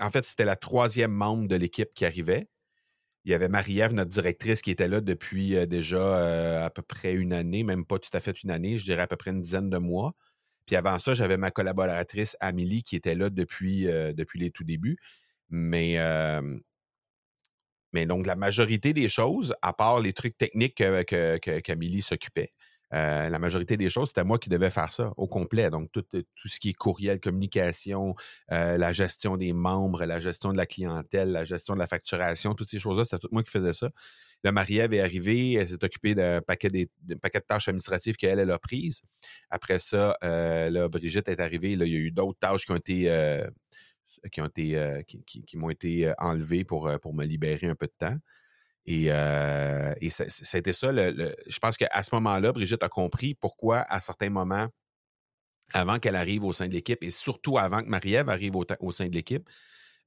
En 0.00 0.10
fait, 0.10 0.24
c'était 0.24 0.44
la 0.44 0.56
troisième 0.56 1.12
membre 1.12 1.48
de 1.48 1.56
l'équipe 1.56 1.92
qui 1.94 2.04
arrivait. 2.04 2.48
Il 3.24 3.30
y 3.30 3.34
avait 3.34 3.48
Marie-Ève, 3.48 3.92
notre 3.92 4.10
directrice, 4.10 4.62
qui 4.62 4.72
était 4.72 4.88
là 4.88 5.00
depuis 5.00 5.56
euh, 5.56 5.66
déjà 5.66 5.98
euh, 5.98 6.64
à 6.64 6.70
peu 6.70 6.82
près 6.82 7.12
une 7.14 7.32
année, 7.32 7.62
même 7.62 7.84
pas 7.84 7.98
tout 7.98 8.10
à 8.14 8.20
fait 8.20 8.42
une 8.42 8.50
année, 8.50 8.78
je 8.78 8.84
dirais 8.84 9.02
à 9.02 9.06
peu 9.06 9.16
près 9.16 9.30
une 9.30 9.42
dizaine 9.42 9.70
de 9.70 9.78
mois. 9.78 10.14
Puis 10.66 10.76
avant 10.76 10.98
ça, 10.98 11.14
j'avais 11.14 11.36
ma 11.36 11.50
collaboratrice 11.50 12.36
Amélie 12.40 12.82
qui 12.82 12.96
était 12.96 13.14
là 13.14 13.30
depuis, 13.30 13.88
euh, 13.88 14.12
depuis 14.12 14.40
les 14.40 14.50
tout 14.50 14.64
débuts. 14.64 14.98
Mais 15.50 15.96
donc, 18.06 18.26
la 18.26 18.36
majorité 18.36 18.92
des 18.92 19.08
choses, 19.08 19.54
à 19.62 19.72
part 19.72 20.00
les 20.00 20.12
trucs 20.12 20.36
techniques 20.36 20.76
que, 20.76 21.02
que, 21.38 22.00
s'occupait, 22.00 22.50
euh, 22.94 23.28
la 23.28 23.38
majorité 23.38 23.76
des 23.76 23.88
choses, 23.90 24.08
c'était 24.08 24.24
moi 24.24 24.38
qui 24.38 24.48
devais 24.48 24.70
faire 24.70 24.92
ça 24.92 25.12
au 25.16 25.26
complet. 25.26 25.70
Donc, 25.70 25.90
tout, 25.92 26.04
euh, 26.14 26.22
ce 26.44 26.60
qui 26.60 26.70
est 26.70 26.74
courriel, 26.74 27.20
communication, 27.20 28.14
euh, 28.52 28.76
la 28.78 28.92
gestion 28.92 29.36
des 29.36 29.52
membres, 29.52 30.04
la 30.04 30.20
gestion 30.20 30.52
de 30.52 30.56
la 30.56 30.66
clientèle, 30.66 31.32
la 31.32 31.44
gestion 31.44 31.74
de 31.74 31.78
la 31.78 31.86
facturation, 31.86 32.54
toutes 32.54 32.68
ces 32.68 32.78
choses-là, 32.78 33.04
c'était 33.04 33.18
tout 33.18 33.28
moi 33.32 33.42
qui 33.42 33.50
faisais 33.50 33.72
ça. 33.72 33.90
Là, 34.44 34.52
Marie-Ève 34.52 34.92
est 34.92 35.00
arrivée, 35.00 35.52
elle 35.54 35.68
s'est 35.68 35.84
occupée 35.84 36.14
d'un 36.14 36.40
paquet, 36.42 36.88
paquet 37.20 37.38
de 37.38 37.44
tâches 37.44 37.68
administratives 37.68 38.16
qu'elle, 38.16 38.40
elle 38.40 38.50
a 38.50 38.58
prises. 38.58 39.02
Après 39.50 39.78
ça, 39.78 40.16
là, 40.20 40.88
Brigitte 40.88 41.28
est 41.28 41.40
arrivée. 41.40 41.76
Là, 41.76 41.86
il 41.86 41.92
y 41.92 41.96
a 41.96 42.00
eu 42.00 42.10
d'autres 42.10 42.40
tâches 42.40 42.66
qui 44.30 44.76
euh, 44.76 45.02
m'ont 45.54 45.70
été 45.70 46.08
euh, 46.08 46.12
enlevés 46.18 46.64
pour, 46.64 46.86
euh, 46.86 46.98
pour 46.98 47.14
me 47.14 47.24
libérer 47.24 47.66
un 47.66 47.74
peu 47.74 47.86
de 47.86 47.94
temps. 47.98 48.16
Et, 48.86 49.04
et 49.06 50.10
ça, 50.10 50.24
a 50.24 50.58
été 50.58 50.72
ça. 50.72 50.92
je 50.92 51.58
pense 51.60 51.76
qu'à 51.76 52.02
ce 52.02 52.14
moment-là, 52.14 52.52
Brigitte 52.52 52.82
a 52.82 52.88
compris 52.88 53.34
pourquoi, 53.34 53.80
à 53.80 54.00
certains 54.00 54.30
moments, 54.30 54.68
avant 55.72 55.98
qu'elle 55.98 56.16
arrive 56.16 56.44
au 56.44 56.52
sein 56.52 56.68
de 56.68 56.72
l'équipe, 56.72 57.02
et 57.02 57.10
surtout 57.10 57.58
avant 57.58 57.82
que 57.82 57.88
Marie-Ève 57.88 58.28
arrive 58.28 58.56
au 58.56 58.92
sein 58.92 59.06
de 59.06 59.14
l'équipe, 59.14 59.48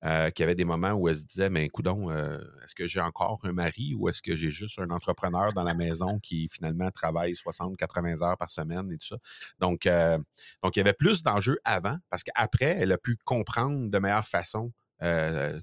euh, 0.04 0.30
qu'il 0.30 0.44
y 0.44 0.46
avait 0.46 0.56
des 0.56 0.66
moments 0.66 0.92
où 0.92 1.10
elle 1.10 1.18
se 1.18 1.24
disait, 1.24 1.50
mais 1.50 1.68
coudon, 1.70 2.12
euh, 2.12 2.38
est-ce 2.64 2.76
que 2.76 2.86
j'ai 2.86 3.00
encore 3.00 3.40
un 3.44 3.54
mari 3.54 3.96
ou 3.98 4.08
est-ce 4.08 4.22
que 4.22 4.36
j'ai 4.36 4.52
juste 4.52 4.78
un 4.78 4.90
entrepreneur 4.92 5.52
dans 5.54 5.64
la 5.64 5.74
maison 5.74 6.20
qui 6.20 6.48
finalement 6.48 6.92
travaille 6.92 7.36
60, 7.36 7.76
80 7.76 8.22
heures 8.22 8.38
par 8.38 8.52
semaine 8.52 8.92
et 8.92 8.98
tout 8.98 9.08
ça? 9.08 9.18
Donc, 9.60 9.88
euh, 9.88 10.20
donc 10.62 10.76
il 10.76 10.80
y 10.80 10.82
avait 10.82 10.94
plus 10.94 11.24
d'enjeux 11.24 11.58
avant 11.64 11.98
parce 12.12 12.24
qu'après, 12.24 12.78
elle 12.80 12.92
a 12.92 13.00
pu 13.00 13.18
comprendre 13.24 13.90
de 13.90 13.98
meilleure 13.98 14.28
façon 14.28 14.72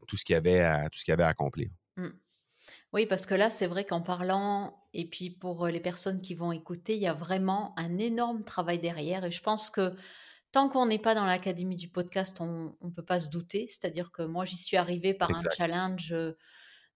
tout 0.08 0.16
ce 0.16 0.24
qu'il 0.24 0.34
y 0.34 0.36
avait 0.36 0.60
à, 0.60 0.90
tout 0.90 0.98
ce 0.98 1.04
qu'il 1.04 1.14
avait 1.14 1.22
à 1.22 1.28
accomplir. 1.28 1.68
Mmh. 1.96 2.08
Oui, 2.92 3.06
parce 3.06 3.24
que 3.24 3.34
là, 3.34 3.48
c'est 3.48 3.66
vrai 3.66 3.84
qu'en 3.84 4.02
parlant, 4.02 4.76
et 4.92 5.08
puis 5.08 5.30
pour 5.30 5.66
les 5.66 5.80
personnes 5.80 6.20
qui 6.20 6.34
vont 6.34 6.52
écouter, 6.52 6.94
il 6.94 7.00
y 7.02 7.06
a 7.06 7.14
vraiment 7.14 7.72
un 7.78 7.96
énorme 7.98 8.44
travail 8.44 8.78
derrière. 8.78 9.24
Et 9.24 9.30
je 9.30 9.42
pense 9.42 9.70
que 9.70 9.94
tant 10.52 10.68
qu'on 10.68 10.86
n'est 10.86 10.98
pas 10.98 11.14
dans 11.14 11.24
l'académie 11.24 11.76
du 11.76 11.88
podcast, 11.88 12.38
on 12.40 12.76
ne 12.82 12.90
peut 12.90 13.04
pas 13.04 13.18
se 13.18 13.30
douter. 13.30 13.66
C'est-à-dire 13.68 14.12
que 14.12 14.22
moi, 14.22 14.44
j'y 14.44 14.58
suis 14.58 14.76
arrivée 14.76 15.14
par 15.14 15.34
un 15.34 15.42
challenge 15.56 16.14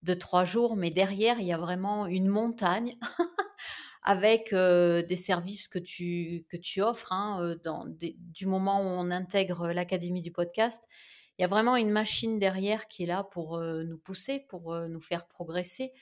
de 0.03 0.15
trois 0.15 0.45
jours, 0.45 0.77
mais 0.77 0.91
derrière, 0.91 1.41
il 1.41 1.47
y 1.47 1.53
a 1.53 1.59
vraiment 1.59 2.07
une 2.07 2.29
montagne 2.29 2.99
avec 4.03 4.55
des 4.55 5.17
services 5.17 5.67
que 5.67 5.79
tu, 5.79 6.45
que 6.51 6.59
tu 6.59 6.83
offres 6.83 7.13
hein, 7.13 7.57
dans 7.65 7.87
du 7.89 8.45
moment 8.45 8.83
où 8.83 8.85
on 8.85 9.11
intègre 9.11 9.69
l'académie 9.69 10.21
du 10.21 10.31
podcast. 10.31 10.87
Il 11.39 11.43
y 11.43 11.45
a 11.45 11.49
vraiment 11.49 11.77
une 11.77 11.91
machine 11.91 12.39
derrière 12.39 12.89
qui 12.89 13.03
est 13.03 13.07
là 13.07 13.25
pour 13.25 13.61
nous 13.61 13.99
pousser, 13.99 14.47
pour 14.49 14.75
nous 14.89 15.01
faire 15.01 15.27
progresser. 15.27 15.93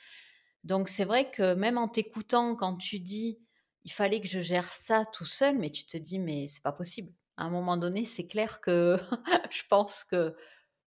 Donc 0.62 0.88
c'est 0.88 1.04
vrai 1.04 1.30
que 1.30 1.54
même 1.54 1.76
en 1.76 1.88
t'écoutant, 1.88 2.54
quand 2.56 2.76
tu 2.76 3.00
dis 3.00 3.40
il 3.84 3.92
fallait 3.92 4.20
que 4.20 4.28
je 4.28 4.40
gère 4.40 4.74
ça 4.74 5.04
tout 5.04 5.26
seul, 5.26 5.58
mais 5.58 5.70
tu 5.70 5.84
te 5.84 5.96
dis 5.96 6.18
mais 6.18 6.46
c'est 6.46 6.62
pas 6.62 6.72
possible 6.72 7.12
à 7.36 7.44
un 7.44 7.50
moment 7.50 7.76
donné, 7.76 8.04
c'est 8.04 8.26
clair 8.26 8.60
que 8.60 8.96
je 9.50 9.62
pense 9.68 10.04
que 10.04 10.34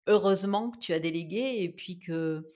heureusement 0.07 0.70
que 0.70 0.78
tu 0.78 0.92
as 0.92 1.00
délégué 1.00 1.62
et 1.62 1.70
puis 1.70 1.98
que 1.98 2.48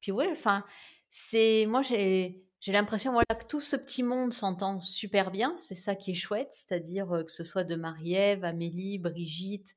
puis 0.00 0.12
ouais, 0.12 0.28
enfin, 0.30 0.64
c'est 1.10 1.66
moi 1.66 1.82
j'ai 1.82 2.44
j'ai 2.60 2.72
l'impression 2.72 3.12
voilà 3.12 3.34
que 3.38 3.46
tout 3.46 3.60
ce 3.60 3.76
petit 3.76 4.02
monde 4.02 4.32
s'entend 4.32 4.80
super 4.80 5.30
bien, 5.30 5.54
c'est 5.56 5.74
ça 5.74 5.94
qui 5.94 6.12
est 6.12 6.14
chouette, 6.14 6.52
c'est-à-dire 6.52 7.24
que 7.26 7.32
ce 7.32 7.44
soit 7.44 7.64
de 7.64 7.76
Marie-Ève, 7.76 8.44
Amélie, 8.44 8.98
Brigitte, 8.98 9.76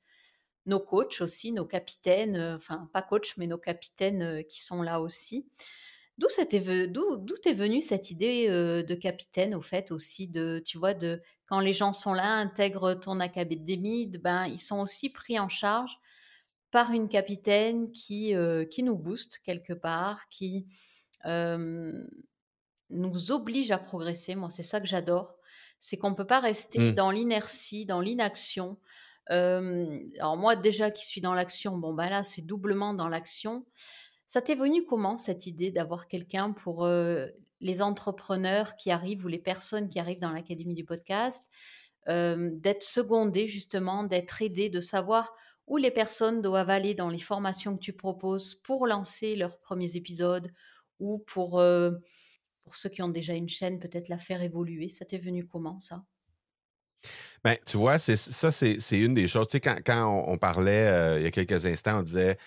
nos 0.67 0.79
coachs 0.79 1.21
aussi, 1.21 1.51
nos 1.51 1.65
capitaines, 1.65 2.55
enfin 2.55 2.89
pas 2.93 3.01
coachs 3.01 3.35
mais 3.37 3.47
nos 3.47 3.57
capitaines 3.57 4.43
qui 4.47 4.61
sont 4.61 4.83
là 4.83 5.01
aussi. 5.01 5.47
D'où 6.17 6.27
d'où 6.87 7.35
est 7.45 7.53
venue 7.53 7.81
cette 7.81 8.09
idée 8.09 8.47
de 8.49 8.95
capitaine 8.95 9.53
au 9.53 9.61
fait 9.61 9.91
aussi 9.91 10.27
de 10.27 10.61
tu 10.65 10.79
vois 10.79 10.95
de 10.95 11.21
quand 11.45 11.59
les 11.59 11.73
gens 11.73 11.93
sont 11.93 12.13
là 12.13 12.33
intègrent 12.33 12.95
ton 12.95 13.19
académie 13.19 14.07
ben 14.07 14.47
ils 14.47 14.59
sont 14.59 14.79
aussi 14.79 15.11
pris 15.11 15.39
en 15.39 15.47
charge 15.47 15.99
par 16.71 16.91
une 16.91 17.07
capitaine 17.07 17.91
qui 17.91 18.33
qui 18.71 18.83
nous 18.83 18.97
booste 18.97 19.39
quelque 19.43 19.73
part 19.73 20.27
qui 20.29 20.65
nous 22.89 23.31
oblige 23.31 23.69
à 23.69 23.77
progresser 23.77 24.33
moi 24.33 24.49
c'est 24.49 24.63
ça 24.63 24.81
que 24.81 24.87
j'adore 24.87 25.37
c'est 25.77 25.97
qu'on 25.97 26.09
ne 26.09 26.15
peut 26.15 26.25
pas 26.25 26.39
rester 26.39 26.79
mmh. 26.79 26.91
dans 26.95 27.11
l'inertie 27.11 27.85
dans 27.85 28.01
l'inaction 28.01 28.79
alors 29.29 30.37
moi 30.37 30.55
déjà 30.55 30.91
qui 30.91 31.05
suis 31.05 31.21
dans 31.21 31.33
l'action 31.33 31.77
bon 31.77 31.93
ben 31.93 32.09
là 32.09 32.23
c'est 32.23 32.43
doublement 32.43 32.93
dans 32.93 33.09
l'action 33.09 33.65
ça 34.25 34.41
t'est 34.41 34.55
venu 34.55 34.85
comment 34.85 35.17
cette 35.17 35.47
idée 35.47 35.71
d'avoir 35.71 36.07
quelqu'un 36.07 36.53
pour 36.53 36.85
les 37.59 37.81
entrepreneurs 37.81 38.75
qui 38.75 38.91
arrivent 38.91 39.25
ou 39.25 39.27
les 39.27 39.39
personnes 39.39 39.89
qui 39.89 39.99
arrivent 39.99 40.19
dans 40.19 40.31
l'académie 40.31 40.73
du 40.73 40.85
podcast, 40.85 41.45
d'être 42.07 42.83
secondé 42.83 43.47
justement, 43.47 44.03
d'être 44.03 44.41
aidé, 44.41 44.69
de 44.69 44.79
savoir 44.79 45.33
où 45.65 45.77
les 45.77 45.91
personnes 45.91 46.41
doivent 46.41 46.69
aller 46.69 46.93
dans 46.93 47.09
les 47.09 47.19
formations 47.19 47.75
que 47.75 47.81
tu 47.81 47.93
proposes 47.93 48.55
pour 48.55 48.87
lancer 48.87 49.35
leurs 49.35 49.59
premiers 49.59 49.97
épisodes 49.97 50.51
ou 50.99 51.19
pour, 51.19 51.61
pour 52.63 52.75
ceux 52.75 52.89
qui 52.89 53.01
ont 53.01 53.09
déjà 53.09 53.33
une 53.33 53.49
chaîne, 53.49 53.79
peut-être 53.79 54.07
la 54.07 54.17
faire 54.17 54.41
évoluer? 54.41 54.89
Ça 54.89 55.03
t'est 55.03 55.17
venu 55.17 55.45
comment 55.45 55.79
ça? 55.79 56.03
Ben, 57.43 57.55
tu 57.65 57.77
vois, 57.77 57.99
ça, 57.99 58.51
c'est 58.51 58.99
une 58.99 59.13
des 59.13 59.27
choses. 59.27 59.47
Tu 59.47 59.53
sais, 59.53 59.59
quand, 59.59 59.77
quand 59.85 60.25
on, 60.27 60.37
parlait 60.37 61.17
il 61.17 61.23
y 61.23 61.27
a 61.27 61.31
quelques 61.31 61.65
instants, 61.65 61.99
on 61.99 62.03
disait 62.03 62.37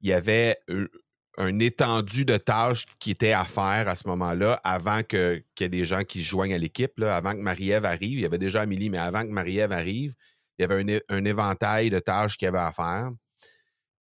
il 0.00 0.08
y 0.08 0.12
avait 0.12 0.56
un 1.36 1.58
étendu 1.58 2.24
de 2.24 2.36
tâches 2.36 2.84
qui 2.98 3.12
étaient 3.12 3.32
à 3.32 3.44
faire 3.44 3.88
à 3.88 3.96
ce 3.96 4.06
moment-là, 4.08 4.60
avant 4.64 5.02
qu'il 5.02 5.42
y 5.60 5.64
ait 5.64 5.68
des 5.68 5.84
gens 5.84 6.02
qui 6.02 6.22
se 6.22 6.28
joignent 6.28 6.54
à 6.54 6.58
l'équipe, 6.58 7.00
avant 7.02 7.32
que 7.32 7.38
Marie-Ève 7.38 7.84
arrive. 7.84 8.18
Il 8.18 8.20
y 8.20 8.26
avait 8.26 8.38
déjà 8.38 8.62
Amélie, 8.62 8.90
mais 8.90 8.98
avant 8.98 9.22
que 9.22 9.28
Marie-Ève 9.30 9.72
arrive, 9.72 10.14
il 10.58 10.62
y 10.62 10.64
avait 10.64 11.02
un, 11.08 11.24
éventail 11.24 11.88
de 11.90 11.98
tâches 11.98 12.36
qu'il 12.36 12.46
y 12.46 12.48
avait 12.48 12.58
à 12.58 12.72
faire. 12.72 13.10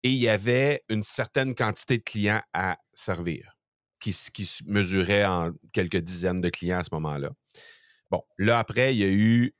Et 0.04 0.10
il 0.10 0.18
y 0.18 0.30
avait 0.30 0.84
une 0.89 1.04
certaine 1.04 1.56
quantité 1.56 1.97
de 1.97 2.04
clients 2.04 2.41
à 2.54 2.78
servir, 2.93 3.58
qui, 4.00 4.16
qui 4.34 4.45
se 4.45 4.64
mesurait 4.66 5.26
en 5.26 5.52
quelques 5.72 5.97
dizaines 5.97 6.41
de 6.41 6.50
clients 6.50 6.80
à 6.80 6.84
ce 6.84 6.93
moment-là. 6.93 7.30
Bon, 8.10 8.22
là, 8.38 8.60
après, 8.60 8.93
il 8.93 9.00
y 9.00 9.04
a 9.04 9.10
eu 9.10 9.54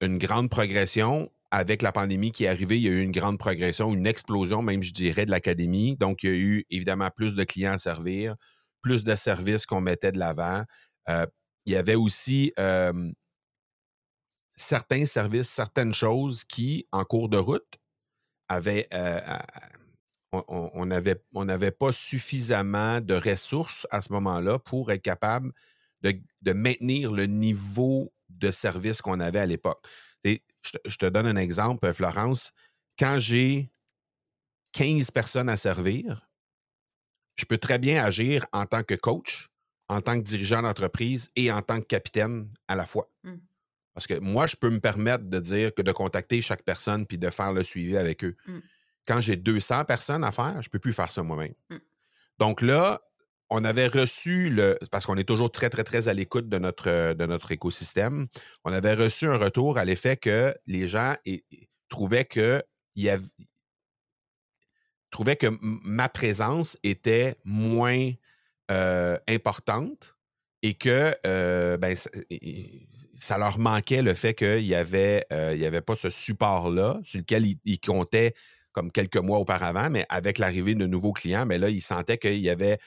une 0.00 0.18
grande 0.18 0.50
progression 0.50 1.30
avec 1.50 1.80
la 1.82 1.92
pandémie 1.92 2.32
qui 2.32 2.44
est 2.44 2.48
arrivée, 2.48 2.76
il 2.76 2.82
y 2.82 2.88
a 2.88 2.90
eu 2.90 3.02
une 3.02 3.12
grande 3.12 3.38
progression, 3.38 3.94
une 3.94 4.06
explosion, 4.06 4.62
même 4.62 4.82
je 4.82 4.92
dirais, 4.92 5.26
de 5.26 5.30
l'académie. 5.30 5.96
Donc, 5.96 6.22
il 6.22 6.30
y 6.30 6.32
a 6.32 6.36
eu 6.36 6.66
évidemment 6.70 7.10
plus 7.10 7.34
de 7.34 7.44
clients 7.44 7.72
à 7.74 7.78
servir, 7.78 8.34
plus 8.82 9.04
de 9.04 9.14
services 9.14 9.64
qu'on 9.64 9.80
mettait 9.80 10.12
de 10.12 10.18
l'avant. 10.18 10.64
Euh, 11.08 11.24
il 11.64 11.72
y 11.72 11.76
avait 11.76 11.94
aussi 11.94 12.52
certains 14.56 15.06
services, 15.06 15.48
certaines 15.48 15.94
choses 15.94 16.44
qui, 16.44 16.86
en 16.92 17.04
cours 17.04 17.28
de 17.28 17.36
route, 17.36 17.78
avaient, 18.48 18.88
euh, 18.92 19.20
on 20.32 20.86
n'avait 20.86 21.70
pas 21.70 21.92
suffisamment 21.92 23.00
de 23.00 23.14
ressources 23.14 23.86
à 23.90 24.02
ce 24.02 24.12
moment-là 24.12 24.58
pour 24.58 24.90
être 24.90 25.02
capable 25.02 25.52
de 26.02 26.52
maintenir 26.52 27.12
le 27.12 27.26
niveau 27.26 28.12
de 28.38 28.50
service 28.50 29.00
qu'on 29.00 29.20
avait 29.20 29.40
à 29.40 29.46
l'époque. 29.46 29.84
Je, 30.24 30.78
je 30.84 30.96
te 30.96 31.06
donne 31.06 31.26
un 31.26 31.36
exemple, 31.36 31.92
Florence. 31.92 32.52
Quand 32.98 33.18
j'ai 33.18 33.70
15 34.72 35.10
personnes 35.10 35.48
à 35.48 35.56
servir, 35.56 36.26
je 37.36 37.44
peux 37.44 37.58
très 37.58 37.78
bien 37.78 38.02
agir 38.04 38.46
en 38.52 38.66
tant 38.66 38.82
que 38.82 38.94
coach, 38.94 39.48
en 39.88 40.00
tant 40.00 40.18
que 40.18 40.24
dirigeant 40.24 40.62
d'entreprise 40.62 41.30
et 41.36 41.52
en 41.52 41.62
tant 41.62 41.80
que 41.80 41.86
capitaine 41.86 42.48
à 42.66 42.74
la 42.74 42.86
fois. 42.86 43.10
Mmh. 43.22 43.34
Parce 43.94 44.06
que 44.06 44.18
moi, 44.18 44.46
je 44.46 44.56
peux 44.56 44.68
me 44.68 44.80
permettre 44.80 45.24
de 45.24 45.38
dire 45.38 45.74
que 45.74 45.82
de 45.82 45.92
contacter 45.92 46.42
chaque 46.42 46.62
personne 46.62 47.06
puis 47.06 47.18
de 47.18 47.30
faire 47.30 47.52
le 47.52 47.62
suivi 47.62 47.96
avec 47.96 48.24
eux. 48.24 48.36
Mmh. 48.46 48.58
Quand 49.06 49.20
j'ai 49.20 49.36
200 49.36 49.84
personnes 49.84 50.24
à 50.24 50.32
faire, 50.32 50.60
je 50.60 50.68
ne 50.68 50.70
peux 50.70 50.78
plus 50.78 50.92
faire 50.92 51.10
ça 51.10 51.22
moi-même. 51.22 51.54
Mmh. 51.70 51.76
Donc 52.38 52.60
là, 52.60 53.00
on 53.50 53.64
avait 53.64 53.86
reçu 53.86 54.50
le. 54.50 54.78
Parce 54.90 55.06
qu'on 55.06 55.16
est 55.16 55.24
toujours 55.24 55.50
très, 55.50 55.70
très, 55.70 55.84
très 55.84 56.08
à 56.08 56.14
l'écoute 56.14 56.48
de 56.48 56.58
notre, 56.58 57.14
notre 57.26 57.52
écosystème. 57.52 58.26
On 58.64 58.72
avait 58.72 58.94
reçu 58.94 59.26
un 59.26 59.36
retour 59.36 59.78
à 59.78 59.84
l'effet 59.84 60.16
que 60.16 60.54
les 60.66 60.88
gens 60.88 61.14
trouvaient 61.88 62.24
que 62.24 62.62
ma 65.60 66.08
présence 66.08 66.76
était 66.82 67.36
moins 67.44 68.10
euh, 68.70 69.18
importante 69.28 70.16
et 70.62 70.74
que 70.74 71.14
euh, 71.24 71.76
ben, 71.76 71.96
ça, 73.14 73.38
leur 73.38 73.58
manquait 73.58 74.02
le 74.02 74.14
fait 74.14 74.34
qu'il 74.34 74.64
n'y 74.64 74.74
avait, 74.74 75.24
euh, 75.32 75.54
y 75.54 75.64
avait 75.64 75.80
pas 75.80 75.94
ce 75.94 76.10
support-là 76.10 76.98
sur 77.04 77.20
lequel 77.20 77.46
ils, 77.64 77.80
comptaient 77.80 78.34
comme 78.72 78.90
quelques 78.90 79.16
mois 79.16 79.38
auparavant, 79.38 79.88
mais 79.88 80.04
avec 80.08 80.38
l'arrivée 80.38 80.74
de 80.74 80.86
nouveaux 80.86 81.12
clients, 81.12 81.46
mais 81.46 81.58
là, 81.58 81.70
ils 81.70 81.80
sentaient 81.80 82.18
qu'il 82.18 82.40
y 82.40 82.50
avait 82.50 82.78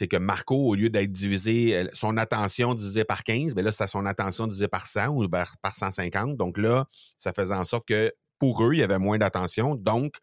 c'est 0.00 0.08
que 0.08 0.16
Marco, 0.16 0.56
au 0.56 0.74
lieu 0.74 0.88
d'être 0.88 1.12
divisé, 1.12 1.86
son 1.92 2.16
attention 2.16 2.72
divisée 2.72 3.04
par 3.04 3.22
15, 3.22 3.48
mais 3.48 3.56
ben 3.56 3.66
là, 3.66 3.70
c'était 3.70 3.86
son 3.86 4.06
attention 4.06 4.46
divisée 4.46 4.66
par 4.66 4.86
100 4.86 5.08
ou 5.08 5.28
par, 5.28 5.58
par 5.58 5.76
150. 5.76 6.38
Donc 6.38 6.56
là, 6.56 6.86
ça 7.18 7.34
faisait 7.34 7.54
en 7.54 7.64
sorte 7.64 7.86
que 7.86 8.10
pour 8.38 8.64
eux, 8.64 8.72
il 8.72 8.78
y 8.78 8.82
avait 8.82 8.98
moins 8.98 9.18
d'attention. 9.18 9.74
Donc, 9.74 10.14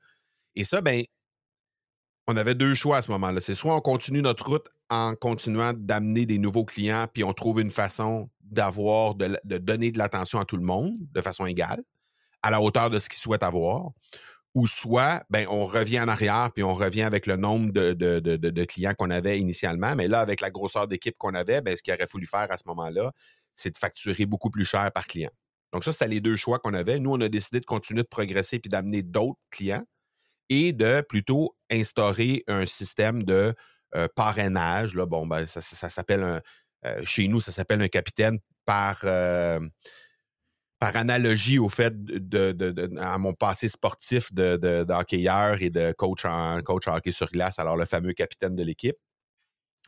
et 0.56 0.64
ça, 0.64 0.82
ben, 0.82 1.04
on 2.26 2.36
avait 2.38 2.56
deux 2.56 2.74
choix 2.74 2.98
à 2.98 3.02
ce 3.04 3.12
moment-là. 3.12 3.40
C'est 3.40 3.54
soit 3.54 3.76
on 3.76 3.80
continue 3.80 4.24
notre 4.24 4.48
route 4.48 4.68
en 4.90 5.14
continuant 5.14 5.74
d'amener 5.76 6.26
des 6.26 6.40
nouveaux 6.40 6.66
clients, 6.66 7.06
puis 7.14 7.24
on 7.24 7.34
trouve 7.34 7.62
une 7.62 7.70
façon 7.70 8.32
d'avoir, 8.42 9.14
de, 9.14 9.38
donner 9.60 9.92
de 9.92 10.00
l'attention 10.00 10.40
à 10.40 10.46
tout 10.46 10.58
le 10.58 10.66
monde 10.66 10.98
de 11.12 11.22
façon 11.22 11.46
égale, 11.46 11.84
à 12.42 12.50
la 12.50 12.64
hauteur 12.64 12.90
de 12.90 12.98
ce 12.98 13.10
qu'ils 13.10 13.20
souhaitent 13.20 13.44
avoir, 13.44 13.92
ou 14.58 14.66
soit 14.66 15.24
ben, 15.30 15.46
on 15.52 15.66
revient 15.66 16.00
en 16.00 16.08
arrière, 16.08 16.50
puis 16.52 16.64
on 16.64 16.74
revient 16.74 17.04
avec 17.04 17.28
le 17.28 17.36
nombre 17.36 17.72
de, 17.72 18.64
clients 18.66 18.96
qu'on 18.98 19.12
avait 19.12 19.40
initialement, 19.40 19.96
mais 19.96 20.08
là, 20.08 20.20
avec 20.20 20.42
la 20.42 20.50
grosseur 20.50 20.88
d'équipe 20.88 21.16
qu'on 21.16 21.36
avait, 21.36 21.62
ben, 21.62 21.78
ce 21.78 21.84
qu'il 21.84 21.94
aurait 21.94 22.08
fallu 22.08 22.26
faire 22.26 22.48
à 22.50 22.58
ce 22.58 22.64
moment-là, 22.66 23.12
c'est 23.54 23.70
de 23.70 23.78
facturer 23.78 24.26
beaucoup 24.26 24.50
plus 24.50 24.66
cher 24.66 24.92
par 24.92 25.06
client. 25.06 25.30
Donc 25.74 25.84
ça, 25.84 25.92
c'était 25.92 26.08
les 26.08 26.22
deux 26.22 26.36
choix 26.36 26.58
qu'on 26.58 26.74
avait. 26.74 26.98
Nous, 26.98 27.12
on 27.12 27.22
a 27.22 27.30
décidé 27.30 27.60
de 27.60 27.68
continuer 27.68 28.02
de 28.02 28.08
progresser 28.08 28.58
puis 28.58 28.70
d'amener 28.70 29.04
d'autres 29.04 29.40
clients 29.52 29.86
et 30.50 30.74
de 30.74 31.02
plutôt 31.02 31.56
instaurer 31.70 32.44
un 32.48 32.66
système 32.66 33.22
de 33.22 33.54
euh, 33.96 34.08
parrainage. 34.16 34.96
Là, 34.96 35.06
bon, 35.06 35.28
ben, 35.28 35.46
ça, 35.46 35.62
s'appelle 35.62 36.24
un. 36.24 36.42
Euh, 36.88 37.06
chez 37.06 37.28
nous, 37.28 37.42
ça 37.42 37.52
s'appelle 37.52 37.82
un 37.84 37.90
capitaine 37.90 38.40
par, 38.66 39.02
euh, 39.04 39.60
par 40.80 40.96
analogie 40.96 41.60
au 41.60 41.70
fait 41.70 41.94
de, 42.04 42.98
à 43.00 43.18
mon 43.18 43.34
passé 43.34 43.68
sportif 43.70 44.34
de, 44.34 44.60
et 45.60 45.70
de 45.70 45.92
coach 45.94 46.26
en 46.26 46.60
hockey 46.60 47.12
sur 47.12 47.30
glace, 47.32 47.60
alors 47.60 47.78
le 47.78 47.86
fameux 47.86 48.14
capitaine 48.14 48.56
de 48.56 48.64
l'équipe. 48.64 48.98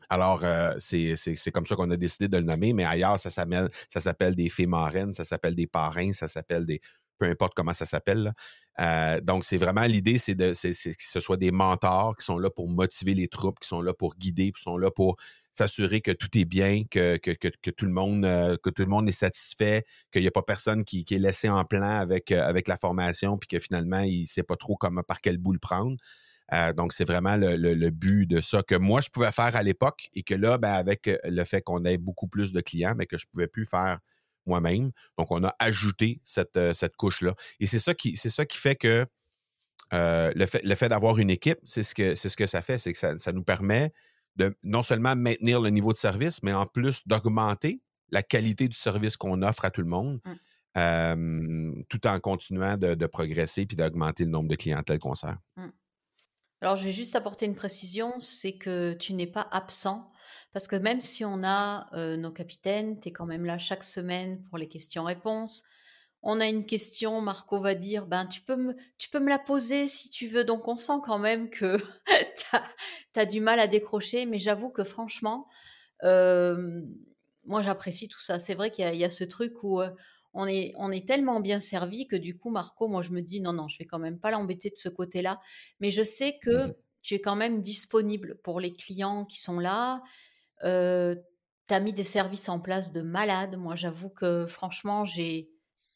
Alors, 0.09 0.43
c'est 0.79 1.51
comme 1.53 1.67
ça 1.67 1.75
qu'on 1.75 1.91
a 1.91 1.97
décidé 1.97 2.27
de 2.27 2.37
le 2.37 2.43
nommer, 2.43 2.73
mais 2.73 2.85
ailleurs, 2.85 3.19
ça 3.19 3.29
s'appelle 3.29 4.35
des 4.35 4.49
fées 4.49 4.65
marraines, 4.65 5.13
ça 5.13 5.25
s'appelle 5.25 5.53
des 5.53 5.67
parrains, 5.67 6.13
ça 6.13 6.27
s'appelle 6.27 6.65
des, 6.65 6.81
peu 7.19 7.27
importe 7.27 7.53
comment 7.53 7.73
ça 7.73 7.85
s'appelle. 7.85 8.33
Euh, 8.79 9.21
donc, 9.21 9.45
c'est 9.45 9.57
vraiment 9.57 9.83
l'idée, 9.83 10.17
c'est 10.17 10.35
que 10.35 10.53
ce 10.53 11.19
soit 11.19 11.37
des 11.37 11.51
mentors 11.51 12.15
qui 12.15 12.25
sont 12.25 12.39
là 12.39 12.49
pour 12.49 12.69
motiver 12.69 13.13
les 13.13 13.27
troupes, 13.27 13.59
qui 13.59 13.67
sont 13.67 13.81
là 13.81 13.93
pour 13.93 14.15
guider, 14.15 14.51
qui 14.51 14.61
sont 14.61 14.77
là 14.77 14.89
pour 14.89 15.17
s'assurer 15.59 16.01
que 16.01 16.11
tout 16.11 16.29
est 16.37 16.45
bien, 16.45 16.83
que, 16.89 17.17
tout 17.71 17.85
le 17.85 17.91
monde, 17.91 18.25
euh, 18.25 18.57
que 18.61 18.69
tout 18.69 18.81
le 18.81 18.87
monde 18.87 19.07
est 19.07 19.13
satisfait, 19.13 19.85
qu'il 20.11 20.21
n'y 20.21 20.27
a 20.27 20.31
pas 20.31 20.41
personne 20.41 20.83
qui, 20.83 21.05
est 21.09 21.19
laissé 21.19 21.49
en 21.49 21.63
plan 21.63 21.99
avec, 21.99 22.31
euh, 22.31 22.45
avec 22.45 22.67
la 22.67 22.77
formation, 22.77 23.37
puis 23.37 23.47
que 23.47 23.59
finalement, 23.59 23.99
il 23.99 24.21
ne 24.21 24.27
sait 24.27 24.43
pas 24.43 24.55
trop 24.55 24.75
comment, 24.75 25.03
par 25.03 25.21
quel 25.21 25.37
bout 25.37 25.53
le 25.53 25.59
prendre. 25.59 25.97
donc, 26.75 26.93
c'est 26.93 27.05
vraiment 27.05 27.35
le, 27.37 27.89
but 27.89 28.25
de 28.25 28.41
ça 28.41 28.63
que 28.63 28.75
moi, 28.75 29.01
je 29.01 29.09
pouvais 29.09 29.31
faire 29.31 29.55
à 29.55 29.63
l'époque 29.63 30.09
et 30.13 30.23
que 30.23 30.33
là, 30.33 30.57
ben, 30.57 30.73
avec 30.73 31.09
le 31.23 31.43
fait 31.43 31.61
qu'on 31.61 31.85
ait 31.85 31.97
beaucoup 31.97 32.27
plus 32.27 32.53
de 32.53 32.61
clients, 32.61 32.95
mais 32.97 33.05
que 33.05 33.17
je 33.17 33.25
ne 33.27 33.31
pouvais 33.31 33.47
plus 33.47 33.65
faire 33.65 33.99
moi-même. 34.49 34.91
Donc, 35.17 35.31
on 35.31 35.43
a 35.43 35.55
ajouté 35.59 36.19
cette, 36.25 36.57
euh, 36.57 36.73
cette 36.73 36.97
couche-là. 36.97 37.35
Et 37.59 37.67
c'est 37.67 37.79
ça 37.79 37.93
qui, 37.93 38.17
c'est 38.17 38.29
ça 38.29 38.45
qui 38.45 38.57
fait 38.57 38.75
que 38.75 39.05
euh, 39.93 40.31
le 40.35 40.45
fait, 40.45 40.63
le 40.63 40.75
fait 40.75 40.89
d'avoir 40.89 41.17
une 41.17 41.29
équipe, 41.29 41.59
c'est 41.63 41.83
ce 41.83 41.95
que, 41.95 42.15
c'est 42.15 42.29
ce 42.29 42.37
que 42.37 42.47
ça 42.47 42.61
fait, 42.61 42.77
c'est 42.77 42.93
que 42.93 42.97
ça, 42.97 43.31
nous 43.31 43.43
permet 43.43 43.91
de 44.35 44.55
non 44.63 44.83
seulement 44.83 45.15
maintenir 45.15 45.61
le 45.61 45.69
niveau 45.69 45.91
de 45.91 45.97
service, 45.97 46.43
mais 46.43 46.53
en 46.53 46.65
plus 46.65 47.07
d'augmenter 47.07 47.81
la 48.11 48.23
qualité 48.23 48.67
du 48.67 48.75
service 48.75 49.17
qu'on 49.17 49.41
offre 49.41 49.65
à 49.65 49.71
tout 49.71 49.81
le 49.81 49.87
monde, 49.87 50.19
mmh. 50.25 51.83
tout 51.89 52.07
en 52.07 52.19
continuant 52.19 52.77
de, 52.77 53.05
progresser 53.05 53.65
puis 53.65 53.77
d'augmenter 53.77 54.23
le 54.23 54.31
nombre 54.31 54.49
de 54.49 54.55
clientèle 54.55 54.99
qu'on 54.99 55.15
sert. 55.15 55.37
Mmh. 55.57 55.67
Alors, 56.61 56.75
je 56.75 56.83
vais 56.83 56.91
juste 56.91 57.15
apporter 57.15 57.45
une 57.45 57.55
précision, 57.55 58.19
c'est 58.19 58.57
que 58.57 58.93
tu 58.93 59.13
n'es 59.13 59.27
pas 59.27 59.47
absent 59.51 60.11
parce 60.51 60.67
que 60.67 60.75
même 60.75 61.01
si 61.01 61.23
on 61.23 61.43
a 61.43 61.87
nos 62.17 62.31
capitaines, 62.31 62.99
tu 62.99 63.09
es 63.09 63.11
quand 63.11 63.25
même 63.25 63.45
là 63.45 63.59
chaque 63.59 63.83
semaine 63.83 64.43
pour 64.43 64.57
les 64.57 64.67
questions-réponses. 64.67 65.63
On 66.21 66.39
a 66.39 66.47
une 66.47 66.65
question, 66.65 67.21
Marco 67.21 67.61
va 67.61 67.75
dire, 67.75 68.05
ben 68.05 68.25
tu 68.25 68.41
peux 68.41 68.55
me, 68.55 68.75
tu 68.97 69.09
peux 69.09 69.19
me 69.19 69.29
la 69.29 69.39
poser 69.39 69.87
si 69.87 70.09
tu 70.09 70.27
veux. 70.27 70.43
Donc 70.43 70.67
on 70.67 70.77
sent 70.77 70.99
quand 71.03 71.19
même 71.19 71.49
que 71.49 71.77
tu 73.13 73.19
as, 73.19 73.25
du 73.25 73.39
mal 73.39 73.59
à 73.59 73.67
décrocher, 73.67 74.25
mais 74.25 74.37
j'avoue 74.37 74.69
que 74.69 74.83
franchement, 74.83 75.47
moi 76.03 77.61
j'apprécie 77.61 78.09
tout 78.09 78.19
ça. 78.19 78.39
C'est 78.39 78.55
vrai 78.55 78.71
qu'il 78.71 78.93
y, 78.95 79.03
a 79.05 79.09
ce 79.09 79.23
truc 79.23 79.63
où 79.63 79.81
on 80.33 80.47
est, 80.47 80.73
on 80.77 80.91
est 80.91 81.07
tellement 81.07 81.39
bien 81.39 81.59
servi 81.59 82.07
que 82.07 82.15
du 82.15 82.37
coup, 82.37 82.49
Marco, 82.49 82.87
moi 82.87 83.01
je 83.01 83.11
me 83.11 83.21
dis, 83.21 83.41
non, 83.41 83.53
non, 83.53 83.67
je 83.67 83.77
vais 83.77 83.85
quand 83.85 83.99
même 83.99 84.19
pas 84.19 84.31
l'embêter 84.31 84.69
de 84.69 84.77
ce 84.77 84.89
côté-là. 84.89 85.39
Mais 85.79 85.91
je 85.91 86.03
sais 86.03 86.37
que 86.41 86.67
mmh 86.67 86.73
tu 87.01 87.15
es 87.15 87.21
quand 87.21 87.35
même 87.35 87.61
disponible 87.61 88.37
pour 88.43 88.59
les 88.59 88.75
clients 88.75 89.25
qui 89.25 89.39
sont 89.39 89.59
là. 89.59 90.01
Euh, 90.63 91.15
tu 91.67 91.73
as 91.73 91.79
mis 91.79 91.93
des 91.93 92.03
services 92.03 92.49
en 92.49 92.59
place 92.59 92.91
de 92.91 93.01
malade. 93.01 93.57
Moi, 93.57 93.75
j'avoue 93.75 94.09
que 94.09 94.45
franchement, 94.45 95.05
j'ai, 95.05 95.49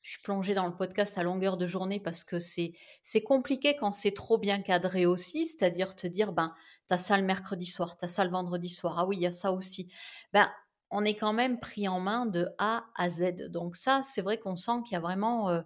je 0.04 0.12
suis 0.12 0.22
plongée 0.22 0.54
dans 0.54 0.68
le 0.68 0.76
podcast 0.76 1.18
à 1.18 1.24
longueur 1.24 1.56
de 1.56 1.66
journée 1.66 2.00
parce 2.00 2.26
que 2.26 2.38
c'est, 2.38 2.74
c'est 3.02 3.24
compliqué 3.24 3.76
quand 3.76 3.94
c'est 3.94 4.12
trop 4.12 4.38
bien 4.38 4.62
cadré 4.62 5.06
aussi. 5.06 5.46
C'est-à-dire 5.46 5.96
te 5.96 6.08
dire, 6.08 6.34
ben, 6.34 6.54
t'as 6.88 6.98
ça 6.98 7.18
le 7.18 7.24
mercredi 7.24 7.66
soir, 7.66 7.96
t'as 7.96 8.10
ça 8.10 8.26
le 8.26 8.30
vendredi 8.30 8.68
soir. 8.68 9.00
Ah 9.00 9.08
oui, 9.08 9.16
il 9.16 9.24
y 9.24 9.28
a 9.28 9.32
ça 9.32 9.54
aussi. 9.54 9.92
Ben, 10.34 10.52
on 10.92 11.06
est 11.06 11.16
quand 11.16 11.32
même 11.32 11.58
pris 11.60 11.88
en 11.88 12.02
main 12.02 12.26
de 12.26 12.50
A 12.58 12.86
à 12.96 13.10
Z. 13.10 13.50
Donc 13.50 13.78
ça, 13.78 14.02
c'est 14.04 14.22
vrai 14.22 14.38
qu'on 14.38 14.58
sent 14.58 14.84
qu'il 14.86 14.94
y 14.94 14.98
a 14.98 15.00
vraiment 15.00 15.50
euh, 15.50 15.62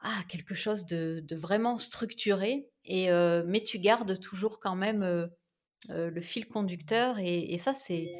ah, 0.00 0.22
quelque 0.28 0.54
chose 0.54 0.84
de, 0.84 1.22
de, 1.24 1.36
vraiment 1.36 1.78
structuré. 1.78 2.68
Et, 2.84 3.10
euh, 3.12 3.44
mais 3.46 3.62
tu 3.62 3.78
gardes 3.78 4.18
toujours 4.20 4.58
quand 4.58 4.74
même 4.74 5.02
euh, 5.02 5.28
le 5.88 6.20
fil 6.20 6.48
conducteur 6.48 7.18
et, 7.20 7.56
ça 7.58 7.74
c'est 7.74 8.10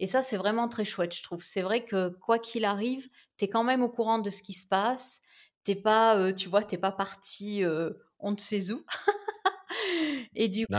et 0.00 0.06
ça 0.06 0.22
c'est 0.22 0.36
vraiment 0.36 0.68
très 0.68 0.84
chouette 0.84 1.14
je 1.14 1.22
trouve. 1.22 1.42
C'est 1.42 1.62
vrai 1.62 1.84
que 1.84 2.08
quoi 2.08 2.38
qu'il 2.38 2.64
arrive 2.64 3.08
tu 3.36 3.46
es 3.46 3.48
quand 3.48 3.64
même 3.64 3.82
au 3.82 3.88
courant 3.88 4.18
de 4.18 4.30
ce 4.30 4.42
qui 4.42 4.52
se 4.52 4.66
passe. 4.66 5.20
T'es 5.64 5.74
pas 5.74 6.16
euh, 6.16 6.32
tu 6.32 6.48
vois 6.48 6.62
t'es 6.62 6.78
pas 6.78 6.92
parti 6.92 7.64
euh, 7.64 7.90
on 8.18 8.32
ne 8.32 8.38
sait 8.38 8.70
où. 8.72 8.84
Et 10.36 10.48
du 10.48 10.66
coup 10.66 10.74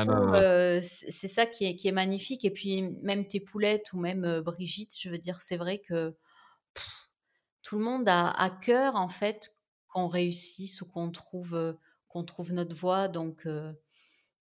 c'est 0.81 1.27
ça 1.27 1.45
qui 1.45 1.65
est, 1.65 1.75
qui 1.75 1.87
est 1.87 1.93
magnifique. 1.93 2.45
Et 2.45 2.51
puis 2.51 2.81
même 3.01 3.27
tes 3.27 3.39
poulettes 3.39 3.93
ou 3.93 3.99
même 3.99 4.41
Brigitte 4.41 4.95
je 4.99 5.09
veux 5.09 5.17
dire 5.17 5.41
c'est 5.41 5.57
vrai 5.57 5.79
que 5.79 6.15
tout 7.61 7.77
le 7.77 7.83
monde 7.83 8.07
a 8.07 8.29
à 8.29 8.49
cœur 8.49 8.95
en 8.95 9.09
fait 9.09 9.51
qu'on 9.87 10.07
réussisse 10.07 10.81
ou 10.81 10.85
qu'on 10.85 11.11
trouve 11.11 11.77
qu'on 12.07 12.23
trouve 12.23 12.53
notre 12.53 12.75
voie. 12.75 13.07
Donc 13.07 13.47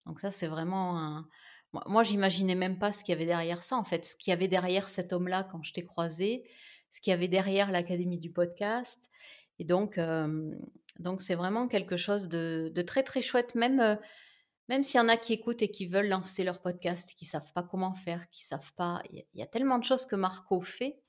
donc 0.07 0.21
ça 0.21 0.31
c'est 0.31 0.49
vraiment 0.49 0.99
un, 0.99 1.29
moi, 1.87 2.03
j'imaginais 2.03 2.55
même 2.55 2.79
pas 2.79 2.93
ce 2.93 3.05
qu'il 3.05 3.13
y 3.13 3.17
avait 3.17 3.27
derrière 3.27 3.63
ça, 3.63 3.77
en 3.77 3.85
fait, 3.85 4.05
ce 4.05 4.17
qu'il 4.17 4.31
y 4.31 4.35
avait 4.35 4.49
derrière 4.49 4.89
cet 4.89 5.13
homme-là 5.13 5.45
quand 5.45 5.63
je 5.63 5.73
t'ai 5.73 5.85
croisé, 5.85 6.45
ce 6.91 7.01
qu'il 7.01 7.11
y 7.11 7.15
avait 7.15 7.29
derrière 7.29 7.71
l'Académie 7.73 8.19
du 8.19 8.31
podcast. 8.31 9.11
Et 9.59 9.65
donc, 9.65 9.99
donc 10.99 11.21
c'est 11.21 11.35
vraiment 11.35 11.69
quelque 11.69 11.97
chose 11.97 12.29
de, 12.29 12.73
très, 12.87 13.03
très 13.03 13.23
chouette, 13.23 13.55
même, 13.55 13.99
même 14.69 14.83
s'il 14.83 15.01
y 15.01 15.03
en 15.03 15.09
a 15.09 15.17
qui 15.17 15.33
écoutent 15.33 15.63
et 15.63 15.71
qui 15.71 15.87
veulent 15.87 16.09
lancer 16.09 16.45
leur 16.45 16.61
podcast, 16.61 17.15
qui 17.17 17.25
savent 17.25 17.53
pas 17.53 17.63
comment 17.63 17.95
faire, 17.95 18.29
qui 18.31 18.45
savent 18.45 18.73
pas. 18.75 19.03
Il 19.11 19.25
y, 19.35 19.43
a 19.43 19.47
tellement 19.47 19.79
de 19.79 19.85
choses 19.85 20.07
que 20.07 20.17
Marco 20.17 20.61
fait. 20.61 21.01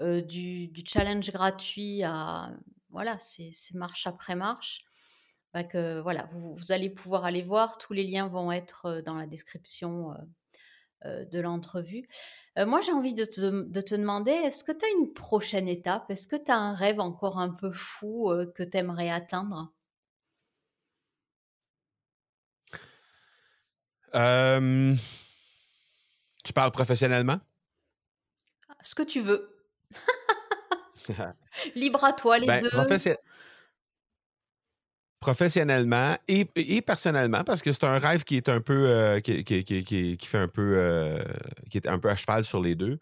du, 0.00 0.72
challenge 0.86 1.30
gratuit 1.30 2.02
à 2.02 2.52
voilà, 2.92 3.18
c'est 3.18 3.52
marche 3.74 4.06
après 4.06 4.36
marche. 4.36 4.84
Bah, 5.54 5.64
que 5.64 6.00
voilà, 6.00 6.28
vous, 6.32 6.56
allez 6.70 6.90
pouvoir 6.90 7.24
aller 7.24 7.42
voir. 7.42 7.78
Tous 7.78 7.92
les 7.92 8.04
liens 8.04 8.28
vont 8.28 8.50
être 8.50 9.02
dans 9.04 9.14
la 9.14 9.26
description 9.26 10.14
de 11.04 11.40
l'entrevue. 11.40 12.04
moi, 12.56 12.80
j'ai 12.80 12.92
envie 12.92 13.14
de 13.14 13.24
te, 13.24 13.62
de 13.68 13.80
te 13.80 13.94
demander, 13.94 14.30
est-ce 14.30 14.64
que 14.64 14.72
tu 14.72 14.84
as 14.84 14.88
une 14.98 15.12
prochaine 15.12 15.68
étape? 15.68 16.10
Est-ce 16.10 16.26
que 16.26 16.36
tu 16.36 16.50
as 16.50 16.56
un 16.56 16.74
rêve 16.74 17.00
encore 17.00 17.38
un 17.38 17.50
peu 17.50 17.70
fou 17.70 18.32
que 18.54 18.62
tu 18.62 18.76
aimerais 18.78 19.10
atteindre 19.10 19.72
tu 26.44 26.52
parles 26.52 26.72
professionnellement? 26.72 27.38
Ce 28.82 28.94
que 28.94 29.02
tu 29.02 29.20
veux. 29.20 29.56
Libre 31.74 32.04
à 32.04 32.12
toi, 32.12 32.38
les 32.38 32.46
ben, 32.46 32.62
deux. 32.62 32.70
Professionnellement 35.22 36.16
et, 36.26 36.44
personnellement, 36.82 37.44
parce 37.44 37.62
que 37.62 37.72
c'est 37.72 37.84
un 37.84 37.98
rêve 37.98 38.24
qui 38.24 38.36
est 38.36 38.48
un 38.48 38.60
peu 38.60 39.20
qui 39.22 39.32
est 39.32 40.40
un 41.86 41.98
peu 41.98 42.10
à 42.10 42.16
cheval 42.16 42.44
sur 42.44 42.60
les 42.60 42.74
deux. 42.74 42.98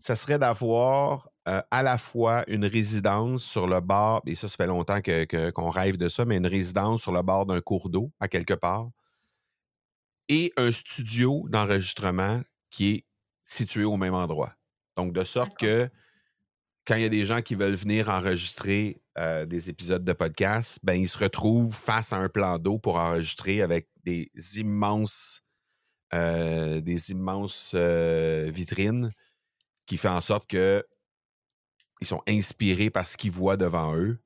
Ça 0.00 0.16
serait 0.16 0.40
d'avoir 0.40 1.28
euh, 1.48 1.62
à 1.70 1.82
la 1.82 1.98
fois 1.98 2.44
une 2.48 2.64
résidence 2.64 3.44
sur 3.44 3.66
le 3.66 3.80
bord, 3.80 4.22
et 4.26 4.34
ça, 4.34 4.48
ça 4.48 4.56
fait 4.56 4.66
longtemps 4.66 5.00
qu'on 5.00 5.70
rêve 5.70 5.96
de 5.96 6.08
ça, 6.08 6.24
mais 6.24 6.36
une 6.36 6.46
résidence 6.46 7.02
sur 7.02 7.12
le 7.12 7.22
bord 7.22 7.46
d'un 7.46 7.60
cours 7.60 7.88
d'eau 7.88 8.12
à 8.20 8.28
quelque 8.28 8.54
part, 8.54 8.90
et 10.28 10.52
un 10.56 10.72
studio 10.72 11.46
d'enregistrement 11.48 12.40
qui 12.70 12.90
est 12.90 13.04
situé 13.44 13.84
au 13.84 13.96
même 13.96 14.14
endroit. 14.14 14.52
Donc, 14.96 15.12
de 15.12 15.24
sorte 15.24 15.56
que 15.56 15.88
quand 16.86 16.96
il 16.96 17.02
y 17.02 17.06
a 17.06 17.10
des 17.10 17.24
gens 17.24 17.40
qui 17.40 17.54
veulent 17.54 17.74
venir 17.74 18.08
enregistrer 18.08 19.00
euh, 19.18 19.46
des 19.46 19.68
épisodes 19.68 20.04
de 20.04 20.12
podcast, 20.12 20.78
ben, 20.82 20.94
ils 20.94 21.08
se 21.08 21.18
retrouvent 21.18 21.74
face 21.74 22.12
à 22.12 22.16
un 22.16 22.28
plan 22.28 22.58
d'eau 22.58 22.78
pour 22.78 22.96
enregistrer 22.96 23.62
avec 23.62 23.88
des 24.04 24.30
immenses, 24.56 25.42
euh, 26.14 26.80
des 26.80 27.10
immenses 27.10 27.72
euh, 27.74 28.50
vitrines 28.52 29.12
qui 29.86 29.96
fait 29.96 30.08
en 30.08 30.20
sorte 30.20 30.48
que 30.48 30.84
ils 32.00 32.06
sont 32.06 32.22
inspirés 32.26 32.90
par 32.90 33.06
ce 33.06 33.16
qu'ils 33.16 33.30
voient 33.30 33.56
devant 33.56 33.94
eux. 33.94 34.18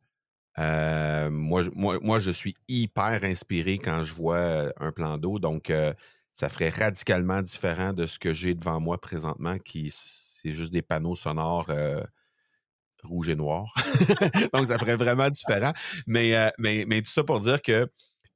moi, 1.30 1.62
moi, 1.74 2.18
je 2.20 2.30
suis 2.30 2.54
hyper 2.68 3.22
inspiré 3.22 3.76
quand 3.76 4.02
je 4.02 4.14
vois 4.14 4.72
un 4.78 4.92
plan 4.92 5.18
d'eau. 5.18 5.38
Donc, 5.38 5.70
ça 6.32 6.48
ferait 6.48 6.70
radicalement 6.70 7.42
différent 7.42 7.92
de 7.92 8.06
ce 8.06 8.18
que 8.18 8.32
j'ai 8.32 8.54
devant 8.54 8.80
moi 8.80 8.98
présentement, 8.98 9.58
qui 9.58 9.90
c'est 9.92 10.52
juste 10.52 10.72
des 10.72 10.80
panneaux 10.80 11.16
sonores 11.16 11.70
rouge 13.06 13.28
et 13.28 13.36
noir. 13.36 13.72
Donc, 14.52 14.66
ça 14.66 14.78
ferait 14.78 14.96
vraiment 14.96 15.30
différent. 15.30 15.72
Mais, 16.06 16.34
euh, 16.36 16.50
mais, 16.58 16.84
mais 16.86 17.02
tout 17.02 17.10
ça 17.10 17.24
pour 17.24 17.40
dire 17.40 17.62
que 17.62 17.88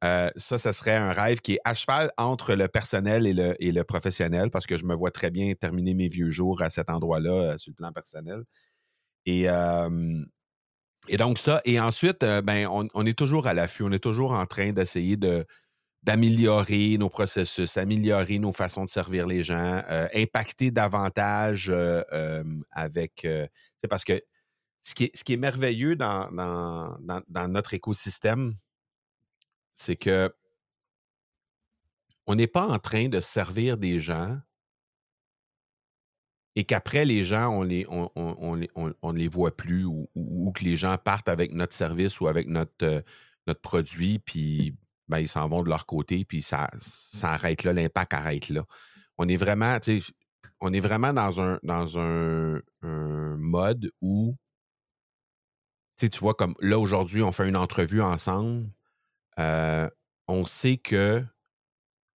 euh, 0.02 0.30
ça, 0.36 0.56
ce 0.58 0.72
serait 0.72 0.96
un 0.96 1.12
rêve 1.12 1.40
qui 1.40 1.54
est 1.54 1.60
à 1.64 1.74
cheval 1.74 2.10
entre 2.16 2.54
le 2.54 2.68
personnel 2.68 3.26
et 3.26 3.34
le, 3.34 3.54
et 3.62 3.72
le 3.72 3.84
professionnel, 3.84 4.50
parce 4.50 4.66
que 4.66 4.78
je 4.78 4.86
me 4.86 4.94
vois 4.94 5.10
très 5.10 5.30
bien 5.30 5.52
terminer 5.54 5.94
mes 5.94 6.08
vieux 6.08 6.30
jours 6.30 6.62
à 6.62 6.70
cet 6.70 6.88
endroit-là, 6.88 7.58
sur 7.58 7.70
le 7.70 7.76
plan 7.76 7.92
personnel. 7.92 8.44
Et, 9.26 9.46
et 11.08 11.16
donc, 11.16 11.38
ça. 11.38 11.60
Et 11.66 11.78
ensuite, 11.78 12.20
ben, 12.20 12.66
on, 12.68 12.86
on, 12.94 13.04
est 13.04 13.18
toujours 13.18 13.46
à 13.46 13.52
l'affût. 13.52 13.82
On 13.82 13.92
est 13.92 14.02
toujours 14.02 14.32
en 14.32 14.46
train 14.46 14.72
d'essayer 14.72 15.16
de, 15.16 15.44
d'améliorer 16.02 16.96
nos 16.98 17.10
processus, 17.10 17.76
améliorer 17.76 18.38
nos 18.38 18.52
façons 18.52 18.84
de 18.84 18.90
servir 18.90 19.26
les 19.26 19.44
gens, 19.44 19.82
euh, 19.90 20.08
impacter 20.14 20.70
davantage 20.70 21.68
euh, 21.68 22.02
euh, 22.12 22.42
avec... 22.70 23.26
c'est 23.78 23.88
parce 23.88 24.04
que 24.04 24.20
ce 24.82 24.94
qui 24.94 25.04
est, 25.04 25.16
ce 25.16 25.24
qui 25.24 25.34
est 25.34 25.38
merveilleux 25.38 25.96
dans, 25.96 26.30
dans, 26.30 27.48
notre 27.48 27.74
écosystème, 27.74 28.56
c'est 29.74 29.96
que 29.96 30.32
on 32.26 32.34
n'est 32.34 32.46
pas 32.46 32.66
en 32.66 32.78
train 32.78 33.08
de 33.08 33.20
servir 33.20 33.76
des 33.76 33.98
gens 33.98 34.38
et 36.56 36.64
qu'après, 36.64 37.04
les 37.04 37.24
gens, 37.24 37.48
on 37.48 37.62
les, 37.62 37.86
on, 37.88 38.10
on, 39.02 39.12
les 39.12 39.28
voit 39.28 39.56
plus 39.56 39.84
ou, 39.84 40.08
ou, 40.14 40.50
que 40.52 40.64
les 40.64 40.76
gens 40.76 40.96
partent 40.98 41.28
avec 41.28 41.52
notre 41.52 41.74
service 41.74 42.20
ou 42.20 42.26
avec 42.26 42.48
notre, 42.48 43.04
notre 43.46 43.60
produit, 43.60 44.18
puis 44.18 44.74
ben, 45.08 45.18
ils 45.18 45.28
s'en 45.28 45.48
vont 45.48 45.62
de 45.62 45.68
leur 45.68 45.86
côté, 45.86 46.24
puis 46.24 46.42
ça, 46.42 46.68
ça 46.78 47.32
arrête 47.32 47.64
là, 47.64 47.72
l'impact 47.72 48.14
arrête 48.14 48.48
là. 48.48 48.64
On 49.18 49.28
est 49.28 49.36
vraiment, 49.36 49.78
on 50.60 50.72
est 50.72 50.80
vraiment 50.80 51.12
dans 51.12 51.40
un, 51.40 51.58
dans 51.62 51.98
un, 51.98 52.60
mode 52.82 53.90
où, 54.00 54.36
tu 56.08 56.20
vois, 56.20 56.34
comme 56.34 56.54
là, 56.60 56.78
aujourd'hui, 56.78 57.22
on 57.22 57.32
fait 57.32 57.48
une 57.48 57.56
entrevue 57.56 58.02
ensemble. 58.02 58.70
Euh, 59.38 59.88
on 60.28 60.46
sait 60.46 60.76
que 60.76 61.24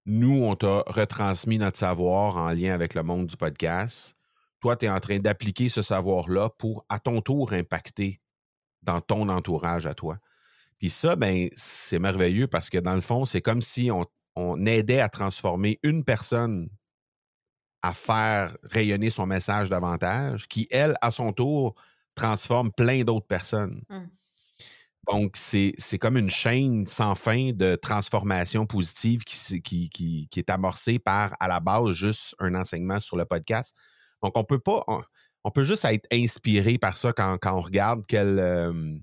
nous, 0.05 0.43
on 0.43 0.55
t'a 0.55 0.83
retransmis 0.87 1.57
notre 1.57 1.77
savoir 1.77 2.37
en 2.37 2.49
lien 2.51 2.73
avec 2.73 2.93
le 2.93 3.03
monde 3.03 3.27
du 3.27 3.37
podcast. 3.37 4.15
Toi, 4.59 4.75
tu 4.75 4.85
es 4.85 4.89
en 4.89 4.99
train 4.99 5.19
d'appliquer 5.19 5.69
ce 5.69 5.81
savoir-là 5.81 6.49
pour, 6.49 6.85
à 6.89 6.99
ton 6.99 7.21
tour, 7.21 7.53
impacter 7.53 8.21
dans 8.83 9.01
ton 9.01 9.29
entourage 9.29 9.85
à 9.85 9.93
toi. 9.93 10.19
Puis 10.77 10.89
ça, 10.89 11.15
ben, 11.15 11.49
c'est 11.55 11.99
merveilleux 11.99 12.47
parce 12.47 12.69
que 12.69 12.77
dans 12.77 12.95
le 12.95 13.01
fond, 13.01 13.25
c'est 13.25 13.41
comme 13.41 13.61
si 13.61 13.89
on, 13.91 14.05
aidait 14.65 14.99
à 14.99 15.07
transformer 15.07 15.79
une 15.81 16.03
personne 16.03 16.69
à 17.81 17.93
faire 17.93 18.57
rayonner 18.63 19.09
son 19.09 19.25
message 19.25 19.69
davantage, 19.69 20.47
qui, 20.47 20.67
elle, 20.71 20.95
à 21.01 21.11
son 21.11 21.31
tour, 21.31 21.75
transforme 22.15 22.71
plein 22.71 23.03
d'autres 23.03 23.27
personnes. 23.27 23.81
Mmh. 23.89 24.05
Donc, 25.11 25.37
c'est 25.37 25.97
comme 25.99 26.17
une 26.17 26.31
chaîne 26.31 26.87
sans 26.87 27.13
fin 27.13 27.51
de 27.51 27.75
transformation 27.75 28.65
positive 28.65 29.23
qui, 29.23 29.61
qui, 29.61 30.27
qui, 30.29 30.39
est 30.39 30.49
amorcée 30.49 30.97
par, 30.97 31.35
à 31.39 31.47
la 31.47 31.59
base, 31.59 31.91
juste 31.91 32.35
un 32.39 32.55
enseignement 32.55 32.99
sur 32.99 33.15
le 33.15 33.25
podcast. 33.25 33.75
Donc, 34.23 34.35
on 34.35 34.43
peut 34.43 34.59
pas, 34.59 34.83
on, 35.43 35.51
peut 35.51 35.63
juste 35.63 35.85
être 35.85 36.07
inspiré 36.11 36.79
par 36.79 36.97
ça 36.97 37.13
quand, 37.13 37.37
on 37.45 37.61
regarde 37.61 38.03
quel, 38.07 38.39
euh, 38.39 38.97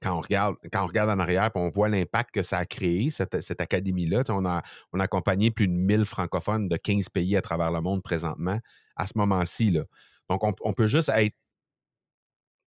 quand 0.00 0.16
on 0.16 0.20
regarde, 0.20 0.54
quand 0.72 0.84
on 0.84 0.86
regarde 0.86 1.10
en 1.10 1.18
arrière, 1.18 1.50
on 1.56 1.70
voit 1.70 1.88
l'impact 1.88 2.30
que 2.30 2.44
ça 2.44 2.58
a 2.58 2.64
créé, 2.64 3.10
cette, 3.10 3.60
académie-là. 3.60 4.22
On 4.28 4.46
a, 4.46 4.62
on 4.92 5.00
a 5.00 5.04
accompagné 5.04 5.50
plus 5.50 5.66
de 5.66 5.72
1000 5.72 6.04
francophones 6.04 6.68
de 6.68 6.76
15 6.76 7.08
pays 7.08 7.36
à 7.36 7.42
travers 7.42 7.72
le 7.72 7.80
monde 7.80 8.02
présentement 8.02 8.60
à 8.94 9.06
ce 9.08 9.18
moment-ci. 9.18 9.76
Donc, 10.30 10.44
on, 10.44 10.72
peut 10.72 10.88
juste 10.88 11.10
être 11.14 11.34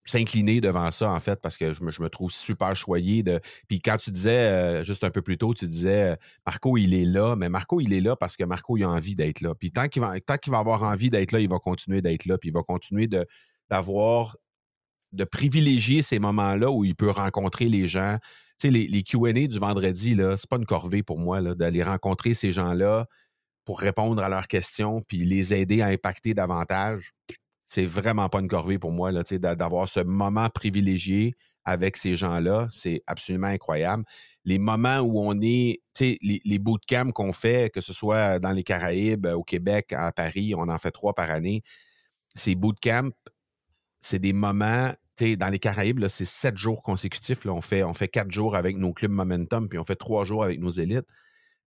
s'incliner 0.03 0.61
devant 0.61 0.89
ça, 0.91 1.11
en 1.11 1.19
fait, 1.19 1.39
parce 1.41 1.57
que 1.57 1.73
je 1.73 1.83
me, 1.83 2.09
trouve 2.09 2.31
super 2.31 2.75
choyé 2.75 3.23
de. 3.23 3.39
Puis 3.67 3.81
quand 3.81 3.97
tu 3.97 4.11
disais, 4.11 4.51
euh, 4.51 4.83
juste 4.83 5.03
un 5.03 5.11
peu 5.11 5.21
plus 5.21 5.37
tôt, 5.37 5.53
tu 5.53 5.67
disais 5.67 6.17
Marco, 6.45 6.77
il 6.77 6.93
est 6.93 7.05
là, 7.05 7.35
mais 7.35 7.49
Marco, 7.49 7.79
il 7.79 7.93
est 7.93 8.01
là 8.01 8.15
parce 8.15 8.35
que 8.35 8.43
Marco, 8.43 8.77
il 8.77 8.83
a 8.83 8.89
envie 8.89 9.15
d'être 9.15 9.41
là. 9.41 9.53
Puis 9.55 9.71
tant 9.71 9.87
qu'il 9.87 10.01
va, 10.01 10.19
tant 10.19 10.37
qu'il 10.37 10.51
va 10.51 10.59
avoir 10.59 10.83
envie 10.83 11.09
d'être 11.09 11.31
là, 11.31 11.39
il 11.39 11.49
va 11.49 11.59
continuer 11.59 12.01
d'être 12.01 12.25
là, 12.25 12.37
puis 12.37 12.49
il 12.49 12.53
va 12.53 12.63
continuer 12.63 13.07
d'avoir 13.69 14.37
de 15.11 15.23
privilégier 15.23 16.01
ces 16.01 16.19
moments-là 16.19 16.71
où 16.71 16.83
il 16.85 16.95
peut 16.95 17.09
rencontrer 17.09 17.65
les 17.65 17.85
gens. 17.85 18.17
Tu 18.59 18.67
sais, 18.67 18.71
les, 18.71 18.87
les 18.87 19.03
QA 19.03 19.33
du 19.33 19.59
vendredi, 19.59 20.15
là, 20.15 20.37
c'est 20.37 20.49
pas 20.49 20.57
une 20.57 20.65
corvée 20.65 21.03
pour 21.03 21.19
moi 21.19 21.41
d'aller 21.55 21.83
rencontrer 21.83 22.33
ces 22.33 22.51
gens-là 22.51 23.07
pour 23.65 23.79
répondre 23.79 24.23
à 24.23 24.29
leurs 24.29 24.47
questions 24.47 25.01
puis 25.07 25.19
les 25.19 25.53
aider 25.53 25.81
à 25.81 25.87
impacter 25.87 26.33
davantage. 26.33 27.11
C'est 27.73 27.85
vraiment 27.85 28.27
pas 28.27 28.41
une 28.41 28.49
corvée 28.49 28.77
pour 28.77 28.91
moi 28.91 29.13
d'avoir 29.13 29.87
ce 29.87 30.01
moment 30.01 30.49
privilégié 30.49 31.35
avec 31.63 31.95
ces 31.95 32.15
gens-là. 32.15 32.67
C'est 32.69 33.01
absolument 33.07 33.47
incroyable. 33.47 34.03
Les 34.43 34.59
moments 34.59 34.97
où 34.97 35.21
on 35.21 35.39
est, 35.41 35.79
les, 36.01 36.41
les 36.43 36.59
bootcamps 36.59 37.11
qu'on 37.11 37.31
fait, 37.31 37.71
que 37.73 37.79
ce 37.79 37.93
soit 37.93 38.39
dans 38.39 38.51
les 38.51 38.63
Caraïbes, 38.63 39.25
au 39.27 39.43
Québec, 39.43 39.93
à 39.93 40.11
Paris, 40.11 40.53
on 40.53 40.67
en 40.67 40.77
fait 40.77 40.91
trois 40.91 41.13
par 41.13 41.31
année. 41.31 41.61
Ces 42.35 42.55
bootcamps, 42.55 43.11
c'est 44.01 44.19
des 44.19 44.33
moments 44.33 44.91
dans 45.37 45.49
les 45.49 45.59
Caraïbes, 45.59 46.05
c'est 46.09 46.25
sept 46.25 46.57
jours 46.57 46.81
consécutifs. 46.81 47.45
Là, 47.45 47.53
on, 47.53 47.61
fait, 47.61 47.83
on 47.83 47.93
fait 47.93 48.09
quatre 48.09 48.31
jours 48.31 48.57
avec 48.57 48.75
nos 48.75 48.91
clubs 48.91 49.11
Momentum, 49.11 49.69
puis 49.69 49.79
on 49.79 49.85
fait 49.85 49.95
trois 49.95 50.25
jours 50.25 50.43
avec 50.43 50.59
nos 50.59 50.71
élites. 50.71 51.07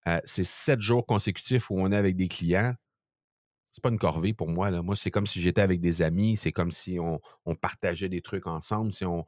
Euh, 0.06 0.20
c'est 0.26 0.44
sept 0.44 0.82
jours 0.82 1.06
consécutifs 1.06 1.70
où 1.70 1.80
on 1.80 1.90
est 1.92 1.96
avec 1.96 2.14
des 2.14 2.28
clients. 2.28 2.74
C'est 3.74 3.82
pas 3.82 3.90
une 3.90 3.98
corvée 3.98 4.32
pour 4.32 4.48
moi. 4.48 4.70
Là. 4.70 4.82
Moi, 4.82 4.94
c'est 4.94 5.10
comme 5.10 5.26
si 5.26 5.40
j'étais 5.40 5.60
avec 5.60 5.80
des 5.80 6.00
amis. 6.00 6.36
C'est 6.36 6.52
comme 6.52 6.70
si 6.70 6.98
on, 7.00 7.20
partageait 7.56 8.08
des 8.08 8.22
trucs 8.22 8.46
ensemble. 8.46 8.92
Si 8.92 9.04
on, 9.04 9.26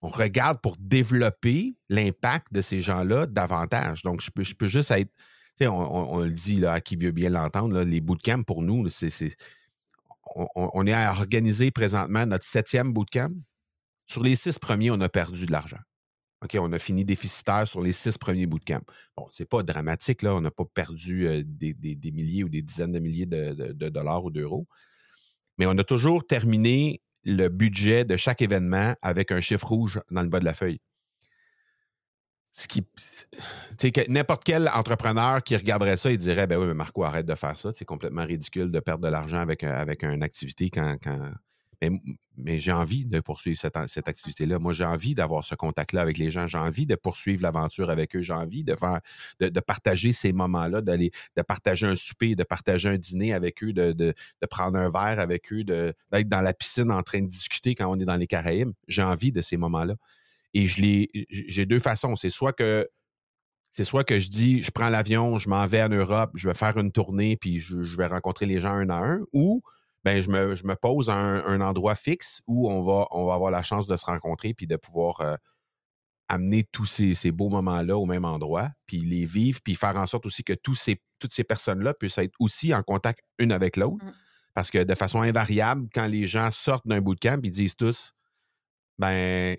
regarde 0.00 0.60
pour 0.60 0.76
développer 0.78 1.74
l'impact 1.88 2.52
de 2.52 2.62
ces 2.62 2.80
gens-là 2.80 3.26
davantage. 3.26 4.02
Donc, 4.02 4.20
je 4.20 4.30
peux, 4.30 4.44
je 4.44 4.54
peux 4.54 4.68
juste 4.68 4.92
être. 4.92 5.10
On, 5.60 5.66
on, 5.66 6.20
le 6.20 6.30
dit 6.30 6.60
là, 6.60 6.74
à 6.74 6.80
qui 6.80 6.94
veut 6.94 7.10
bien 7.10 7.30
l'entendre, 7.30 7.80
les 7.80 8.00
bootcamps 8.00 8.44
pour 8.44 8.62
nous, 8.62 8.88
c'est 8.90 9.10
on, 10.34 10.86
est 10.86 10.92
à 10.92 11.12
organiser 11.12 11.70
présentement 11.70 12.26
notre 12.26 12.44
septième 12.44 12.92
bootcamp. 12.92 13.30
Sur 14.06 14.22
les 14.22 14.36
six 14.36 14.58
premiers, 14.58 14.90
on 14.90 15.00
a 15.00 15.08
perdu 15.08 15.46
de 15.46 15.52
l'argent. 15.52 15.78
OK, 16.42 16.56
on 16.60 16.72
a 16.72 16.78
fini 16.78 17.04
déficitaire 17.04 17.66
sur 17.66 17.80
les 17.80 17.92
six 17.92 18.18
premiers 18.18 18.46
bootcamps. 18.46 18.84
Bon, 19.16 19.26
c'est 19.30 19.48
pas 19.48 19.62
dramatique, 19.62 20.22
là. 20.22 20.34
On 20.34 20.42
n'a 20.42 20.50
pas 20.50 20.66
perdu 20.66 21.44
des, 21.44 22.12
milliers 22.12 22.44
ou 22.44 22.48
des 22.48 22.60
dizaines 22.60 22.92
de 22.92 22.98
milliers 22.98 23.26
de, 23.26 23.88
dollars 23.88 24.24
ou 24.24 24.30
d'euros. 24.30 24.66
Mais 25.56 25.66
on 25.66 25.76
a 25.78 25.84
toujours 25.84 26.26
terminé 26.26 27.00
le 27.24 27.48
budget 27.48 28.04
de 28.04 28.16
chaque 28.18 28.42
événement 28.42 28.94
avec 29.00 29.32
un 29.32 29.40
chiffre 29.40 29.66
rouge 29.66 30.00
dans 30.10 30.22
le 30.22 30.28
bas 30.28 30.38
de 30.38 30.44
la 30.44 30.52
feuille. 30.52 30.80
Ce 32.52 32.68
qui. 32.68 32.86
N'importe 34.08 34.44
quel 34.44 34.68
entrepreneur 34.68 35.42
qui 35.42 35.56
regarderait 35.56 35.96
ça, 35.96 36.10
il 36.10 36.18
dirait 36.18 36.46
Ben 36.46 36.58
oui, 36.58 36.66
mais 36.66 36.74
Marco, 36.74 37.02
arrête 37.04 37.26
de 37.26 37.34
faire 37.34 37.58
ça. 37.58 37.72
C'est 37.74 37.84
complètement 37.84 38.24
ridicule 38.24 38.70
de 38.70 38.80
perdre 38.80 39.04
de 39.04 39.10
l'argent 39.10 39.38
avec, 39.38 39.64
avec 39.64 40.04
une 40.04 40.22
activité 40.22 40.70
quand, 40.70 40.96
quand, 41.02 41.32
mais, 41.82 42.58
j'ai 42.58 42.72
envie 42.72 43.04
de 43.04 43.20
poursuivre 43.20 43.58
cette, 43.58 44.08
activité-là. 44.08 44.58
Moi, 44.58 44.72
j'ai 44.72 44.84
envie 44.84 45.14
d'avoir 45.14 45.44
ce 45.44 45.54
contact-là 45.54 46.02
avec 46.02 46.18
les 46.18 46.30
gens. 46.30 46.46
J'ai 46.46 46.58
envie 46.58 46.86
de 46.86 46.94
poursuivre 46.94 47.42
l'aventure 47.42 47.90
avec 47.90 48.14
eux. 48.14 48.22
J'ai 48.22 48.32
envie 48.32 48.64
de 48.64 49.60
partager 49.60 50.12
ces 50.12 50.32
moments-là, 50.32 50.80
d'aller, 50.80 51.10
de 51.36 51.42
partager 51.42 51.86
un 51.86 51.96
souper, 51.96 52.34
de 52.34 52.44
partager 52.44 52.88
un 52.88 52.98
dîner 52.98 53.32
avec 53.32 53.62
eux, 53.62 53.72
de, 53.72 54.14
prendre 54.50 54.78
un 54.78 54.90
verre 54.90 55.18
avec 55.20 55.52
eux, 55.52 55.64
d'être 55.64 56.28
dans 56.28 56.42
la 56.42 56.52
piscine 56.52 56.90
en 56.90 57.02
train 57.02 57.20
de 57.20 57.28
discuter 57.28 57.74
quand 57.74 57.90
on 57.90 57.98
est 57.98 58.04
dans 58.04 58.16
les 58.16 58.26
Caraïbes. 58.26 58.72
J'ai 58.88 59.02
envie 59.02 59.32
de 59.32 59.40
ces 59.40 59.56
moments-là. 59.56 59.94
Et 60.54 60.68
je 60.68 60.80
les, 60.80 61.10
j'ai 61.30 61.66
deux 61.66 61.80
façons. 61.80 62.16
C'est 62.16 62.30
soit 62.30 62.52
que 62.52 62.88
c'est 63.72 63.84
soit 63.84 64.04
que 64.04 64.18
je 64.18 64.30
dis, 64.30 64.62
je 64.62 64.70
prends 64.70 64.88
l'avion, 64.88 65.38
je 65.38 65.50
m'en 65.50 65.66
vais 65.66 65.82
en 65.82 65.90
Europe, 65.90 66.30
je 66.32 66.48
vais 66.48 66.54
faire 66.54 66.78
une 66.78 66.92
tournée, 66.92 67.36
puis 67.36 67.58
je, 67.58 67.82
je 67.82 67.96
vais 67.98 68.06
rencontrer 68.06 68.46
les 68.46 68.58
gens 68.58 68.70
un 68.70 68.88
à 68.88 68.96
un, 68.96 69.20
ou 69.34 69.62
ben, 70.06 70.22
je, 70.22 70.30
me, 70.30 70.74
pose 70.76 71.10
à 71.10 71.16
un, 71.16 71.60
endroit 71.60 71.96
fixe 71.96 72.40
où 72.46 72.70
on 72.70 72.80
va, 72.80 73.08
on 73.10 73.26
va 73.26 73.34
avoir 73.34 73.50
la 73.50 73.64
chance 73.64 73.88
de 73.88 73.96
se 73.96 74.06
rencontrer 74.06 74.54
puis 74.54 74.68
de 74.68 74.76
pouvoir 74.76 75.20
euh, 75.20 75.34
amener 76.28 76.62
tous 76.70 76.86
ces, 76.86 77.32
beaux 77.32 77.48
moments-là 77.48 77.98
au 77.98 78.06
même 78.06 78.24
endroit, 78.24 78.70
puis 78.86 79.00
les 79.00 79.24
vivre, 79.24 79.58
puis 79.64 79.74
faire 79.74 79.96
en 79.96 80.06
sorte 80.06 80.24
aussi 80.24 80.44
que 80.44 80.52
tous 80.52 80.76
ces, 80.76 81.02
toutes 81.18 81.34
ces 81.34 81.42
personnes-là 81.42 81.92
puissent 81.92 82.18
être 82.18 82.36
aussi 82.38 82.72
en 82.72 82.84
contact 82.84 83.18
une 83.40 83.50
avec 83.50 83.76
l'autre. 83.76 84.04
Mmh. 84.04 84.12
Parce 84.54 84.70
que 84.70 84.84
de 84.84 84.94
façon 84.94 85.22
invariable, 85.22 85.88
quand 85.92 86.06
les 86.06 86.28
gens 86.28 86.52
sortent 86.52 86.86
d'un 86.86 87.00
bootcamp, 87.00 87.40
ils 87.42 87.50
disent 87.50 87.74
tous, 87.74 88.12
ben, 89.00 89.56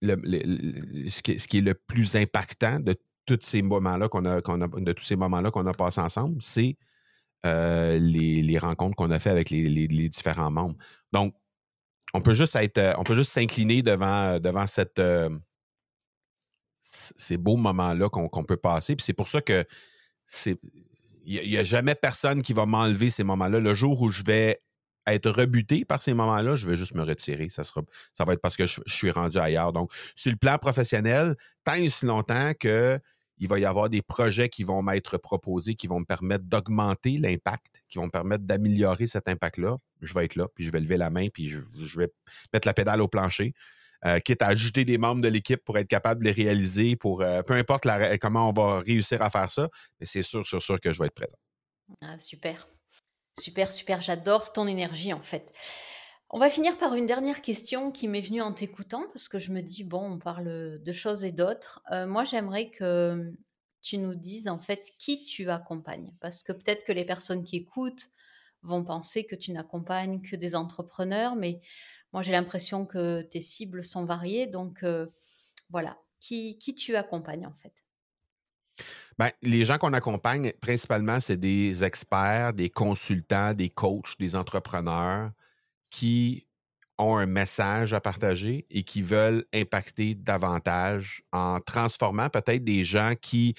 ce, 0.00 1.22
qui, 1.22 1.58
est 1.58 1.60
le 1.60 1.74
plus 1.74 2.14
impactant 2.14 2.78
de 2.78 2.94
tous 3.26 3.40
ces 3.42 3.62
moments-là 3.62 4.08
qu'on 4.08 4.26
a, 4.26 4.40
de 4.40 4.92
tous 4.92 5.04
ces 5.04 5.16
moments-là 5.16 5.50
qu'on 5.50 5.66
a 5.66 5.72
passés 5.72 6.00
ensemble, 6.00 6.40
c'est 6.40 6.76
euh, 7.46 7.98
les, 7.98 8.58
rencontres 8.58 8.96
qu'on 8.96 9.10
a 9.10 9.18
fait 9.18 9.30
avec 9.30 9.50
les, 9.50 10.08
différents 10.08 10.50
membres. 10.50 10.76
Donc, 11.12 11.34
on 12.14 12.20
peut 12.20 12.34
juste 12.34 12.56
être, 12.56 12.78
euh, 12.78 12.94
on 12.98 13.04
peut 13.04 13.14
juste 13.14 13.32
s'incliner 13.32 13.82
devant, 13.82 14.40
devant 14.40 14.66
cette, 14.66 14.98
euh, 14.98 15.30
ces 16.80 17.36
beaux 17.36 17.56
moments-là 17.56 18.08
qu'on 18.08 18.44
peut 18.44 18.56
passer. 18.56 18.96
Puis 18.96 19.04
c'est 19.04 19.12
pour 19.12 19.28
ça 19.28 19.40
que 19.40 19.64
c'est. 20.26 20.58
Il 21.24 21.48
n'y 21.48 21.58
a, 21.58 21.64
jamais 21.64 21.94
personne 21.94 22.42
qui 22.42 22.54
va 22.54 22.64
m'enlever 22.64 23.10
ces 23.10 23.22
moments-là. 23.22 23.60
Le 23.60 23.74
jour 23.74 24.00
où 24.00 24.10
je 24.10 24.22
vais 24.22 24.58
être 25.06 25.30
rebuté 25.30 25.84
par 25.84 26.00
ces 26.00 26.14
moments-là, 26.14 26.56
je 26.56 26.66
vais 26.66 26.76
juste 26.76 26.94
me 26.94 27.02
retirer. 27.02 27.48
Ça 27.50 27.62
va 28.24 28.32
être 28.32 28.40
parce 28.40 28.56
que 28.56 28.66
je, 28.66 28.80
je 28.86 28.94
suis 28.94 29.10
rendu 29.10 29.36
ailleurs. 29.36 29.74
Donc, 29.74 29.92
sur 30.16 30.32
le 30.32 30.38
plan 30.38 30.56
professionnel, 30.56 31.36
tant 31.64 31.74
et 31.74 31.90
si 31.90 32.06
longtemps 32.06 32.52
que 32.58 32.98
il 33.38 33.48
va 33.48 33.58
y 33.58 33.64
avoir 33.64 33.88
des 33.88 34.02
projets 34.02 34.48
qui 34.48 34.64
vont 34.64 34.82
m'être 34.82 35.18
proposés, 35.18 35.74
qui 35.74 35.86
vont 35.86 36.00
me 36.00 36.04
permettre 36.04 36.44
d'augmenter 36.44 37.18
l'impact, 37.18 37.82
qui 37.88 37.98
vont 37.98 38.06
me 38.06 38.10
permettre 38.10 38.44
d'améliorer 38.44 39.06
cet 39.06 39.28
impact-là. 39.28 39.76
Je 40.00 40.14
vais 40.14 40.24
être 40.24 40.36
là, 40.36 40.48
puis 40.54 40.64
je 40.64 40.70
vais 40.70 40.80
lever 40.80 40.96
la 40.96 41.10
main, 41.10 41.28
puis 41.28 41.48
je, 41.48 41.98
vais 41.98 42.08
mettre 42.52 42.66
la 42.66 42.74
pédale 42.74 43.00
au 43.00 43.08
plancher. 43.08 43.54
Euh, 44.04 44.20
quitte 44.20 44.42
à 44.42 44.48
ajouter 44.48 44.84
des 44.84 44.96
membres 44.96 45.20
de 45.20 45.28
l'équipe 45.28 45.64
pour 45.64 45.76
être 45.76 45.88
capable 45.88 46.20
de 46.20 46.26
les 46.26 46.32
réaliser, 46.32 46.94
pour 46.94 47.22
euh, 47.22 47.42
peu 47.42 47.54
importe 47.54 47.84
comment 48.20 48.48
on 48.48 48.52
va 48.52 48.78
réussir 48.78 49.22
à 49.22 49.30
faire 49.30 49.50
ça, 49.50 49.68
mais 49.98 50.06
c'est 50.06 50.22
sûr, 50.22 50.46
sûr, 50.46 50.62
sûr 50.62 50.80
que 50.80 50.92
je 50.92 51.00
vais 51.00 51.06
être 51.06 51.14
présent. 51.14 51.38
Ah, 52.02 52.18
super. 52.18 52.68
Super, 53.38 53.72
super. 53.72 54.00
J'adore 54.00 54.52
ton 54.52 54.66
énergie, 54.66 55.12
en 55.12 55.22
fait. 55.22 55.52
On 56.30 56.38
va 56.38 56.50
finir 56.50 56.76
par 56.76 56.94
une 56.94 57.06
dernière 57.06 57.40
question 57.40 57.90
qui 57.90 58.06
m'est 58.06 58.20
venue 58.20 58.42
en 58.42 58.52
t'écoutant, 58.52 59.06
parce 59.08 59.30
que 59.30 59.38
je 59.38 59.50
me 59.50 59.62
dis, 59.62 59.82
bon, 59.82 60.12
on 60.12 60.18
parle 60.18 60.78
de 60.82 60.92
choses 60.92 61.24
et 61.24 61.32
d'autres. 61.32 61.82
Euh, 61.90 62.06
moi, 62.06 62.24
j'aimerais 62.24 62.70
que 62.70 63.32
tu 63.80 63.96
nous 63.96 64.14
dises 64.14 64.48
en 64.48 64.58
fait 64.58 64.92
qui 64.98 65.24
tu 65.24 65.48
accompagnes, 65.48 66.12
parce 66.20 66.42
que 66.42 66.52
peut-être 66.52 66.84
que 66.84 66.92
les 66.92 67.06
personnes 67.06 67.44
qui 67.44 67.56
écoutent 67.56 68.08
vont 68.60 68.84
penser 68.84 69.24
que 69.24 69.36
tu 69.36 69.52
n'accompagnes 69.52 70.20
que 70.20 70.36
des 70.36 70.54
entrepreneurs, 70.54 71.34
mais 71.34 71.62
moi, 72.12 72.20
j'ai 72.20 72.32
l'impression 72.32 72.84
que 72.84 73.22
tes 73.22 73.40
cibles 73.40 73.82
sont 73.82 74.04
variées. 74.04 74.46
Donc, 74.46 74.82
euh, 74.82 75.06
voilà, 75.70 75.96
qui, 76.20 76.58
qui 76.58 76.74
tu 76.74 76.94
accompagnes 76.96 77.46
en 77.46 77.54
fait? 77.62 77.72
Ben, 79.18 79.30
les 79.42 79.64
gens 79.64 79.78
qu'on 79.78 79.94
accompagne, 79.94 80.52
principalement, 80.60 81.20
c'est 81.20 81.38
des 81.38 81.84
experts, 81.84 82.52
des 82.52 82.68
consultants, 82.68 83.54
des 83.54 83.70
coachs, 83.70 84.18
des 84.18 84.36
entrepreneurs 84.36 85.32
qui 85.90 86.46
ont 86.98 87.16
un 87.16 87.26
message 87.26 87.92
à 87.94 88.00
partager 88.00 88.66
et 88.70 88.82
qui 88.82 89.02
veulent 89.02 89.44
impacter 89.54 90.14
davantage 90.14 91.22
en 91.32 91.60
transformant 91.60 92.28
peut-être 92.28 92.64
des 92.64 92.84
gens 92.84 93.14
qui 93.20 93.54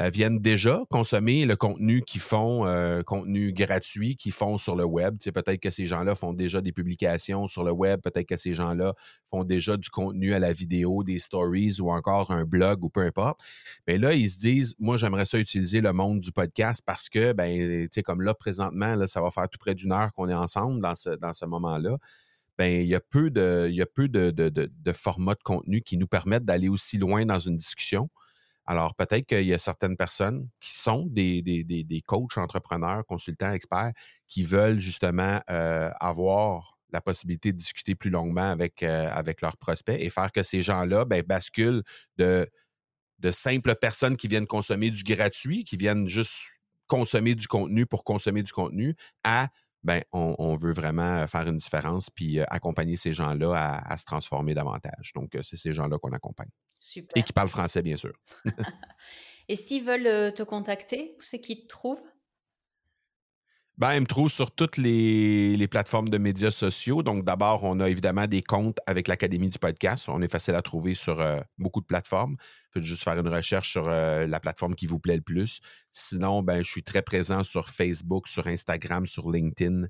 euh, 0.00 0.10
viennent 0.10 0.38
déjà 0.38 0.84
consommer 0.90 1.44
le 1.44 1.56
contenu 1.56 2.02
qu'ils 2.02 2.20
font, 2.20 2.64
euh, 2.66 3.02
contenu 3.02 3.52
gratuit 3.52 4.16
qu'ils 4.16 4.32
font 4.32 4.56
sur 4.56 4.76
le 4.76 4.84
web. 4.84 5.18
Tu 5.18 5.32
peut-être 5.32 5.60
que 5.60 5.70
ces 5.70 5.86
gens-là 5.86 6.14
font 6.14 6.32
déjà 6.32 6.60
des 6.60 6.70
publications 6.72 7.48
sur 7.48 7.64
le 7.64 7.72
web, 7.72 8.00
peut-être 8.00 8.28
que 8.28 8.36
ces 8.36 8.54
gens-là 8.54 8.94
font 9.28 9.42
déjà 9.42 9.76
du 9.76 9.90
contenu 9.90 10.34
à 10.34 10.38
la 10.38 10.52
vidéo, 10.52 11.02
des 11.02 11.18
stories 11.18 11.80
ou 11.80 11.90
encore 11.90 12.30
un 12.30 12.44
blog 12.44 12.84
ou 12.84 12.88
peu 12.88 13.00
importe. 13.00 13.40
Mais 13.88 13.98
là, 13.98 14.14
ils 14.14 14.30
se 14.30 14.38
disent, 14.38 14.76
moi, 14.78 14.96
j'aimerais 14.96 15.26
ça 15.26 15.38
utiliser 15.38 15.80
le 15.80 15.92
monde 15.92 16.20
du 16.20 16.30
podcast 16.30 16.82
parce 16.86 17.08
que, 17.08 17.32
ben, 17.32 17.82
tu 17.82 17.88
sais, 17.92 18.02
comme 18.02 18.22
là, 18.22 18.34
présentement, 18.34 18.94
là, 18.94 19.08
ça 19.08 19.20
va 19.20 19.30
faire 19.30 19.48
tout 19.48 19.58
près 19.58 19.74
d'une 19.74 19.92
heure 19.92 20.12
qu'on 20.12 20.28
est 20.28 20.34
ensemble 20.34 20.80
dans 20.80 20.94
ce, 20.94 21.10
dans 21.10 21.34
ce 21.34 21.44
moment-là. 21.44 21.98
Ben, 22.56 22.82
il 22.82 22.88
y 22.88 22.94
a 22.94 23.00
peu 23.00 23.30
de, 23.30 23.66
il 23.68 23.76
y 23.76 23.82
a 23.82 23.86
peu 23.86 24.08
de, 24.08 24.30
de, 24.30 24.48
de 24.48 24.92
formats 24.92 25.34
de 25.34 25.42
contenu 25.42 25.80
qui 25.80 25.96
nous 25.96 26.08
permettent 26.08 26.44
d'aller 26.44 26.68
aussi 26.68 26.98
loin 26.98 27.24
dans 27.24 27.38
une 27.38 27.56
discussion. 27.56 28.08
Alors, 28.70 28.94
peut-être 28.94 29.24
qu'il 29.24 29.46
y 29.46 29.54
a 29.54 29.58
certaines 29.58 29.96
personnes 29.96 30.46
qui 30.60 30.76
sont 30.78 31.06
des, 31.06 31.40
des, 31.40 32.02
coachs, 32.02 32.36
entrepreneurs, 32.36 33.02
consultants, 33.06 33.50
experts, 33.50 33.92
qui 34.28 34.42
veulent 34.42 34.78
justement 34.78 35.40
euh, 35.48 35.90
avoir 36.00 36.76
la 36.92 37.00
possibilité 37.00 37.52
de 37.52 37.56
discuter 37.56 37.94
plus 37.94 38.10
longuement 38.10 38.50
avec, 38.50 38.82
euh, 38.82 39.08
avec 39.10 39.40
leurs 39.40 39.56
prospects 39.56 39.98
et 39.98 40.10
faire 40.10 40.30
que 40.32 40.42
ces 40.42 40.60
gens-là 40.60 41.06
ben, 41.06 41.22
basculent 41.22 41.82
de, 42.18 42.46
de 43.20 43.30
simples 43.30 43.74
personnes 43.74 44.18
qui 44.18 44.28
viennent 44.28 44.46
consommer 44.46 44.90
du 44.90 45.02
gratuit, 45.02 45.64
qui 45.64 45.78
viennent 45.78 46.06
juste 46.06 46.42
consommer 46.88 47.34
du 47.34 47.48
contenu 47.48 47.86
pour 47.86 48.04
consommer 48.04 48.42
du 48.42 48.52
contenu, 48.52 48.94
à 49.24 49.48
ben, 49.82 50.02
on, 50.12 50.56
veut 50.56 50.72
vraiment 50.72 51.26
faire 51.26 51.46
une 51.46 51.56
différence 51.56 52.10
puis 52.10 52.40
euh, 52.40 52.44
accompagner 52.48 52.96
ces 52.96 53.12
gens-là 53.12 53.52
à, 53.54 53.92
à, 53.92 53.96
se 53.96 54.04
transformer 54.04 54.54
davantage. 54.54 55.12
Donc, 55.14 55.36
c'est 55.42 55.56
ces 55.56 55.72
gens-là 55.72 55.98
qu'on 55.98 56.12
accompagne. 56.12 56.50
Et 57.16 57.22
qui 57.22 57.32
parle 57.32 57.48
français, 57.48 57.82
bien 57.82 57.96
sûr. 57.96 58.12
Et 59.48 59.56
s'ils 59.56 59.82
veulent 59.82 60.06
euh, 60.06 60.30
te 60.30 60.42
contacter, 60.42 61.14
où 61.18 61.22
c'est 61.22 61.40
qu'ils 61.40 61.62
te 61.62 61.68
trouvent? 61.68 62.02
Ben, 63.78 63.94
ils 63.94 64.00
me 64.00 64.06
trouvent 64.06 64.30
sur 64.30 64.50
toutes 64.50 64.76
les, 64.76 65.68
plateformes 65.68 66.08
de 66.08 66.18
médias 66.18 66.50
sociaux. 66.50 67.04
Donc, 67.04 67.24
d'abord, 67.24 67.62
on 67.62 67.78
a 67.78 67.88
évidemment 67.88 68.26
des 68.26 68.42
comptes 68.42 68.78
avec 68.86 69.06
l'Académie 69.06 69.50
du 69.50 69.58
podcast. 69.60 70.08
On 70.08 70.20
est 70.20 70.30
facile 70.30 70.56
à 70.56 70.62
trouver 70.62 70.94
sur 70.94 71.20
euh, 71.20 71.38
beaucoup 71.58 71.80
de 71.80 71.86
plateformes. 71.86 72.36
Faites 72.72 72.82
juste 72.82 73.04
faire 73.04 73.16
une 73.16 73.28
recherche 73.28 73.70
sur 73.70 73.86
euh, 73.86 74.26
la 74.26 74.40
plateforme 74.40 74.74
qui 74.74 74.86
vous 74.86 74.98
plaît 74.98 75.14
le 75.14 75.22
plus. 75.22 75.60
Sinon, 75.92 76.42
ben, 76.42 76.64
je 76.64 76.68
suis 76.68 76.82
très 76.82 77.02
présent 77.02 77.44
sur 77.44 77.68
Facebook, 77.68 78.26
sur 78.26 78.48
Instagram, 78.48 79.06
sur 79.06 79.30
LinkedIn. 79.30 79.86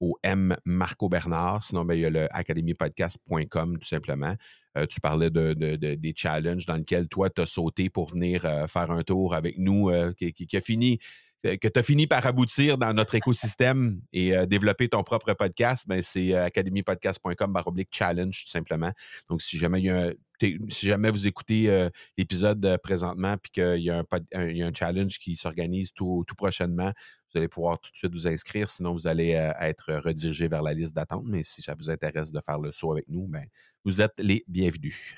au 0.00 0.18
M 0.24 0.56
Marco 0.64 1.08
Bernard. 1.08 1.62
Sinon, 1.62 1.84
ben, 1.84 1.94
il 1.94 2.00
y 2.00 2.06
a 2.06 2.10
le 2.10 2.26
academypodcast.com 2.34 3.78
tout 3.78 3.88
simplement. 3.88 4.34
Euh, 4.78 4.86
tu 4.86 5.00
parlais 5.00 5.30
de, 5.30 5.54
des 5.54 6.14
challenges 6.14 6.66
dans 6.66 6.76
lesquels 6.76 7.08
toi, 7.08 7.30
tu 7.30 7.40
as 7.40 7.46
sauté 7.46 7.90
pour 7.90 8.10
venir 8.10 8.44
euh, 8.44 8.66
faire 8.66 8.90
un 8.90 9.02
tour 9.02 9.34
avec 9.34 9.58
nous, 9.58 9.90
euh, 9.90 10.12
qui, 10.12 10.56
a 10.56 10.60
fini 10.60 10.98
que 11.42 11.68
tu 11.68 11.78
as 11.78 11.82
fini 11.82 12.06
par 12.06 12.24
aboutir 12.26 12.78
dans 12.78 12.92
notre 12.92 13.14
écosystème 13.14 14.00
et 14.12 14.32
développer 14.46 14.88
ton 14.88 15.02
propre 15.02 15.34
podcast, 15.34 15.86
ben 15.86 16.02
c'est 16.02 16.34
academypodcast.com 16.34 17.52
baroblique 17.52 17.90
challenge 17.92 18.44
tout 18.44 18.50
simplement. 18.50 18.92
Donc, 19.28 19.42
si 19.42 19.58
jamais, 19.58 21.10
vous 21.10 21.26
écoutez 21.26 21.88
l'épisode 22.16 22.78
présentement 22.82 23.36
puis 23.36 23.50
qu'il 23.52 23.82
y, 23.82 23.90
a 23.90 24.04
un, 24.34 24.72
challenge 24.74 25.18
qui 25.18 25.36
s'organise 25.36 25.92
tout, 25.92 26.24
prochainement, 26.36 26.92
vous 27.32 27.38
allez 27.38 27.48
pouvoir 27.48 27.78
tout 27.78 27.90
de 27.90 27.96
suite 27.96 28.12
vous 28.12 28.26
inscrire, 28.26 28.70
sinon 28.70 28.92
vous 28.92 29.06
allez 29.06 29.34
euh, 29.34 29.52
être 29.60 29.92
redirigé 29.94 30.48
vers 30.48 30.62
la 30.62 30.72
liste 30.72 30.94
d'attente. 30.94 31.24
Mais 31.26 31.42
si 31.42 31.62
ça 31.62 31.74
vous 31.74 31.90
intéresse 31.90 32.32
de 32.32 32.40
faire 32.40 32.58
le 32.58 32.72
saut 32.72 32.92
avec 32.92 33.08
nous, 33.08 33.26
ben, 33.26 33.44
vous 33.84 34.00
êtes 34.00 34.14
les 34.18 34.44
bienvenus. 34.48 35.16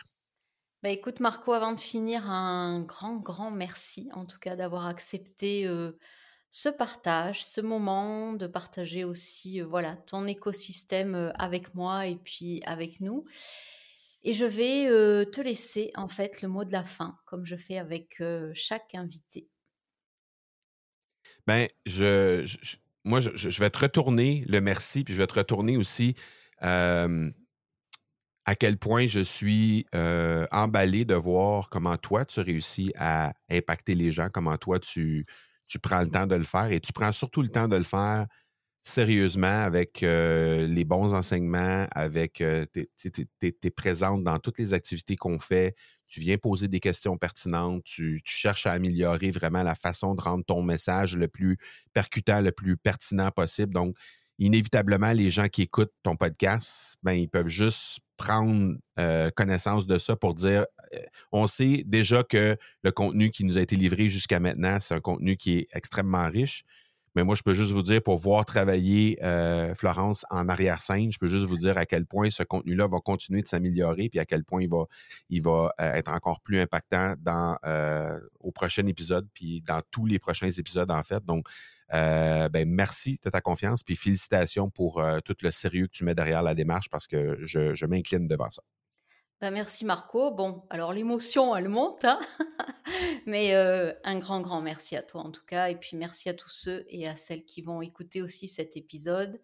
Ben 0.83 0.91
écoute 0.91 1.21
Marco, 1.21 1.53
avant 1.53 1.73
de 1.73 1.81
finir, 1.81 2.31
un 2.31 2.81
grand, 2.81 3.17
grand 3.17 3.51
merci 3.51 4.09
en 4.15 4.25
tout 4.25 4.39
cas 4.39 4.57
d'avoir 4.57 4.87
accepté 4.87 5.69
ce 6.49 6.69
partage, 6.71 7.45
ce 7.45 7.61
moment, 7.61 8.33
de 8.33 8.47
partager 8.47 9.05
aussi 9.05 9.61
voilà 9.61 9.97
ton 9.97 10.27
écosystème 10.27 11.33
avec 11.35 11.75
moi 11.75 12.07
et 12.07 12.17
puis 12.17 12.63
avec 12.65 13.01
nous. 13.01 13.27
Et 14.23 14.33
je 14.33 14.47
vais 14.47 14.87
te 15.27 15.43
laisser 15.43 15.91
en 15.97 16.09
fait 16.09 16.41
le 16.41 16.49
mot 16.49 16.65
de 16.65 16.73
la 16.73 16.85
fin, 16.85 17.19
comme 17.27 17.45
je 17.45 17.57
fais 17.57 17.77
avec 17.77 18.23
chaque 18.55 18.95
invité. 18.95 19.49
Ben, 21.47 21.69
je, 21.85 22.47
moi, 23.05 23.21
je, 23.21 23.61
vais 23.61 23.71
te 23.71 23.79
retourner 23.79 24.45
le 24.49 24.63
merci, 24.63 25.05
puis 25.05 25.13
je 25.13 25.19
vais 25.21 25.27
te 25.27 25.35
retourner 25.35 25.77
aussi 25.77 26.15
à 28.51 28.57
quel 28.57 28.79
point 28.79 29.07
je 29.07 29.21
suis 29.21 29.87
euh, 29.95 30.45
emballé 30.51 31.05
de 31.05 31.15
voir 31.15 31.71
comment 31.71 31.97
toi, 31.97 32.25
tu 32.25 32.41
réussis 32.41 32.93
à 32.99 33.33
impacter 33.49 33.95
les 33.95 34.11
gens, 34.11 34.27
comment 34.29 34.57
toi, 34.57 34.81
tu, 34.81 35.25
tu 35.69 35.79
prends 35.79 36.01
le 36.01 36.11
temps 36.11 36.27
de 36.27 36.35
le 36.35 36.43
faire 36.43 36.73
et 36.73 36.81
tu 36.81 36.93
prends 36.93 37.13
surtout 37.13 37.43
le 37.43 37.49
temps 37.49 37.69
de 37.69 37.77
le 37.77 37.85
faire 37.85 38.27
sérieusement 38.83 39.47
avec 39.47 40.03
euh, 40.03 40.67
les 40.67 40.85
bons 40.85 41.15
enseignements, 41.15 41.87
avec 41.93 42.43
tu 42.43 43.29
es, 43.43 43.71
présente 43.71 44.25
dans 44.25 44.41
toutes 44.41 44.59
les 44.59 44.75
activités 44.75 45.15
qu'on 45.15 45.39
fait, 45.39 45.77
tu 46.09 46.19
viens 46.19 46.37
poser 46.37 46.67
des 46.67 46.81
questions 46.81 47.17
pertinentes, 47.17 47.85
tu, 47.85 48.21
cherches 48.25 48.67
à 48.67 48.73
améliorer 48.73 49.31
vraiment 49.31 49.63
la 49.63 49.77
façon 49.77 50.17
de 50.17 50.23
rendre 50.23 50.45
ton 50.45 50.61
message 50.61 51.15
le 51.15 51.29
plus 51.29 51.57
percutant, 51.93 52.41
le 52.41 52.51
plus 52.51 52.77
pertinent 52.77 53.31
possible. 53.31 53.73
Donc, 53.75 53.95
inévitablement, 54.41 55.13
les 55.13 55.31
gens 55.31 55.47
qui 55.47 55.63
écoutent 55.63 55.93
ton 56.03 56.17
podcast, 56.17 56.97
ben, 57.05 57.13
ils 57.13 57.29
peuvent 57.29 57.47
juste 57.47 58.01
prendre 58.21 58.77
euh, 58.99 59.31
connaissance 59.35 59.87
de 59.87 59.97
ça 59.97 60.15
pour 60.15 60.35
dire, 60.35 60.67
euh, 60.95 60.99
on 61.33 61.47
sait 61.47 61.85
déjà 61.87 62.23
que 62.23 62.55
le 62.83 62.91
contenu 62.91 63.31
qui 63.31 63.45
nous 63.45 63.57
a 63.57 63.63
été 63.63 63.77
livré 63.77 64.11
jusqu'à 64.11 64.41
maintenant, 64.41 64.77
c'est 64.79 64.95
un 64.95 65.01
contenu 65.01 65.39
qui 65.39 65.61
est 65.61 65.69
extrêmement 65.73 66.29
riche. 66.29 66.65
Mais 67.17 67.25
moi, 67.25 67.35
je 67.35 67.43
peux 67.43 67.55
juste 67.55 67.73
vous 67.73 67.83
dire, 67.83 68.03
pour 68.03 68.19
voir 68.19 68.45
travailler 68.45 69.19
euh, 69.23 69.75
Florence 69.75 70.25
en 70.31 70.49
arrière-scène, 70.49 71.11
je 71.13 71.19
peux 71.19 71.27
juste 71.27 71.47
vous 71.47 71.57
dire 71.57 71.77
à 71.77 71.85
quel 71.85 72.07
point 72.07 72.31
ce 72.31 72.43
contenu-là 72.43 72.87
va 72.87 73.01
continuer 73.01 73.43
de 73.43 73.49
s'améliorer, 73.49 74.09
puis 74.09 74.21
à 74.21 74.25
quel 74.25 74.45
point 74.45 74.63
il 74.63 74.71
va, 74.71 74.85
il 75.29 75.43
va 75.43 75.73
euh, 75.81 75.93
être 75.95 76.11
encore 76.11 76.41
plus 76.41 76.61
impactant 76.61 77.15
dans, 77.19 77.57
euh, 77.67 78.19
au 78.39 78.53
prochain 78.53 78.87
épisode, 78.87 79.27
puis 79.35 79.61
dans 79.63 79.83
tous 79.91 80.07
les 80.07 80.19
prochains 80.19 80.51
épisodes, 80.51 80.91
en 80.91 81.03
fait. 81.03 81.25
Donc, 81.25 81.47
ben, 81.93 82.69
merci 82.69 83.19
de 83.25 83.31
ta 83.31 83.41
confiance, 83.41 83.83
puis 83.83 83.97
félicitations 83.97 84.71
pour 84.71 85.03
tout 85.25 85.35
le 85.43 85.51
sérieux 85.51 85.87
que 85.89 85.93
tu 85.93 86.05
mets 86.05 86.15
derrière 86.15 86.43
la 86.43 86.55
démarche, 86.55 86.89
parce 86.89 87.09
que 87.09 87.39
je, 87.45 87.75
je 87.75 87.87
m'incline 87.87 88.29
devant 88.29 88.51
ça. 88.51 88.63
Bah, 89.41 89.51
merci 89.51 89.87
Marco. 89.87 90.31
Bon, 90.31 90.65
alors 90.69 90.93
l'émotion, 90.93 91.57
elle 91.57 91.71
monte, 91.71 92.05
hein 92.05 92.21
mais 93.27 93.55
euh, 93.55 93.95
un 94.05 94.19
grand, 94.19 94.43
grand 94.43 94.61
merci 94.61 94.97
à 94.97 95.03
toi 95.03 95.23
en 95.23 95.31
tout 95.31 95.45
cas. 95.47 95.71
Et 95.71 95.77
puis 95.77 95.97
merci 95.97 96.29
à 96.29 96.35
tous 96.35 96.51
ceux 96.51 96.85
et 96.89 97.09
à 97.09 97.17
celles 97.17 97.47
qui 97.47 97.63
vont 97.63 97.81
écouter 97.81 98.21
aussi 98.21 98.49
cet 98.49 98.77
épisode. 98.77 99.41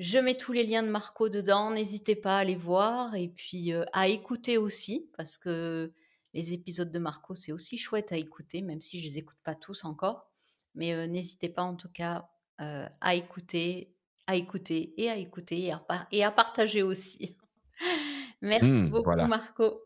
Je 0.00 0.18
mets 0.18 0.36
tous 0.36 0.52
les 0.52 0.64
liens 0.64 0.82
de 0.82 0.88
Marco 0.88 1.28
dedans. 1.28 1.70
N'hésitez 1.70 2.16
pas 2.16 2.38
à 2.38 2.44
les 2.44 2.56
voir 2.56 3.14
et 3.14 3.28
puis 3.28 3.72
euh, 3.72 3.84
à 3.92 4.08
écouter 4.08 4.58
aussi, 4.58 5.08
parce 5.16 5.38
que 5.38 5.92
les 6.32 6.52
épisodes 6.52 6.90
de 6.90 6.98
Marco, 6.98 7.36
c'est 7.36 7.52
aussi 7.52 7.78
chouette 7.78 8.10
à 8.10 8.16
écouter, 8.16 8.62
même 8.62 8.80
si 8.80 8.98
je 8.98 9.04
les 9.04 9.18
écoute 9.18 9.38
pas 9.44 9.54
tous 9.54 9.84
encore. 9.84 10.28
Mais 10.74 10.92
euh, 10.92 11.06
n'hésitez 11.06 11.48
pas 11.48 11.62
en 11.62 11.76
tout 11.76 11.90
cas 11.92 12.28
à 12.58 13.16
écouter, 13.16 13.96
à 14.28 14.36
écouter 14.36 14.94
et 14.96 15.10
à 15.10 15.16
écouter 15.16 15.72
et 16.12 16.24
à 16.24 16.30
partager 16.30 16.82
aussi. 16.82 17.36
Merci 18.44 18.70
mmh, 18.70 18.90
beaucoup, 18.90 19.16
Marco. 19.26 19.82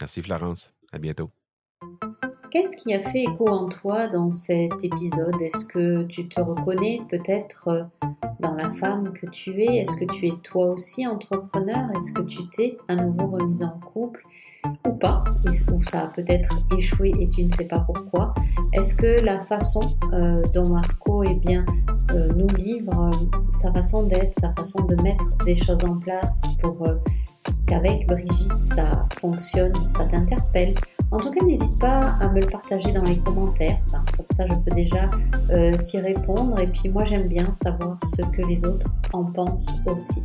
Merci, 0.00 0.22
Florence. 0.22 0.74
À 0.90 0.98
bientôt. 0.98 1.30
Qu'est-ce 2.50 2.76
qui 2.78 2.94
a 2.94 3.02
fait 3.02 3.24
écho 3.24 3.46
en 3.48 3.68
toi 3.68 4.08
dans 4.08 4.32
cet 4.32 4.82
épisode? 4.82 5.40
Est-ce 5.42 5.66
que 5.66 6.04
tu 6.04 6.28
te 6.28 6.40
reconnais 6.40 7.02
peut-être 7.10 7.68
euh, 7.68 7.82
dans 8.40 8.54
la 8.54 8.72
femme 8.72 9.12
que 9.12 9.26
tu 9.26 9.62
es? 9.62 9.76
Est-ce 9.76 9.96
que 9.96 10.10
tu 10.10 10.28
es 10.28 10.32
toi 10.42 10.70
aussi 10.70 11.06
entrepreneur? 11.06 11.90
Est-ce 11.94 12.12
que 12.12 12.22
tu 12.22 12.48
t'es 12.48 12.78
à 12.88 12.96
nouveau 12.96 13.26
remise 13.26 13.62
en 13.62 13.78
couple? 13.80 14.24
Ou 14.86 14.92
pas 14.92 15.22
Ou 15.72 15.82
ça 15.82 16.02
a 16.02 16.06
peut-être 16.08 16.56
échoué 16.76 17.12
et 17.18 17.26
tu 17.26 17.44
ne 17.44 17.50
sais 17.50 17.66
pas 17.66 17.80
pourquoi 17.80 18.34
Est-ce 18.72 18.94
que 18.94 19.24
la 19.24 19.40
façon 19.40 19.96
euh, 20.12 20.42
dont 20.54 20.68
Marco 20.68 21.22
eh 21.24 21.34
bien, 21.34 21.64
euh, 22.12 22.28
nous 22.34 22.48
livre 22.56 23.10
sa 23.52 23.72
façon 23.72 24.04
d'être, 24.04 24.34
sa 24.34 24.52
façon 24.54 24.82
de 24.84 24.96
mettre 25.02 25.36
des 25.44 25.56
choses 25.56 25.84
en 25.84 25.96
place 25.98 26.42
pour 26.62 26.86
qu'avec 27.66 28.06
Brigitte 28.06 28.62
ça 28.62 29.06
fonctionne, 29.20 29.74
ça 29.84 30.04
t'interpelle? 30.04 30.74
En 31.12 31.18
tout 31.18 31.30
cas, 31.30 31.44
n'hésite 31.44 31.78
pas 31.78 32.16
à 32.20 32.28
me 32.28 32.40
le 32.40 32.46
partager 32.46 32.90
dans 32.92 33.04
les 33.04 33.18
commentaires. 33.18 33.78
comme 34.16 34.26
ça, 34.30 34.44
je 34.46 34.54
peux 34.56 34.74
déjà 34.74 35.10
euh, 35.50 35.76
t'y 35.78 35.98
répondre. 35.98 36.58
Et 36.58 36.66
puis 36.66 36.88
moi, 36.88 37.04
j'aime 37.04 37.28
bien 37.28 37.52
savoir 37.54 37.96
ce 38.04 38.22
que 38.22 38.42
les 38.42 38.64
autres 38.64 38.88
en 39.12 39.24
pensent 39.24 39.82
aussi. 39.86 40.24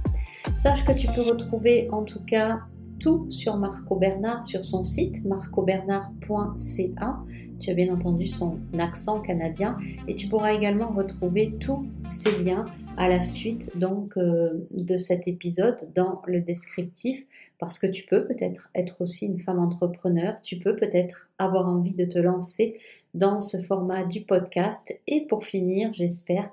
Sache 0.58 0.84
que 0.84 0.92
tu 0.94 1.08
peux 1.08 1.22
retrouver 1.22 1.88
en 1.92 2.04
tout 2.04 2.24
cas 2.26 2.62
tout 3.02 3.26
sur 3.32 3.58
Marco 3.58 3.95
Bernard 3.95 4.43
sur 4.43 4.64
son 4.64 4.84
site 4.84 5.26
marcobernard.ca. 5.26 7.20
Tu 7.60 7.70
as 7.70 7.74
bien 7.74 7.93
entendu 7.93 8.28
son 8.28 8.60
accent 8.78 9.20
canadien 9.22 9.78
et 10.08 10.16
tu 10.16 10.28
pourras 10.28 10.54
également 10.54 10.89
retrouver 10.89 11.56
tous 11.60 11.86
ces 12.08 12.43
liens 12.43 12.66
à 12.97 13.10
la 13.10 13.22
suite 13.22 13.78
donc 13.78 14.18
euh, 14.18 14.68
de 14.72 14.97
cet 14.97 15.28
épisode 15.28 15.91
dans 15.95 16.22
le 16.28 16.41
descriptif 16.41 17.26
parce 17.58 17.80
que 17.80 17.88
tu 17.88 18.06
peux 18.06 18.26
peut-être 18.26 18.70
être 18.76 19.02
aussi 19.02 19.26
une 19.26 19.39
femme 19.39 19.60
entrepreneur, 19.60 20.41
tu 20.41 20.58
peux 20.58 20.76
peut-être 20.76 21.30
avoir 21.39 21.68
envie 21.68 21.93
de 21.93 22.06
te 22.06 22.20
lancer 22.20 22.80
dans 23.14 23.41
ce 23.41 23.58
format 23.58 24.04
du 24.04 24.22
podcast 24.22 24.99
et 25.08 25.26
pour 25.28 25.43
finir, 25.43 25.93
j'espère 25.93 26.49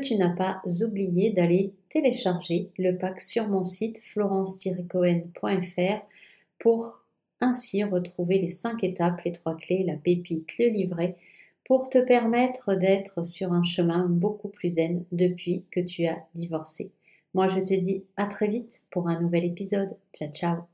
tu 0.00 0.16
n'as 0.16 0.34
pas 0.34 0.62
oublié 0.82 1.30
d'aller 1.30 1.72
télécharger 1.88 2.70
le 2.78 2.96
pack 2.96 3.20
sur 3.20 3.48
mon 3.48 3.64
site 3.64 3.98
florence-cohen.fr 3.98 6.06
pour 6.58 7.00
ainsi 7.40 7.84
retrouver 7.84 8.38
les 8.38 8.48
cinq 8.48 8.84
étapes, 8.84 9.22
les 9.24 9.32
trois 9.32 9.56
clés, 9.56 9.84
la 9.84 9.96
pépite, 9.96 10.56
le 10.58 10.68
livret 10.68 11.16
pour 11.64 11.90
te 11.90 11.98
permettre 11.98 12.74
d'être 12.74 13.24
sur 13.24 13.52
un 13.52 13.64
chemin 13.64 14.06
beaucoup 14.08 14.48
plus 14.48 14.74
zen 14.74 15.04
depuis 15.12 15.64
que 15.70 15.80
tu 15.80 16.06
as 16.06 16.18
divorcé. 16.34 16.92
Moi, 17.34 17.48
je 17.48 17.60
te 17.60 17.74
dis 17.74 18.04
à 18.16 18.26
très 18.26 18.48
vite 18.48 18.82
pour 18.90 19.08
un 19.08 19.20
nouvel 19.20 19.44
épisode. 19.44 19.96
Ciao, 20.12 20.30
ciao 20.30 20.71